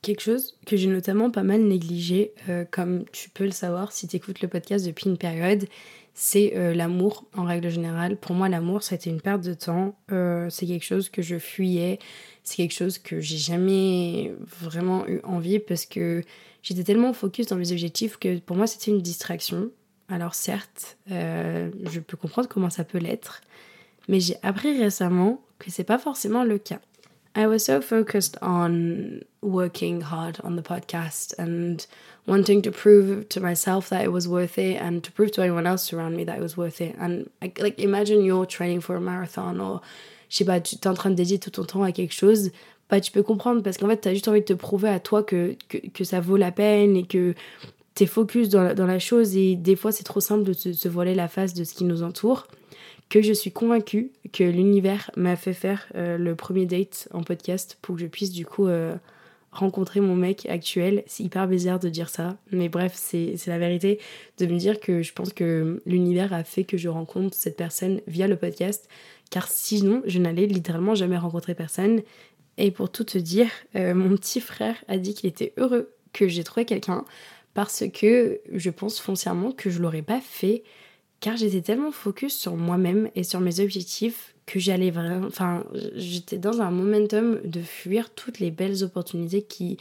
Quelque 0.00 0.22
chose 0.22 0.56
que 0.64 0.78
j'ai 0.78 0.88
notamment 0.88 1.30
pas 1.30 1.42
mal 1.42 1.60
négligé, 1.60 2.32
euh, 2.48 2.64
comme 2.70 3.04
tu 3.12 3.28
peux 3.28 3.44
le 3.44 3.50
savoir 3.50 3.92
si 3.92 4.08
tu 4.08 4.16
écoutes 4.16 4.40
le 4.40 4.48
podcast 4.48 4.86
depuis 4.86 5.10
une 5.10 5.18
période, 5.18 5.66
c'est 6.14 6.52
euh, 6.56 6.74
l'amour 6.74 7.24
en 7.34 7.44
règle 7.44 7.70
générale. 7.70 8.16
Pour 8.16 8.34
moi, 8.34 8.48
l'amour, 8.48 8.82
c'était 8.82 9.10
une 9.10 9.20
perte 9.20 9.42
de 9.42 9.54
temps. 9.54 9.96
Euh, 10.10 10.50
c'est 10.50 10.66
quelque 10.66 10.84
chose 10.84 11.08
que 11.08 11.22
je 11.22 11.38
fuyais. 11.38 11.98
C'est 12.42 12.56
quelque 12.56 12.74
chose 12.74 12.98
que 12.98 13.20
j'ai 13.20 13.38
jamais 13.38 14.32
vraiment 14.46 15.06
eu 15.06 15.20
envie 15.24 15.58
parce 15.58 15.86
que 15.86 16.22
j'étais 16.62 16.84
tellement 16.84 17.12
focus 17.12 17.46
dans 17.46 17.56
mes 17.56 17.72
objectifs 17.72 18.18
que 18.18 18.38
pour 18.40 18.56
moi, 18.56 18.66
c'était 18.66 18.90
une 18.90 19.00
distraction. 19.00 19.70
Alors 20.08 20.34
certes, 20.34 20.98
euh, 21.10 21.70
je 21.90 22.00
peux 22.00 22.16
comprendre 22.16 22.48
comment 22.48 22.68
ça 22.68 22.84
peut 22.84 22.98
l'être, 22.98 23.40
mais 24.08 24.20
j'ai 24.20 24.36
appris 24.42 24.78
récemment 24.78 25.40
que 25.58 25.70
c'est 25.70 25.84
pas 25.84 25.98
forcément 25.98 26.44
le 26.44 26.58
cas. 26.58 26.80
I 27.34 27.46
was 27.46 27.60
so 27.60 27.80
focused 27.80 28.36
on 28.42 29.20
working 29.40 30.02
hard 30.02 30.38
on 30.44 30.56
the 30.56 30.62
podcast 30.62 31.34
and 31.38 31.86
wanting 32.26 32.62
to 32.62 32.70
prove 32.70 33.28
to 33.28 33.40
myself 33.40 33.88
that 33.90 34.04
it 34.04 34.12
was 34.12 34.28
worth 34.28 34.58
it 34.58 34.80
and 34.80 35.02
to 35.02 35.10
prove 35.10 35.32
to 35.32 35.42
anyone 35.42 35.66
else 35.66 35.92
around 35.92 36.16
me 36.16 36.24
that 36.24 36.38
it 36.38 36.42
was 36.42 36.56
worth 36.56 36.80
it. 36.80 36.94
And 36.98 37.28
like, 37.40 37.78
imagine 37.78 38.24
you're 38.24 38.46
training 38.46 38.80
for 38.80 38.96
a 38.96 39.00
marathon 39.00 39.60
or, 39.60 39.80
je 40.28 40.38
sais 40.38 40.44
pas, 40.44 40.60
tu 40.60 40.76
es 40.76 40.86
en 40.86 40.94
train 40.94 41.10
de 41.10 41.16
dédier 41.16 41.38
tout 41.38 41.50
ton 41.50 41.64
temps 41.64 41.82
à 41.82 41.92
quelque 41.92 42.14
chose, 42.14 42.50
bah 42.88 43.00
tu 43.00 43.10
peux 43.10 43.22
comprendre 43.22 43.62
parce 43.62 43.76
qu'en 43.76 43.88
fait, 43.88 44.00
tu 44.00 44.08
as 44.08 44.12
juste 44.12 44.28
envie 44.28 44.40
de 44.40 44.46
te 44.46 44.52
prouver 44.52 44.88
à 44.88 45.00
toi 45.00 45.22
que, 45.22 45.56
que, 45.68 45.78
que 45.78 46.04
ça 46.04 46.20
vaut 46.20 46.36
la 46.36 46.52
peine 46.52 46.96
et 46.96 47.04
que 47.04 47.34
t'es 47.94 48.06
focus 48.06 48.48
dans 48.48 48.62
la, 48.62 48.74
dans 48.74 48.86
la 48.86 48.98
chose 48.98 49.36
et 49.36 49.56
des 49.56 49.76
fois 49.76 49.92
c'est 49.92 50.04
trop 50.04 50.20
simple 50.20 50.44
de 50.44 50.52
se, 50.52 50.72
se 50.72 50.88
voiler 50.88 51.14
la 51.14 51.28
face 51.28 51.54
de 51.54 51.64
ce 51.64 51.74
qui 51.74 51.84
nous 51.84 52.02
entoure 52.02 52.46
que 53.08 53.20
je 53.20 53.32
suis 53.32 53.52
convaincue 53.52 54.10
que 54.32 54.44
l'univers 54.44 55.10
m'a 55.16 55.36
fait 55.36 55.52
faire 55.52 55.86
euh, 55.96 56.16
le 56.16 56.34
premier 56.34 56.64
date 56.64 57.08
en 57.12 57.22
podcast 57.22 57.76
pour 57.82 57.96
que 57.96 58.00
je 58.00 58.06
puisse 58.06 58.32
du 58.32 58.46
coup 58.46 58.66
euh, 58.66 58.94
rencontrer 59.52 60.00
mon 60.00 60.16
mec 60.16 60.46
actuel. 60.46 61.04
C'est 61.06 61.22
hyper 61.22 61.46
bizarre 61.46 61.78
de 61.78 61.88
dire 61.88 62.08
ça, 62.08 62.36
mais 62.50 62.68
bref, 62.68 62.92
c'est 62.96 63.36
la 63.46 63.58
vérité 63.58 64.00
de 64.38 64.46
me 64.46 64.58
dire 64.58 64.80
que 64.80 65.02
je 65.02 65.12
pense 65.12 65.32
que 65.32 65.82
l'univers 65.86 66.32
a 66.32 66.42
fait 66.42 66.64
que 66.64 66.76
je 66.76 66.88
rencontre 66.88 67.36
cette 67.36 67.56
personne 67.56 68.00
via 68.06 68.26
le 68.26 68.36
podcast, 68.36 68.88
car 69.30 69.46
sinon 69.46 70.02
je 70.06 70.18
n'allais 70.18 70.46
littéralement 70.46 70.94
jamais 70.94 71.18
rencontrer 71.18 71.54
personne. 71.54 72.02
Et 72.58 72.70
pour 72.70 72.90
tout 72.90 73.04
te 73.04 73.18
dire, 73.18 73.48
euh, 73.76 73.94
mon 73.94 74.16
petit 74.16 74.40
frère 74.40 74.76
a 74.88 74.98
dit 74.98 75.14
qu'il 75.14 75.28
était 75.28 75.52
heureux 75.56 75.94
que 76.12 76.28
j'ai 76.28 76.44
trouvé 76.44 76.64
quelqu'un 76.64 77.04
parce 77.54 77.84
que 77.92 78.40
je 78.50 78.70
pense 78.70 78.98
foncièrement 78.98 79.52
que 79.52 79.70
je 79.70 79.80
l'aurais 79.80 80.02
pas 80.02 80.20
fait 80.20 80.62
car 81.22 81.36
j'étais 81.36 81.62
tellement 81.62 81.92
focus 81.92 82.36
sur 82.36 82.56
moi-même 82.56 83.08
et 83.14 83.22
sur 83.22 83.40
mes 83.40 83.60
objectifs 83.60 84.34
que 84.44 84.58
j'allais 84.58 84.90
vraiment 84.90 85.28
enfin 85.28 85.64
j'étais 85.94 86.36
dans 86.36 86.60
un 86.60 86.72
momentum 86.72 87.40
de 87.44 87.60
fuir 87.60 88.10
toutes 88.10 88.40
les 88.40 88.50
belles 88.50 88.82
opportunités 88.82 89.42
qui 89.42 89.78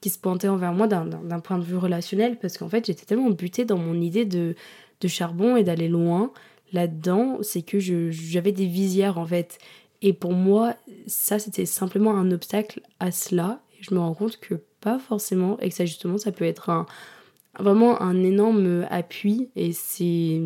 qui 0.00 0.10
se 0.10 0.18
pointaient 0.18 0.48
envers 0.48 0.72
moi 0.72 0.88
d'un 0.88 1.40
point 1.40 1.58
de 1.58 1.64
vue 1.64 1.76
relationnel. 1.76 2.38
Parce 2.38 2.58
qu'en 2.58 2.68
fait 2.68 2.86
j'étais 2.86 3.04
tellement 3.04 3.30
butée 3.30 3.64
dans 3.64 3.78
mon 3.78 4.00
idée 4.00 4.24
de, 4.24 4.56
de 5.00 5.08
charbon 5.08 5.56
et 5.56 5.62
d'aller 5.62 5.88
loin 5.88 6.32
là-dedans 6.72 7.38
c'est 7.42 7.62
que 7.62 7.78
j'avais 7.78 8.52
des 8.52 8.66
visières 8.66 9.16
en 9.18 9.26
fait. 9.26 9.58
Et 10.02 10.12
pour 10.12 10.32
moi 10.32 10.74
ça 11.06 11.38
c'était 11.38 11.66
simplement 11.66 12.16
un 12.16 12.32
obstacle 12.32 12.80
à 12.98 13.12
cela. 13.12 13.62
Et 13.78 13.84
je 13.84 13.94
me 13.94 14.00
rends 14.00 14.14
compte 14.14 14.38
que 14.38 14.54
pas 14.80 14.98
forcément 14.98 15.56
et 15.60 15.68
que 15.68 15.74
ça 15.74 15.84
justement 15.84 16.18
ça 16.18 16.32
peut 16.32 16.46
être 16.46 16.68
un 16.68 16.86
vraiment 17.58 18.00
un 18.02 18.22
énorme 18.22 18.86
appui. 18.90 19.50
Et 19.54 19.72
c'est 19.72 20.40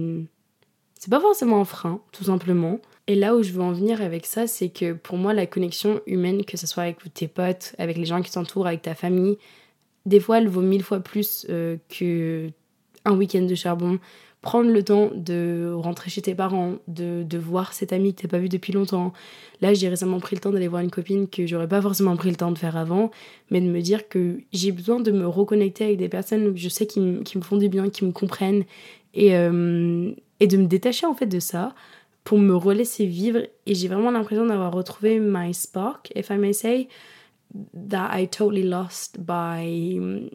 c'est 1.04 1.10
pas 1.10 1.20
forcément 1.20 1.60
un 1.60 1.64
frein 1.64 2.00
tout 2.12 2.24
simplement. 2.24 2.80
Et 3.06 3.14
là 3.14 3.36
où 3.36 3.42
je 3.42 3.52
veux 3.52 3.60
en 3.60 3.72
venir 3.72 4.00
avec 4.00 4.24
ça 4.24 4.46
c'est 4.46 4.70
que 4.70 4.94
pour 4.94 5.18
moi 5.18 5.34
la 5.34 5.46
connexion 5.46 6.00
humaine 6.06 6.44
que 6.44 6.56
ce 6.56 6.66
soit 6.66 6.84
avec 6.84 6.96
tes 7.12 7.28
potes 7.28 7.74
avec 7.78 7.98
les 7.98 8.06
gens 8.06 8.22
qui 8.22 8.30
t'entourent 8.30 8.66
avec 8.66 8.80
ta 8.80 8.94
famille 8.94 9.36
des 10.06 10.20
fois 10.20 10.38
elle 10.38 10.48
vaut 10.48 10.62
mille 10.62 10.82
fois 10.82 11.00
plus 11.00 11.46
euh, 11.50 11.76
que 11.90 12.50
un 13.04 13.16
week-end 13.16 13.42
de 13.42 13.54
charbon. 13.54 13.98
Prendre 14.40 14.70
le 14.70 14.82
temps 14.82 15.10
de 15.14 15.72
rentrer 15.74 16.10
chez 16.10 16.20
tes 16.20 16.34
parents, 16.34 16.74
de, 16.86 17.22
de 17.22 17.38
voir 17.38 17.72
cet 17.72 17.94
ami 17.94 18.14
que 18.14 18.22
t'as 18.22 18.28
pas 18.28 18.38
vu 18.38 18.50
depuis 18.50 18.74
longtemps. 18.74 19.14
Là, 19.62 19.72
j'ai 19.72 19.88
récemment 19.88 20.20
pris 20.20 20.36
le 20.36 20.40
temps 20.40 20.50
d'aller 20.50 20.68
voir 20.68 20.82
une 20.82 20.90
copine 20.90 21.28
que 21.28 21.46
j'aurais 21.46 21.68
pas 21.68 21.80
forcément 21.80 22.14
pris 22.14 22.28
le 22.28 22.36
temps 22.36 22.52
de 22.52 22.58
faire 22.58 22.76
avant, 22.76 23.10
mais 23.50 23.62
de 23.62 23.66
me 23.66 23.80
dire 23.80 24.06
que 24.06 24.40
j'ai 24.52 24.70
besoin 24.70 25.00
de 25.00 25.10
me 25.12 25.26
reconnecter 25.26 25.84
avec 25.84 25.96
des 25.96 26.10
personnes 26.10 26.52
que 26.52 26.60
je 26.60 26.68
sais 26.68 26.86
qui, 26.86 27.00
me 27.00 27.42
font 27.42 27.56
du 27.56 27.70
bien, 27.70 27.88
qui 27.88 28.04
me 28.04 28.12
comprennent, 28.12 28.64
et, 29.14 29.34
euh, 29.34 30.12
et 30.40 30.46
de 30.46 30.56
me 30.56 30.66
détacher 30.66 31.06
en 31.06 31.14
fait 31.14 31.26
de 31.26 31.40
ça 31.40 31.74
pour 32.24 32.38
me 32.38 32.54
relaisser 32.54 33.06
vivre. 33.06 33.40
Et 33.66 33.74
j'ai 33.74 33.88
vraiment 33.88 34.10
l'impression 34.10 34.46
d'avoir 34.46 34.72
retrouvé 34.72 35.20
my 35.20 35.52
spark, 35.54 36.10
if 36.16 36.30
I 36.30 36.36
may 36.36 36.52
say, 36.52 36.88
that 37.88 38.10
I 38.18 38.26
totally 38.26 38.62
lost 38.62 39.20
by 39.20 40.30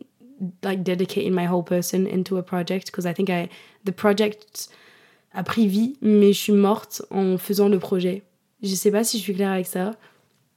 like 0.64 0.84
dedicating 0.84 1.34
my 1.34 1.46
whole 1.46 1.64
person 1.64 2.08
into 2.08 2.38
a 2.38 2.44
project 2.44 2.88
because 2.88 3.06
I 3.06 3.14
think 3.14 3.30
I 3.30 3.50
the 3.84 3.92
project 3.92 4.70
a 5.34 5.44
pris 5.44 5.68
vie 5.68 5.98
mais 6.02 6.32
je 6.32 6.40
suis 6.40 6.54
morte 6.54 7.02
en 7.10 7.38
faisant 7.38 7.68
le 7.68 7.80
projet. 7.80 8.24
Je 8.64 8.74
sais 8.74 8.92
pas 8.92 9.04
si 9.04 9.18
je 9.18 9.24
suis 9.24 9.34
claire 9.34 9.52
avec 9.52 9.68
ça 9.68 9.92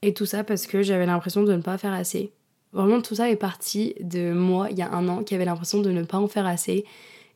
et 0.02 0.14
tout 0.14 0.26
ça 0.26 0.44
parce 0.44 0.66
que 0.66 0.82
j'avais 0.82 1.06
l'impression 1.06 1.42
de 1.42 1.52
ne 1.52 1.62
pas 1.62 1.78
faire 1.78 1.92
assez. 1.92 2.30
Vraiment 2.72 3.00
tout 3.00 3.16
ça 3.16 3.28
est 3.28 3.36
parti 3.36 3.94
de 4.00 4.32
moi 4.32 4.68
il 4.70 4.78
y 4.78 4.82
a 4.82 4.92
un 4.92 5.08
an 5.08 5.24
qui 5.24 5.34
avait 5.34 5.44
l'impression 5.44 5.80
de 5.80 5.90
ne 5.90 6.04
pas 6.04 6.18
en 6.18 6.28
faire 6.28 6.46
assez 6.46 6.84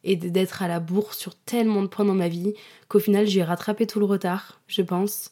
et 0.07 0.17
d'être 0.17 0.63
à 0.63 0.69
la 0.69 0.81
bourre 0.81 1.13
sur 1.13 1.35
tellement 1.35 1.83
de 1.83 1.89
points 1.89 2.05
dans 2.05 2.15
ma 2.15 2.29
vie 2.29 2.55
qu'au 2.89 2.99
final 2.99 3.27
j'ai 3.27 3.43
rattrapé 3.43 3.87
tout 3.87 3.99
le 3.99 4.07
retard, 4.07 4.61
je 4.67 4.81
pense. 4.81 5.31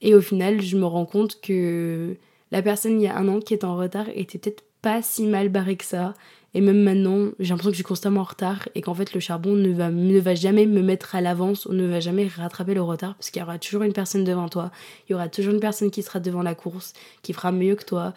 Et 0.00 0.14
au 0.14 0.20
final, 0.20 0.60
je 0.62 0.76
me 0.76 0.86
rends 0.86 1.06
compte 1.06 1.40
que 1.40 2.16
la 2.50 2.62
personne 2.62 3.00
il 3.00 3.04
y 3.04 3.06
a 3.08 3.16
un 3.16 3.28
an 3.28 3.40
qui 3.40 3.54
est 3.54 3.64
en 3.64 3.76
retard 3.76 4.06
était 4.14 4.38
peut-être 4.38 4.64
pas 4.80 5.02
si 5.02 5.26
mal 5.26 5.48
barrée 5.48 5.76
que 5.76 5.84
ça 5.84 6.14
et 6.54 6.60
même 6.60 6.82
maintenant, 6.82 7.32
j'ai 7.40 7.48
l'impression 7.48 7.70
que 7.70 7.74
je 7.74 7.78
suis 7.78 7.84
constamment 7.84 8.20
en 8.20 8.24
retard 8.24 8.68
et 8.76 8.80
qu'en 8.80 8.94
fait 8.94 9.12
le 9.12 9.18
charbon 9.18 9.54
ne 9.54 9.72
va, 9.72 9.90
ne 9.90 10.20
va 10.20 10.36
jamais 10.36 10.66
me 10.66 10.82
mettre 10.82 11.16
à 11.16 11.20
l'avance 11.20 11.66
ou 11.66 11.72
ne 11.72 11.86
va 11.86 11.98
jamais 11.98 12.28
rattraper 12.28 12.74
le 12.74 12.82
retard 12.82 13.16
parce 13.16 13.30
qu'il 13.30 13.40
y 13.40 13.42
aura 13.42 13.58
toujours 13.58 13.82
une 13.82 13.92
personne 13.92 14.22
devant 14.22 14.48
toi, 14.48 14.70
il 15.08 15.12
y 15.12 15.14
aura 15.16 15.28
toujours 15.28 15.52
une 15.52 15.60
personne 15.60 15.90
qui 15.90 16.02
sera 16.02 16.20
devant 16.20 16.42
la 16.42 16.54
course, 16.54 16.92
qui 17.22 17.32
fera 17.32 17.50
mieux 17.50 17.74
que 17.74 17.84
toi. 17.84 18.14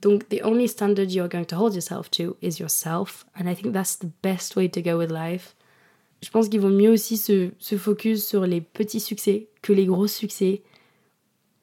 Donc, 0.00 0.28
the 0.28 0.42
only 0.44 0.68
standard 0.68 1.10
you're 1.10 1.28
going 1.28 1.46
to 1.46 1.56
hold 1.56 1.74
yourself 1.74 2.10
to 2.10 2.36
is 2.42 2.58
yourself. 2.58 3.24
And 3.34 3.48
I 3.48 3.54
think 3.54 3.72
that's 3.72 3.96
the 3.96 4.10
best 4.22 4.56
way 4.56 4.68
to 4.68 4.82
go 4.82 4.98
with 4.98 5.10
life. 5.10 5.54
Je 6.22 6.30
pense 6.30 6.48
qu'il 6.48 6.60
vaut 6.60 6.70
mieux 6.70 6.90
aussi 6.90 7.16
se, 7.16 7.50
se, 7.58 7.76
focus 7.76 8.26
sur 8.26 8.46
les 8.46 8.60
petits 8.60 9.00
succès 9.00 9.48
que 9.62 9.72
les 9.72 9.86
gros 9.86 10.06
succès. 10.06 10.62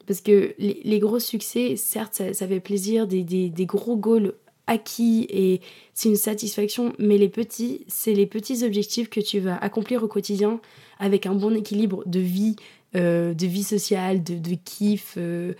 Parce 0.06 0.20
que 0.20 0.54
les, 0.58 0.80
les 0.84 0.98
gros 0.98 1.18
succès, 1.18 1.76
certes, 1.76 2.22
ça, 2.32 2.48
fait 2.48 2.60
plaisir, 2.60 3.06
des, 3.06 3.22
des, 3.24 3.48
des 3.48 3.66
gros 3.66 3.96
goals 3.96 4.34
acquis 4.66 5.26
et 5.28 5.60
c'est 5.94 6.08
une 6.08 6.16
satisfaction, 6.16 6.92
mais 6.98 7.18
les 7.18 7.28
petits, 7.28 7.84
c'est 7.88 8.14
les 8.14 8.26
petits 8.26 8.64
objectifs 8.64 9.10
que 9.10 9.20
tu 9.20 9.40
vas 9.40 9.56
accomplir 9.56 10.02
au 10.02 10.08
quotidien 10.08 10.60
avec 10.98 11.26
un 11.26 11.34
bon 11.34 11.54
équilibre 11.54 12.02
de 12.06 12.20
vie, 12.20 12.56
euh, 12.94 13.34
de 13.34 13.46
vie 13.46 13.64
sociale, 13.64 14.22
de, 14.22 14.34
de 14.34 14.56
kiff, 14.64 15.14
euh, 15.16 15.54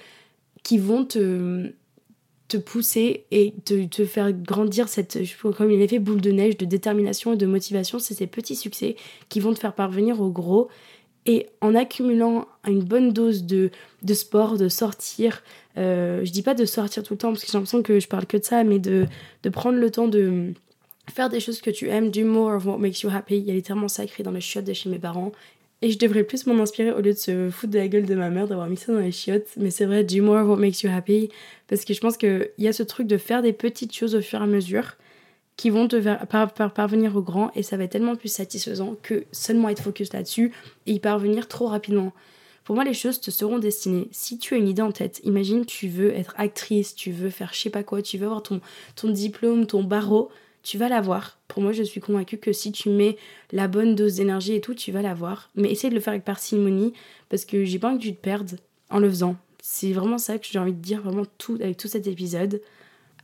qui 0.62 0.78
vont 0.78 1.04
te, 1.04 1.72
te 2.52 2.58
pousser 2.58 3.24
et 3.30 3.54
te, 3.64 3.86
te, 3.86 4.04
faire 4.04 4.32
grandir 4.32 4.88
cette, 4.88 5.18
comme 5.56 5.70
un 5.70 5.80
effet 5.80 5.98
boule 5.98 6.20
de 6.20 6.30
neige 6.30 6.58
de 6.58 6.66
détermination 6.66 7.32
et 7.32 7.36
de 7.36 7.46
motivation. 7.46 7.98
C'est 7.98 8.14
ces 8.14 8.26
petits 8.26 8.56
succès 8.56 8.96
qui 9.30 9.40
vont 9.40 9.54
te 9.54 9.58
faire 9.58 9.74
parvenir 9.74 10.20
au 10.20 10.30
gros. 10.30 10.68
Et 11.24 11.46
en 11.60 11.74
accumulant 11.74 12.46
une 12.66 12.82
bonne 12.82 13.12
dose 13.12 13.44
de, 13.44 13.70
de 14.02 14.14
sport, 14.14 14.58
de 14.58 14.68
sortir, 14.68 15.42
euh, 15.78 16.24
je 16.24 16.32
dis 16.32 16.42
pas 16.42 16.54
de 16.54 16.66
sortir 16.66 17.02
tout 17.02 17.14
le 17.14 17.18
temps 17.18 17.30
parce 17.30 17.42
que 17.42 17.46
j'ai 17.46 17.56
l'impression 17.56 17.82
que 17.82 18.00
je 18.00 18.08
parle 18.08 18.26
que 18.26 18.36
de 18.36 18.44
ça, 18.44 18.64
mais 18.64 18.78
de, 18.78 19.06
de 19.42 19.48
prendre 19.48 19.78
le 19.78 19.90
temps 19.90 20.08
de 20.08 20.52
faire 21.14 21.30
des 21.30 21.40
choses 21.40 21.60
que 21.60 21.70
tu 21.70 21.88
aimes, 21.88 22.10
do 22.10 22.24
more 22.24 22.56
of 22.56 22.66
what 22.66 22.78
makes 22.78 23.02
you 23.02 23.08
happy. 23.08 23.38
Il 23.38 23.44
y 23.44 23.50
a 23.50 23.54
littéralement 23.54 23.88
ça 23.88 24.04
écrit 24.04 24.24
dans 24.24 24.30
le 24.30 24.40
chiottes 24.40 24.64
de 24.64 24.72
chez 24.72 24.90
mes 24.90 24.98
parents. 24.98 25.32
Et 25.82 25.90
je 25.90 25.98
devrais 25.98 26.22
plus 26.22 26.46
m'en 26.46 26.62
inspirer 26.62 26.92
au 26.92 27.00
lieu 27.00 27.12
de 27.12 27.18
se 27.18 27.50
foutre 27.50 27.72
de 27.72 27.78
la 27.78 27.88
gueule 27.88 28.06
de 28.06 28.14
ma 28.14 28.30
mère 28.30 28.46
d'avoir 28.46 28.68
mis 28.68 28.76
ça 28.76 28.92
dans 28.92 29.00
les 29.00 29.10
chiottes. 29.10 29.48
Mais 29.56 29.70
c'est 29.70 29.84
vrai, 29.84 30.04
do 30.04 30.22
more 30.22 30.48
what 30.48 30.56
makes 30.56 30.82
you 30.82 30.90
happy. 30.90 31.28
Parce 31.66 31.84
que 31.84 31.92
je 31.92 32.00
pense 32.00 32.16
qu'il 32.16 32.50
y 32.58 32.68
a 32.68 32.72
ce 32.72 32.84
truc 32.84 33.08
de 33.08 33.18
faire 33.18 33.42
des 33.42 33.52
petites 33.52 33.92
choses 33.92 34.14
au 34.14 34.20
fur 34.20 34.40
et 34.40 34.44
à 34.44 34.46
mesure 34.46 34.96
qui 35.56 35.70
vont 35.70 35.88
te 35.88 35.96
par, 36.24 36.52
par, 36.52 36.72
parvenir 36.72 37.16
au 37.16 37.22
grand 37.22 37.50
et 37.54 37.62
ça 37.62 37.76
va 37.76 37.84
être 37.84 37.92
tellement 37.92 38.16
plus 38.16 38.32
satisfaisant 38.32 38.96
que 39.02 39.24
seulement 39.32 39.68
être 39.68 39.82
focus 39.82 40.12
là-dessus 40.12 40.52
et 40.86 40.92
y 40.92 41.00
parvenir 41.00 41.48
trop 41.48 41.66
rapidement. 41.66 42.12
Pour 42.64 42.76
moi, 42.76 42.84
les 42.84 42.94
choses 42.94 43.20
te 43.20 43.30
seront 43.30 43.58
destinées. 43.58 44.08
Si 44.12 44.38
tu 44.38 44.54
as 44.54 44.58
une 44.58 44.68
idée 44.68 44.82
en 44.82 44.92
tête, 44.92 45.20
imagine 45.24 45.66
tu 45.66 45.88
veux 45.88 46.14
être 46.14 46.34
actrice, 46.38 46.94
tu 46.94 47.10
veux 47.10 47.30
faire 47.30 47.50
je 47.52 47.60
sais 47.60 47.70
pas 47.70 47.82
quoi, 47.82 48.02
tu 48.02 48.18
veux 48.18 48.26
avoir 48.26 48.42
ton, 48.42 48.60
ton 48.94 49.08
diplôme, 49.08 49.66
ton 49.66 49.82
barreau, 49.82 50.30
tu 50.62 50.78
vas 50.78 50.88
l'avoir. 50.88 51.38
Pour 51.48 51.62
moi, 51.62 51.72
je 51.72 51.82
suis 51.82 52.00
convaincue 52.00 52.38
que 52.38 52.52
si 52.52 52.72
tu 52.72 52.88
mets 52.88 53.16
la 53.50 53.68
bonne 53.68 53.94
dose 53.94 54.16
d'énergie 54.16 54.54
et 54.54 54.60
tout, 54.60 54.74
tu 54.74 54.92
vas 54.92 55.02
l'avoir. 55.02 55.50
Mais 55.54 55.70
essaye 55.70 55.90
de 55.90 55.94
le 55.94 56.00
faire 56.00 56.12
avec 56.12 56.24
parcimonie 56.24 56.92
parce 57.28 57.44
que 57.44 57.64
j'ai 57.64 57.78
pas 57.78 57.88
envie 57.88 57.98
que 57.98 58.04
tu 58.04 58.14
te 58.14 58.20
perdes 58.20 58.58
en 58.90 58.98
le 58.98 59.08
faisant. 59.08 59.36
C'est 59.60 59.92
vraiment 59.92 60.18
ça 60.18 60.38
que 60.38 60.46
j'ai 60.50 60.58
envie 60.58 60.72
de 60.72 60.80
dire 60.80 61.02
vraiment 61.02 61.24
tout 61.38 61.58
avec 61.60 61.76
tout 61.76 61.88
cet 61.88 62.06
épisode. 62.06 62.60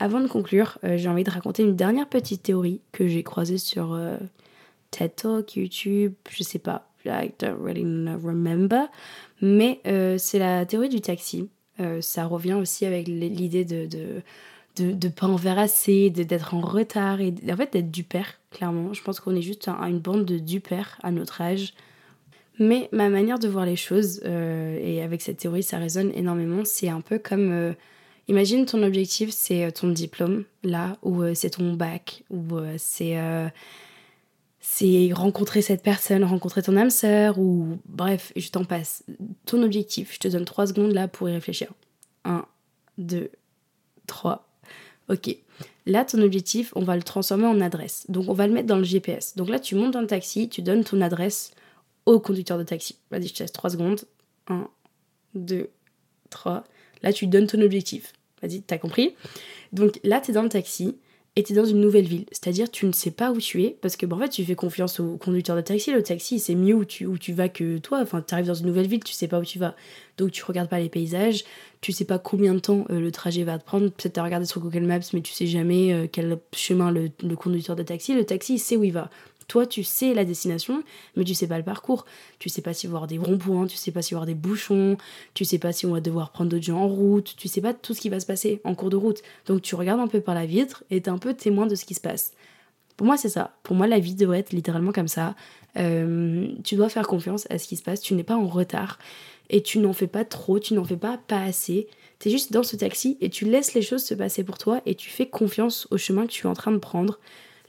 Avant 0.01 0.21
de 0.21 0.29
conclure, 0.29 0.79
euh, 0.85 0.97
j'ai 0.97 1.09
envie 1.09 1.25
de 1.25 1.31
raconter 1.31 1.63
une 1.65 1.75
dernière 1.75 2.09
petite 2.09 2.45
théorie 2.45 2.81
que 2.93 3.09
j'ai 3.09 3.25
croisée 3.25 3.59
sur 3.59 3.95
euh, 3.95 4.17
TED 4.93 5.17
Talk, 5.17 5.57
YouTube, 5.57 6.15
je 6.31 6.45
sais 6.45 6.61
pas, 6.61 6.89
I 7.05 7.33
don't 7.41 7.57
really 7.61 7.83
remember. 7.83 8.87
Mais 9.41 9.81
euh, 9.87 10.17
c'est 10.19 10.39
la 10.39 10.65
théorie 10.67 10.89
du 10.89 11.01
taxi. 11.01 11.49
Ça 12.01 12.27
revient 12.27 12.55
aussi 12.55 12.87
avec 12.87 13.07
l'idée 13.07 13.65
de, 13.65 14.21
de 14.83 15.07
ne 15.07 15.13
pas 15.13 15.27
en 15.27 15.39
faire 15.39 15.59
assez, 15.59 16.11
d'être 16.11 16.55
en 16.55 16.61
retard 16.61 17.21
et 17.21 17.35
en 17.51 17.57
fait 17.57 17.73
d'être 17.73 17.91
du 17.91 18.05
père, 18.05 18.41
clairement. 18.51 18.93
Je 18.93 19.03
pense 19.03 19.21
qu'on 19.21 19.35
est 19.35 19.43
juste 19.43 19.69
une 19.69 19.99
bande 19.99 20.25
de 20.25 20.39
du 20.39 20.61
père 20.61 20.99
à 21.03 21.11
notre 21.11 21.41
âge. 21.41 21.75
Mais 22.59 22.89
ma 22.93 23.09
manière 23.09 23.39
de 23.39 23.47
voir 23.47 23.67
les 23.67 23.77
choses, 23.77 24.21
euh, 24.25 24.79
et 24.83 25.01
avec 25.03 25.23
cette 25.23 25.39
théorie 25.39 25.63
ça 25.63 25.79
résonne 25.79 26.13
énormément, 26.15 26.63
c'est 26.65 26.89
un 26.89 27.01
peu 27.01 27.19
comme... 27.19 27.53
Euh, 27.53 27.73
imagine 28.27 28.67
ton 28.67 28.83
objectif 28.83 29.31
c'est 29.31 29.65
euh, 29.65 29.71
ton 29.71 29.89
diplôme, 29.89 30.45
là, 30.65 30.97
ou 31.03 31.23
c'est 31.35 31.51
ton 31.51 31.75
bac, 31.75 32.25
ou 32.31 32.59
c'est 32.77 33.17
c'est 34.61 35.11
rencontrer 35.13 35.63
cette 35.63 35.83
personne, 35.83 36.25
rencontrer 36.25 36.63
ton 36.63 36.77
âme 36.77 36.91
sœur, 36.91 37.39
ou 37.39 37.79
bref, 37.87 38.33
je 38.37 38.51
t'en 38.51 38.65
passe. 38.65 39.05
Ton 39.47 39.63
objectif, 39.63 40.13
je 40.15 40.19
te 40.19 40.29
donne 40.29 40.45
trois 40.45 40.67
secondes 40.67 40.93
là 40.93 41.09
pour 41.09 41.29
y 41.29 41.33
réfléchir. 41.33 41.73
Un, 42.25 42.45
deux, 42.99 43.31
trois. 44.07 44.48
Ok. 45.09 45.37
Là, 45.87 46.05
ton 46.05 46.21
objectif, 46.23 46.73
on 46.77 46.83
va 46.83 46.97
le 46.97 47.03
transformer 47.03 47.47
en 47.47 47.61
adresse. 47.61 48.05
Donc, 48.09 48.29
on 48.29 48.35
va 48.35 48.47
le 48.47 48.53
mettre 48.53 48.67
dans 48.67 48.77
le 48.77 48.85
GPS. 48.85 49.37
Donc 49.37 49.49
là, 49.49 49.59
tu 49.59 49.75
montes 49.75 49.93
dans 49.93 50.01
le 50.01 50.07
taxi, 50.07 50.49
tu 50.49 50.63
donnes 50.63 50.85
ton 50.85 51.01
adresse 51.01 51.53
au 52.07 52.21
conducteur 52.21 52.59
de 52.59 52.63
taxi. 52.63 52.97
Vas-y, 53.11 53.29
je 53.29 53.35
te 53.35 53.43
laisse 53.43 53.53
trois 53.53 53.71
secondes. 53.71 54.01
Un, 54.49 54.69
deux, 55.35 55.71
trois. 56.31 56.65
Là, 57.03 57.13
tu 57.13 57.27
donnes 57.27 57.47
ton 57.47 57.61
objectif. 57.61 58.13
Vas-y, 58.43 58.63
t'as 58.63 58.79
compris? 58.79 59.15
Donc 59.73 59.99
là, 60.05 60.21
tu 60.21 60.31
es 60.31 60.35
dans 60.35 60.43
le 60.43 60.49
taxi 60.49 60.97
et 61.39 61.45
tu 61.45 61.53
es 61.53 61.57
dans 61.57 61.65
une 61.65 61.81
nouvelle 61.81 62.05
ville. 62.05 62.25
C'est-à-dire 62.33 62.69
tu 62.69 62.85
ne 62.85 62.91
sais 62.91 63.13
pas 63.13 63.31
où 63.31 63.39
tu 63.39 63.63
es 63.63 63.77
parce 63.81 63.97
que 63.97 64.13
en 64.13 64.19
fait 64.19 64.29
tu 64.29 64.45
fais 64.45 64.57
confiance 64.57 64.99
au 64.99 65.17
conducteur 65.19 65.55
de 65.55 65.61
taxi. 65.61 65.93
Le 65.93 66.03
taxi 66.03 66.41
c'est 66.41 66.57
mieux 66.57 66.75
où 66.75 66.85
tu, 66.85 67.07
où 67.07 67.17
tu 67.17 67.33
vas 67.33 67.49
que 67.49 67.79
toi. 67.79 68.01
Enfin 68.03 68.25
tu 68.27 68.35
arrives 68.35 68.49
dans 68.49 68.55
une 68.55 68.67
nouvelle 68.67 68.89
ville, 68.89 69.05
tu 69.05 69.13
sais 69.13 69.29
pas 69.29 69.39
où 69.39 69.45
tu 69.45 69.61
vas. 69.61 69.77
Donc 70.17 70.33
tu 70.33 70.43
regardes 70.45 70.69
pas 70.69 70.81
les 70.81 70.89
paysages, 70.89 71.45
tu 71.81 71.93
sais 71.93 72.05
pas 72.05 72.19
combien 72.19 72.55
de 72.55 72.59
temps 72.59 72.87
euh, 72.91 72.99
le 72.99 73.13
trajet 73.13 73.45
va 73.45 73.57
te 73.57 73.65
prendre. 73.65 73.89
Peut-être 73.89 74.15
tu 74.15 74.19
as 74.21 74.25
regardé 74.25 74.47
sur 74.47 74.61
Google 74.61 74.83
Maps 74.83 74.99
mais 75.15 75.21
tu 75.21 75.33
sais 75.33 75.47
jamais 75.47 75.93
euh, 75.93 76.09
quel 76.11 76.39
chemin 76.53 76.91
le, 76.91 77.11
le, 77.23 77.37
conducteur 77.37 77.77
de 77.77 77.85
taxi. 77.85 78.15
Le 78.15 78.25
taxi 78.25 78.55
il 78.55 78.59
sait 78.59 78.77
où 78.77 78.83
il 78.83 78.93
va. 78.93 79.09
Toi, 79.49 79.67
tu 79.67 79.83
sais 79.83 80.15
la 80.15 80.25
destination, 80.25 80.83
mais 81.17 81.25
tu 81.25 81.35
sais 81.35 81.47
pas 81.47 81.59
le 81.59 81.65
parcours. 81.65 82.05
Tu 82.39 82.49
sais 82.51 82.61
pas 82.63 82.73
y 82.73 82.87
avoir 82.87 83.07
des 83.07 83.19
ronds-points, 83.19 83.67
tu 83.67 83.77
sais 83.77 83.91
pas 83.91 84.01
y 84.01 84.15
avoir 84.15 84.27
des 84.27 84.35
bouchons, 84.35 84.97
tu 85.35 85.45
sais 85.45 85.59
pas 85.59 85.73
si 85.73 85.87
on 85.87 85.93
va 85.93 86.01
devoir 86.01 86.31
prendre 86.31 86.51
d'autres 86.51 86.65
gens 86.65 86.79
en 86.79 86.89
route, 86.89 87.35
tu 87.37 87.49
sais 87.49 87.63
pas 87.63 87.73
tout 87.73 87.95
ce 87.95 88.01
qui 88.01 88.11
va 88.11 88.21
se 88.21 88.27
passer 88.27 88.61
en 88.65 88.75
cours 88.75 88.91
de 88.91 88.97
route. 88.97 89.23
Donc 89.47 89.63
tu 89.63 89.75
regardes 89.75 90.01
un 90.01 90.07
peu 90.07 90.21
par 90.21 90.35
la 90.35 90.47
vitre 90.47 90.85
et 90.91 91.01
t'es 91.01 91.11
un 91.11 91.19
peu 91.19 91.35
témoin 91.35 91.67
de 91.67 91.75
ce 91.75 91.87
qui 91.87 91.95
se 91.95 92.01
passe. 92.01 92.33
Pour 92.99 93.07
moi, 93.07 93.17
c'est 93.17 93.29
ça. 93.29 93.57
Pour 93.63 93.77
moi, 93.77 93.87
la 93.87 94.01
vie 94.01 94.15
devrait 94.15 94.41
être 94.41 94.53
littéralement 94.53 94.93
comme 94.93 95.09
ça. 95.09 95.35
Euh, 95.79 96.49
tu 96.65 96.75
dois 96.75 96.89
faire 96.89 97.07
confiance 97.07 97.47
à 97.49 97.59
ce 97.59 97.69
qui 97.69 97.77
se 97.77 97.83
passe. 97.83 98.01
Tu 98.01 98.15
n'es 98.15 98.25
pas 98.25 98.37
en 98.37 98.49
retard 98.49 98.99
et 99.51 99.63
tu 99.63 99.79
n'en 99.79 99.93
fais 99.93 100.09
pas 100.09 100.25
trop, 100.25 100.59
tu 100.59 100.75
n'en 100.75 100.85
fais 100.85 100.97
pas 100.97 101.17
pas 101.17 101.41
assez. 101.41 101.87
Tu 102.19 102.29
es 102.29 102.31
juste 102.31 102.53
dans 102.53 102.65
ce 102.65 102.77
taxi 102.77 103.17
et 103.21 103.31
tu 103.31 103.45
laisses 103.45 103.75
les 103.75 103.83
choses 103.83 104.05
se 104.05 104.15
passer 104.15 104.45
pour 104.45 104.59
toi 104.59 104.83
et 104.85 104.95
tu 104.95 105.09
fais 105.09 105.27
confiance 105.27 105.87
au 105.91 105.97
chemin 105.97 106.27
que 106.27 106.33
tu 106.33 106.47
es 106.47 106.51
en 106.51 106.55
train 106.55 106.73
de 106.73 106.79
prendre. 106.79 107.19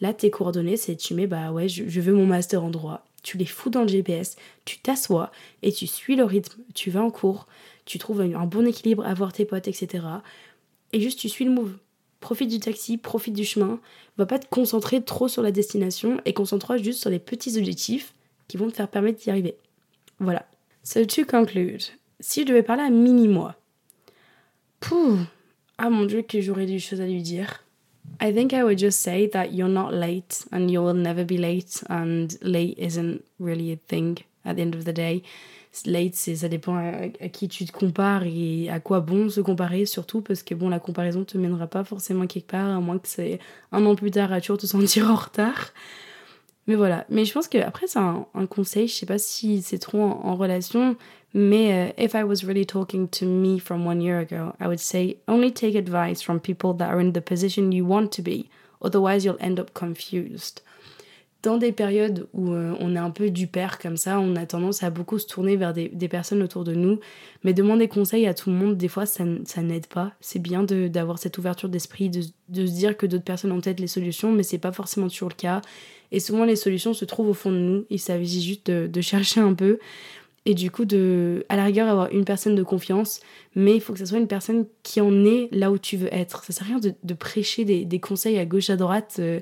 Là, 0.02 0.14
tes 0.14 0.30
coordonnées, 0.30 0.78
c'est 0.78 0.96
tu 0.96 1.14
mets, 1.14 1.28
bah 1.28 1.52
ouais, 1.52 1.68
je, 1.68 1.84
veux 1.84 2.14
mon 2.14 2.26
master 2.26 2.64
en 2.64 2.70
droit. 2.70 3.06
Tu 3.22 3.38
les 3.38 3.46
fous 3.46 3.70
dans 3.70 3.82
le 3.82 3.88
GPS, 3.88 4.38
tu 4.64 4.80
t'assois 4.80 5.32
et 5.62 5.72
tu 5.72 5.88
suis 5.88 6.16
le 6.16 6.24
rythme. 6.24 6.62
Tu 6.74 6.90
vas 6.90 7.04
en 7.04 7.12
cours, 7.12 7.48
tu 7.86 7.98
trouves 7.98 8.22
un, 8.22 8.46
bon 8.46 8.66
équilibre 8.66 9.06
à 9.06 9.14
voir 9.14 9.34
tes 9.34 9.46
potes, 9.46 9.68
etc. 9.68 10.06
Et 10.94 11.02
juste, 11.02 11.20
tu 11.20 11.28
suis 11.28 11.46
le 11.46 11.52
move. 11.52 11.78
Profite 12.22 12.50
du 12.50 12.60
taxi, 12.60 12.98
profite 12.98 13.34
du 13.34 13.44
chemin. 13.44 13.80
Va 14.18 14.26
pas 14.26 14.40
te 14.40 14.48
concentrer 14.48 15.02
trop 15.02 15.28
sur 15.28 15.42
la 15.42 15.52
destination 15.52 16.22
et 16.26 16.34
concentre-toi 16.34 16.78
juste 16.78 17.02
sur 17.02 17.10
les 17.10 17.20
petits 17.20 17.58
objectifs 17.58 18.14
qui 18.48 18.58
vont 18.58 18.70
te 18.70 18.76
faire 18.76 18.90
permettre 18.90 19.22
d'y 19.22 19.30
arriver. 19.30 19.56
Voilà. 20.20 20.46
So 20.84 21.06
to 21.06 21.26
conclude, 21.26 21.84
si 22.20 22.42
je 22.42 22.48
devais 22.48 22.64
parler 22.64 22.84
à 22.84 22.90
mini-moi, 22.90 23.56
Pouh 24.80 25.20
Ah 25.78 25.90
mon 25.90 26.06
dieu, 26.06 26.22
que 26.22 26.42
j'aurais 26.42 26.66
des 26.66 26.80
choses 26.80 27.02
à 27.02 27.06
lui 27.06 27.22
dire. 27.22 27.64
I 28.22 28.34
think 28.34 28.54
I 28.54 28.64
would 28.64 28.78
just 28.78 29.02
say 29.02 29.28
that 29.28 29.54
you're 29.54 29.70
not 29.70 29.94
late 29.94 30.46
and 30.52 30.70
you 30.70 30.82
will 30.82 30.94
never 30.94 31.24
be 31.24 31.38
late 31.38 31.82
and 31.90 32.38
late 32.42 32.78
isn't 32.78 33.24
really 33.40 33.72
a 33.72 33.78
thing 33.78 34.18
at 34.44 34.56
the 34.56 34.62
end 34.62 34.76
of 34.76 34.86
the 34.86 34.94
day. 34.94 35.24
Late, 35.86 36.16
c'est 36.16 36.36
ça 36.36 36.50
dépend 36.50 36.76
à, 36.76 37.30
qui 37.30 37.48
tu 37.48 37.64
te 37.66 37.72
compares 37.72 38.24
et 38.24 38.70
à 38.70 38.80
quoi 38.80 39.00
bon 39.02 39.30
se 39.30 39.40
comparer 39.40 39.86
surtout 39.86 40.22
parce 40.22 40.42
que 40.42 40.56
bon 40.56 40.68
la 40.68 40.80
comparaison 40.80 41.24
te 41.24 41.38
mènera 41.38 41.68
pas 41.68 41.84
forcément 41.84 42.26
quelque 42.26 42.48
part 42.48 42.76
à 42.76 42.80
moins 42.80 42.98
que 42.98 43.08
c'est 43.08 43.40
un 43.72 43.86
an 43.86 43.96
plus 43.96 44.12
tard 44.12 44.34
à 44.34 44.42
toujours 44.42 44.58
te 44.58 44.66
sentir 44.66 45.10
en 45.10 45.16
retard. 45.16 45.72
Mais 46.70 46.76
voilà, 46.76 47.04
mais 47.10 47.26
je 47.26 47.34
pense 47.34 47.48
que 47.48 47.58
après 47.58 47.88
c'est 47.88 47.98
un, 47.98 48.28
conseil, 48.48 48.88
je 48.88 48.94
sais 48.94 49.08
pas 49.08 49.18
si 49.18 49.64
c'est 49.64 49.80
trop 49.80 50.04
en 50.04 50.36
relation, 50.36 50.96
mais 51.34 51.90
uh, 51.90 51.94
if 51.98 52.14
I 52.14 52.22
was 52.24 52.46
really 52.46 52.64
talking 52.64 53.08
to 53.08 53.26
me 53.26 53.58
from 53.58 53.88
one 53.88 54.02
year 54.02 54.20
ago, 54.20 54.54
I 54.60 54.68
would 54.68 54.80
say 54.80 55.18
only 55.28 55.52
take 55.52 55.74
advice 55.74 56.22
from 56.22 56.40
people 56.40 56.76
that 56.76 56.92
are 56.92 57.02
in 57.02 57.14
the 57.14 57.22
position 57.22 57.72
you 57.72 57.88
want 57.88 58.12
to 58.12 58.22
be, 58.22 58.52
otherwise 58.84 59.26
you'll 59.26 59.42
end 59.42 59.60
up 59.60 59.74
confused. 59.74 60.62
Dans 61.42 61.58
des 61.58 61.72
périodes 61.72 62.28
où 62.34 62.52
euh, 62.52 62.76
on 62.82 62.96
est 62.96 63.00
un 63.00 63.12
peu 63.12 63.30
du 63.30 63.48
père 63.48 63.80
comme 63.80 63.96
ça, 63.96 64.20
on 64.20 64.36
a 64.36 64.46
tendance 64.46 64.84
à 64.84 64.90
beaucoup 64.90 65.18
se 65.20 65.26
tourner 65.26 65.56
vers 65.56 65.74
des, 65.74 65.90
personnes 66.10 66.44
autour 66.44 66.66
de 66.66 66.74
nous. 66.74 67.00
Mais 67.46 67.54
demander 67.54 67.88
conseil 67.88 68.28
à 68.28 68.34
tout 68.34 68.50
le 68.50 68.58
monde, 68.58 68.76
des 68.76 68.90
fois, 68.90 69.06
ça, 69.06 69.24
n'aide 69.24 69.88
pas. 69.88 70.12
C'est 70.20 70.40
bien 70.40 70.64
d'avoir 70.64 71.18
cette 71.18 71.38
ouverture 71.38 71.70
d'esprit, 71.70 72.10
de, 72.10 72.24
de, 72.50 72.66
se 72.66 72.72
dire 72.74 72.98
que 72.98 73.06
d'autres 73.06 73.24
personnes 73.24 73.54
ont 73.54 73.62
peut-être 73.62 73.80
les 73.80 73.88
solutions, 73.88 74.34
mais 74.34 74.44
c'est 74.44 74.58
pas 74.58 74.74
forcément 74.74 75.08
toujours 75.08 75.30
le 75.30 75.36
cas. 75.36 75.62
Et 76.12 76.20
souvent, 76.20 76.44
les 76.44 76.58
solutions 76.58 76.94
se 76.94 77.06
trouvent 77.06 77.30
au 77.30 77.34
fond 77.34 77.52
de 77.52 77.58
nous. 77.58 77.86
Il 77.90 78.00
s'agit 78.00 78.42
juste 78.42 78.70
de, 78.70 78.88
de 78.88 79.02
chercher 79.02 79.40
un 79.40 79.54
peu 79.54 79.80
et 80.46 80.54
du 80.54 80.72
coup 80.72 80.86
de 80.86 81.46
à 81.50 81.56
la 81.56 81.66
rigueur 81.66 81.88
avoir 81.90 82.12
une 82.12 82.24
personne 82.24 82.56
de 82.56 82.64
confiance 82.64 83.20
mais 83.56 83.76
il 83.76 83.82
faut 83.82 83.92
que 83.94 84.00
ce 84.00 84.06
soit 84.06 84.20
une 84.20 84.28
personne 84.28 84.66
qui 84.84 85.02
en 85.02 85.26
est 85.26 85.50
là 85.52 85.70
où 85.70 85.78
tu 85.78 85.98
veux 85.98 86.14
être 86.14 86.44
ça 86.46 86.54
sert 86.54 86.64
à 86.64 86.70
rien 86.70 86.80
de, 86.80 86.94
de 87.04 87.14
prêcher 87.14 87.66
des, 87.66 87.84
des, 87.84 88.00
conseils 88.00 88.38
à 88.40 88.46
gauche 88.46 88.70
à 88.70 88.78
droite 88.78 89.18
euh, 89.20 89.42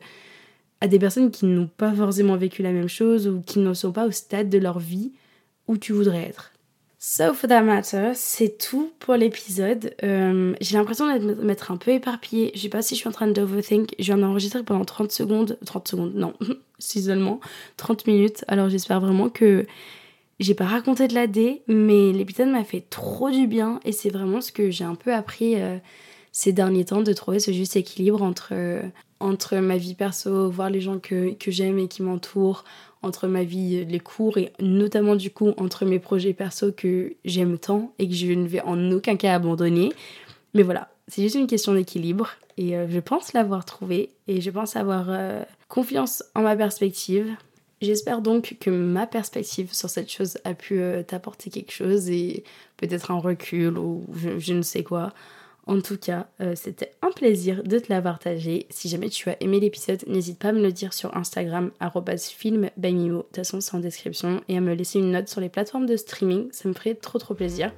à 0.81 0.87
des 0.87 0.99
personnes 0.99 1.31
qui 1.31 1.45
n'ont 1.45 1.69
pas 1.77 1.93
forcément 1.93 2.37
vécu 2.37 2.61
la 2.61 2.71
même 2.71 2.89
chose 2.89 3.27
ou 3.27 3.41
qui 3.41 3.59
ne 3.59 3.73
sont 3.73 3.91
pas 3.91 4.05
au 4.05 4.11
stade 4.11 4.49
de 4.49 4.57
leur 4.57 4.79
vie 4.79 5.11
où 5.67 5.77
tu 5.77 5.93
voudrais 5.93 6.23
être 6.23 6.51
So 6.99 7.33
for 7.33 7.47
that 7.47 7.61
matter, 7.61 8.13
c'est 8.15 8.57
tout 8.57 8.91
pour 8.97 9.15
l'épisode. 9.15 9.93
Euh, 10.03 10.55
j'ai 10.59 10.77
l'impression 10.77 11.05
de 11.15 11.35
m'être 11.35 11.69
un 11.69 11.77
peu 11.77 11.91
éparpillée. 11.91 12.51
Je 12.55 12.61
sais 12.61 12.69
pas 12.69 12.81
si 12.81 12.95
je 12.95 13.01
suis 13.01 13.07
en 13.07 13.11
train 13.11 13.27
d'overthink. 13.27 13.93
Je 13.99 14.05
viens 14.05 14.17
d'enregistrer 14.17 14.63
pendant 14.63 14.83
30 14.83 15.11
secondes. 15.11 15.59
30 15.63 15.87
secondes, 15.87 16.15
non, 16.15 16.33
si 16.79 17.03
seulement 17.03 17.39
30 17.77 18.07
minutes. 18.07 18.45
Alors 18.47 18.69
j'espère 18.69 18.99
vraiment 18.99 19.29
que 19.29 19.67
j'ai 20.39 20.55
pas 20.55 20.65
raconté 20.65 21.07
de 21.07 21.13
la 21.13 21.27
D, 21.27 21.61
mais 21.67 22.11
l'épisode 22.13 22.49
m'a 22.49 22.63
fait 22.63 22.83
trop 22.89 23.29
du 23.29 23.45
bien 23.45 23.79
et 23.85 23.91
c'est 23.91 24.09
vraiment 24.09 24.41
ce 24.41 24.51
que 24.51 24.71
j'ai 24.71 24.83
un 24.83 24.95
peu 24.95 25.13
appris 25.13 25.53
euh, 25.55 25.77
ces 26.37 26.53
derniers 26.53 26.85
temps 26.85 27.01
de 27.01 27.13
trouver 27.13 27.39
ce 27.39 27.51
juste 27.51 27.75
équilibre 27.77 28.21
entre, 28.21 28.49
euh, 28.51 28.83
entre 29.19 29.57
ma 29.57 29.75
vie 29.75 29.95
perso, 29.95 30.51
voir 30.51 30.69
les 30.69 30.81
gens 30.81 30.99
que, 30.99 31.33
que 31.33 31.49
j'aime 31.49 31.79
et 31.79 31.87
qui 31.87 32.03
m'entourent, 32.03 32.63
entre 33.01 33.27
ma 33.27 33.43
vie, 33.43 33.83
les 33.85 33.99
cours 33.99 34.37
et 34.37 34.53
notamment 34.59 35.15
du 35.15 35.31
coup 35.31 35.53
entre 35.57 35.83
mes 35.83 35.97
projets 35.97 36.33
perso 36.33 36.71
que 36.71 37.15
j'aime 37.25 37.57
tant 37.57 37.91
et 37.97 38.07
que 38.07 38.13
je 38.13 38.27
ne 38.27 38.47
vais 38.47 38.61
en 38.61 38.91
aucun 38.91 39.15
cas 39.15 39.33
abandonner. 39.33 39.91
Mais 40.53 40.61
voilà, 40.61 40.89
c'est 41.07 41.23
juste 41.23 41.33
une 41.33 41.47
question 41.47 41.73
d'équilibre 41.73 42.29
et 42.55 42.77
euh, 42.77 42.85
je 42.87 42.99
pense 42.99 43.33
l'avoir 43.33 43.65
trouvé 43.65 44.11
et 44.27 44.39
je 44.39 44.51
pense 44.51 44.75
avoir 44.75 45.09
confiance 45.67 46.23
en 46.35 46.43
ma 46.43 46.55
perspective 46.55 47.35
J'espère 47.79 48.21
donc 48.21 48.57
que 48.59 48.71
ma 48.71 49.05
perspective 49.05 49.71
sur 49.71 49.89
cette 49.89 50.11
chose 50.11 50.39
a 50.45 50.55
pu 50.55 50.79
euh, 50.79 51.03
t'apporter 51.03 51.51
quelque 51.51 51.71
chose 51.71 52.09
et 52.09 52.43
peut-être 52.77 53.11
un 53.11 53.19
recul 53.19 53.77
ou 53.77 54.03
je, 54.15 54.53
ne 54.53 54.63
sais 54.63 54.83
quoi. 54.83 55.13
En 55.67 55.81
tout 55.81 55.97
cas, 55.97 56.27
euh, 56.39 56.53
c'était 56.55 56.93
un 57.01 57.11
plaisir 57.11 57.61
de 57.63 57.77
te 57.77 57.91
la 57.91 58.01
partager. 58.01 58.67
Si 58.69 58.87
jamais 58.87 59.09
tu 59.09 59.29
as 59.29 59.35
aimé 59.41 59.59
l'épisode, 59.59 60.01
n'hésite 60.07 60.39
pas 60.39 60.49
à 60.49 60.51
me 60.53 60.61
le 60.61 60.71
dire 60.71 60.93
sur 60.93 61.15
Instagram, 61.15 61.71
filmbymimo, 62.17 63.17
de 63.17 63.21
toute 63.23 63.35
façon 63.35 63.59
c'est 63.59 63.75
en 63.75 63.79
description, 63.79 64.41
et 64.47 64.57
à 64.57 64.61
me 64.61 64.73
laisser 64.73 64.99
une 64.99 65.11
note 65.11 65.27
sur 65.27 65.41
les 65.41 65.49
plateformes 65.49 65.85
de 65.85 65.97
streaming, 65.97 66.47
ça 66.51 66.69
me 66.69 66.73
ferait 66.73 66.95
trop 66.95 67.19
trop 67.19 67.33
plaisir. 67.33 67.73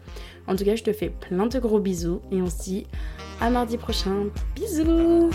En 0.47 0.55
tout 0.55 0.65
cas, 0.65 0.75
je 0.75 0.83
te 0.83 0.93
fais 0.93 1.09
plein 1.09 1.47
de 1.47 1.59
gros 1.59 1.79
bisous 1.79 2.21
et 2.31 2.41
on 2.41 2.49
se 2.49 2.63
dit 2.63 2.87
à 3.41 3.49
mardi 3.49 3.77
prochain. 3.77 4.27
Bisous 4.55 5.29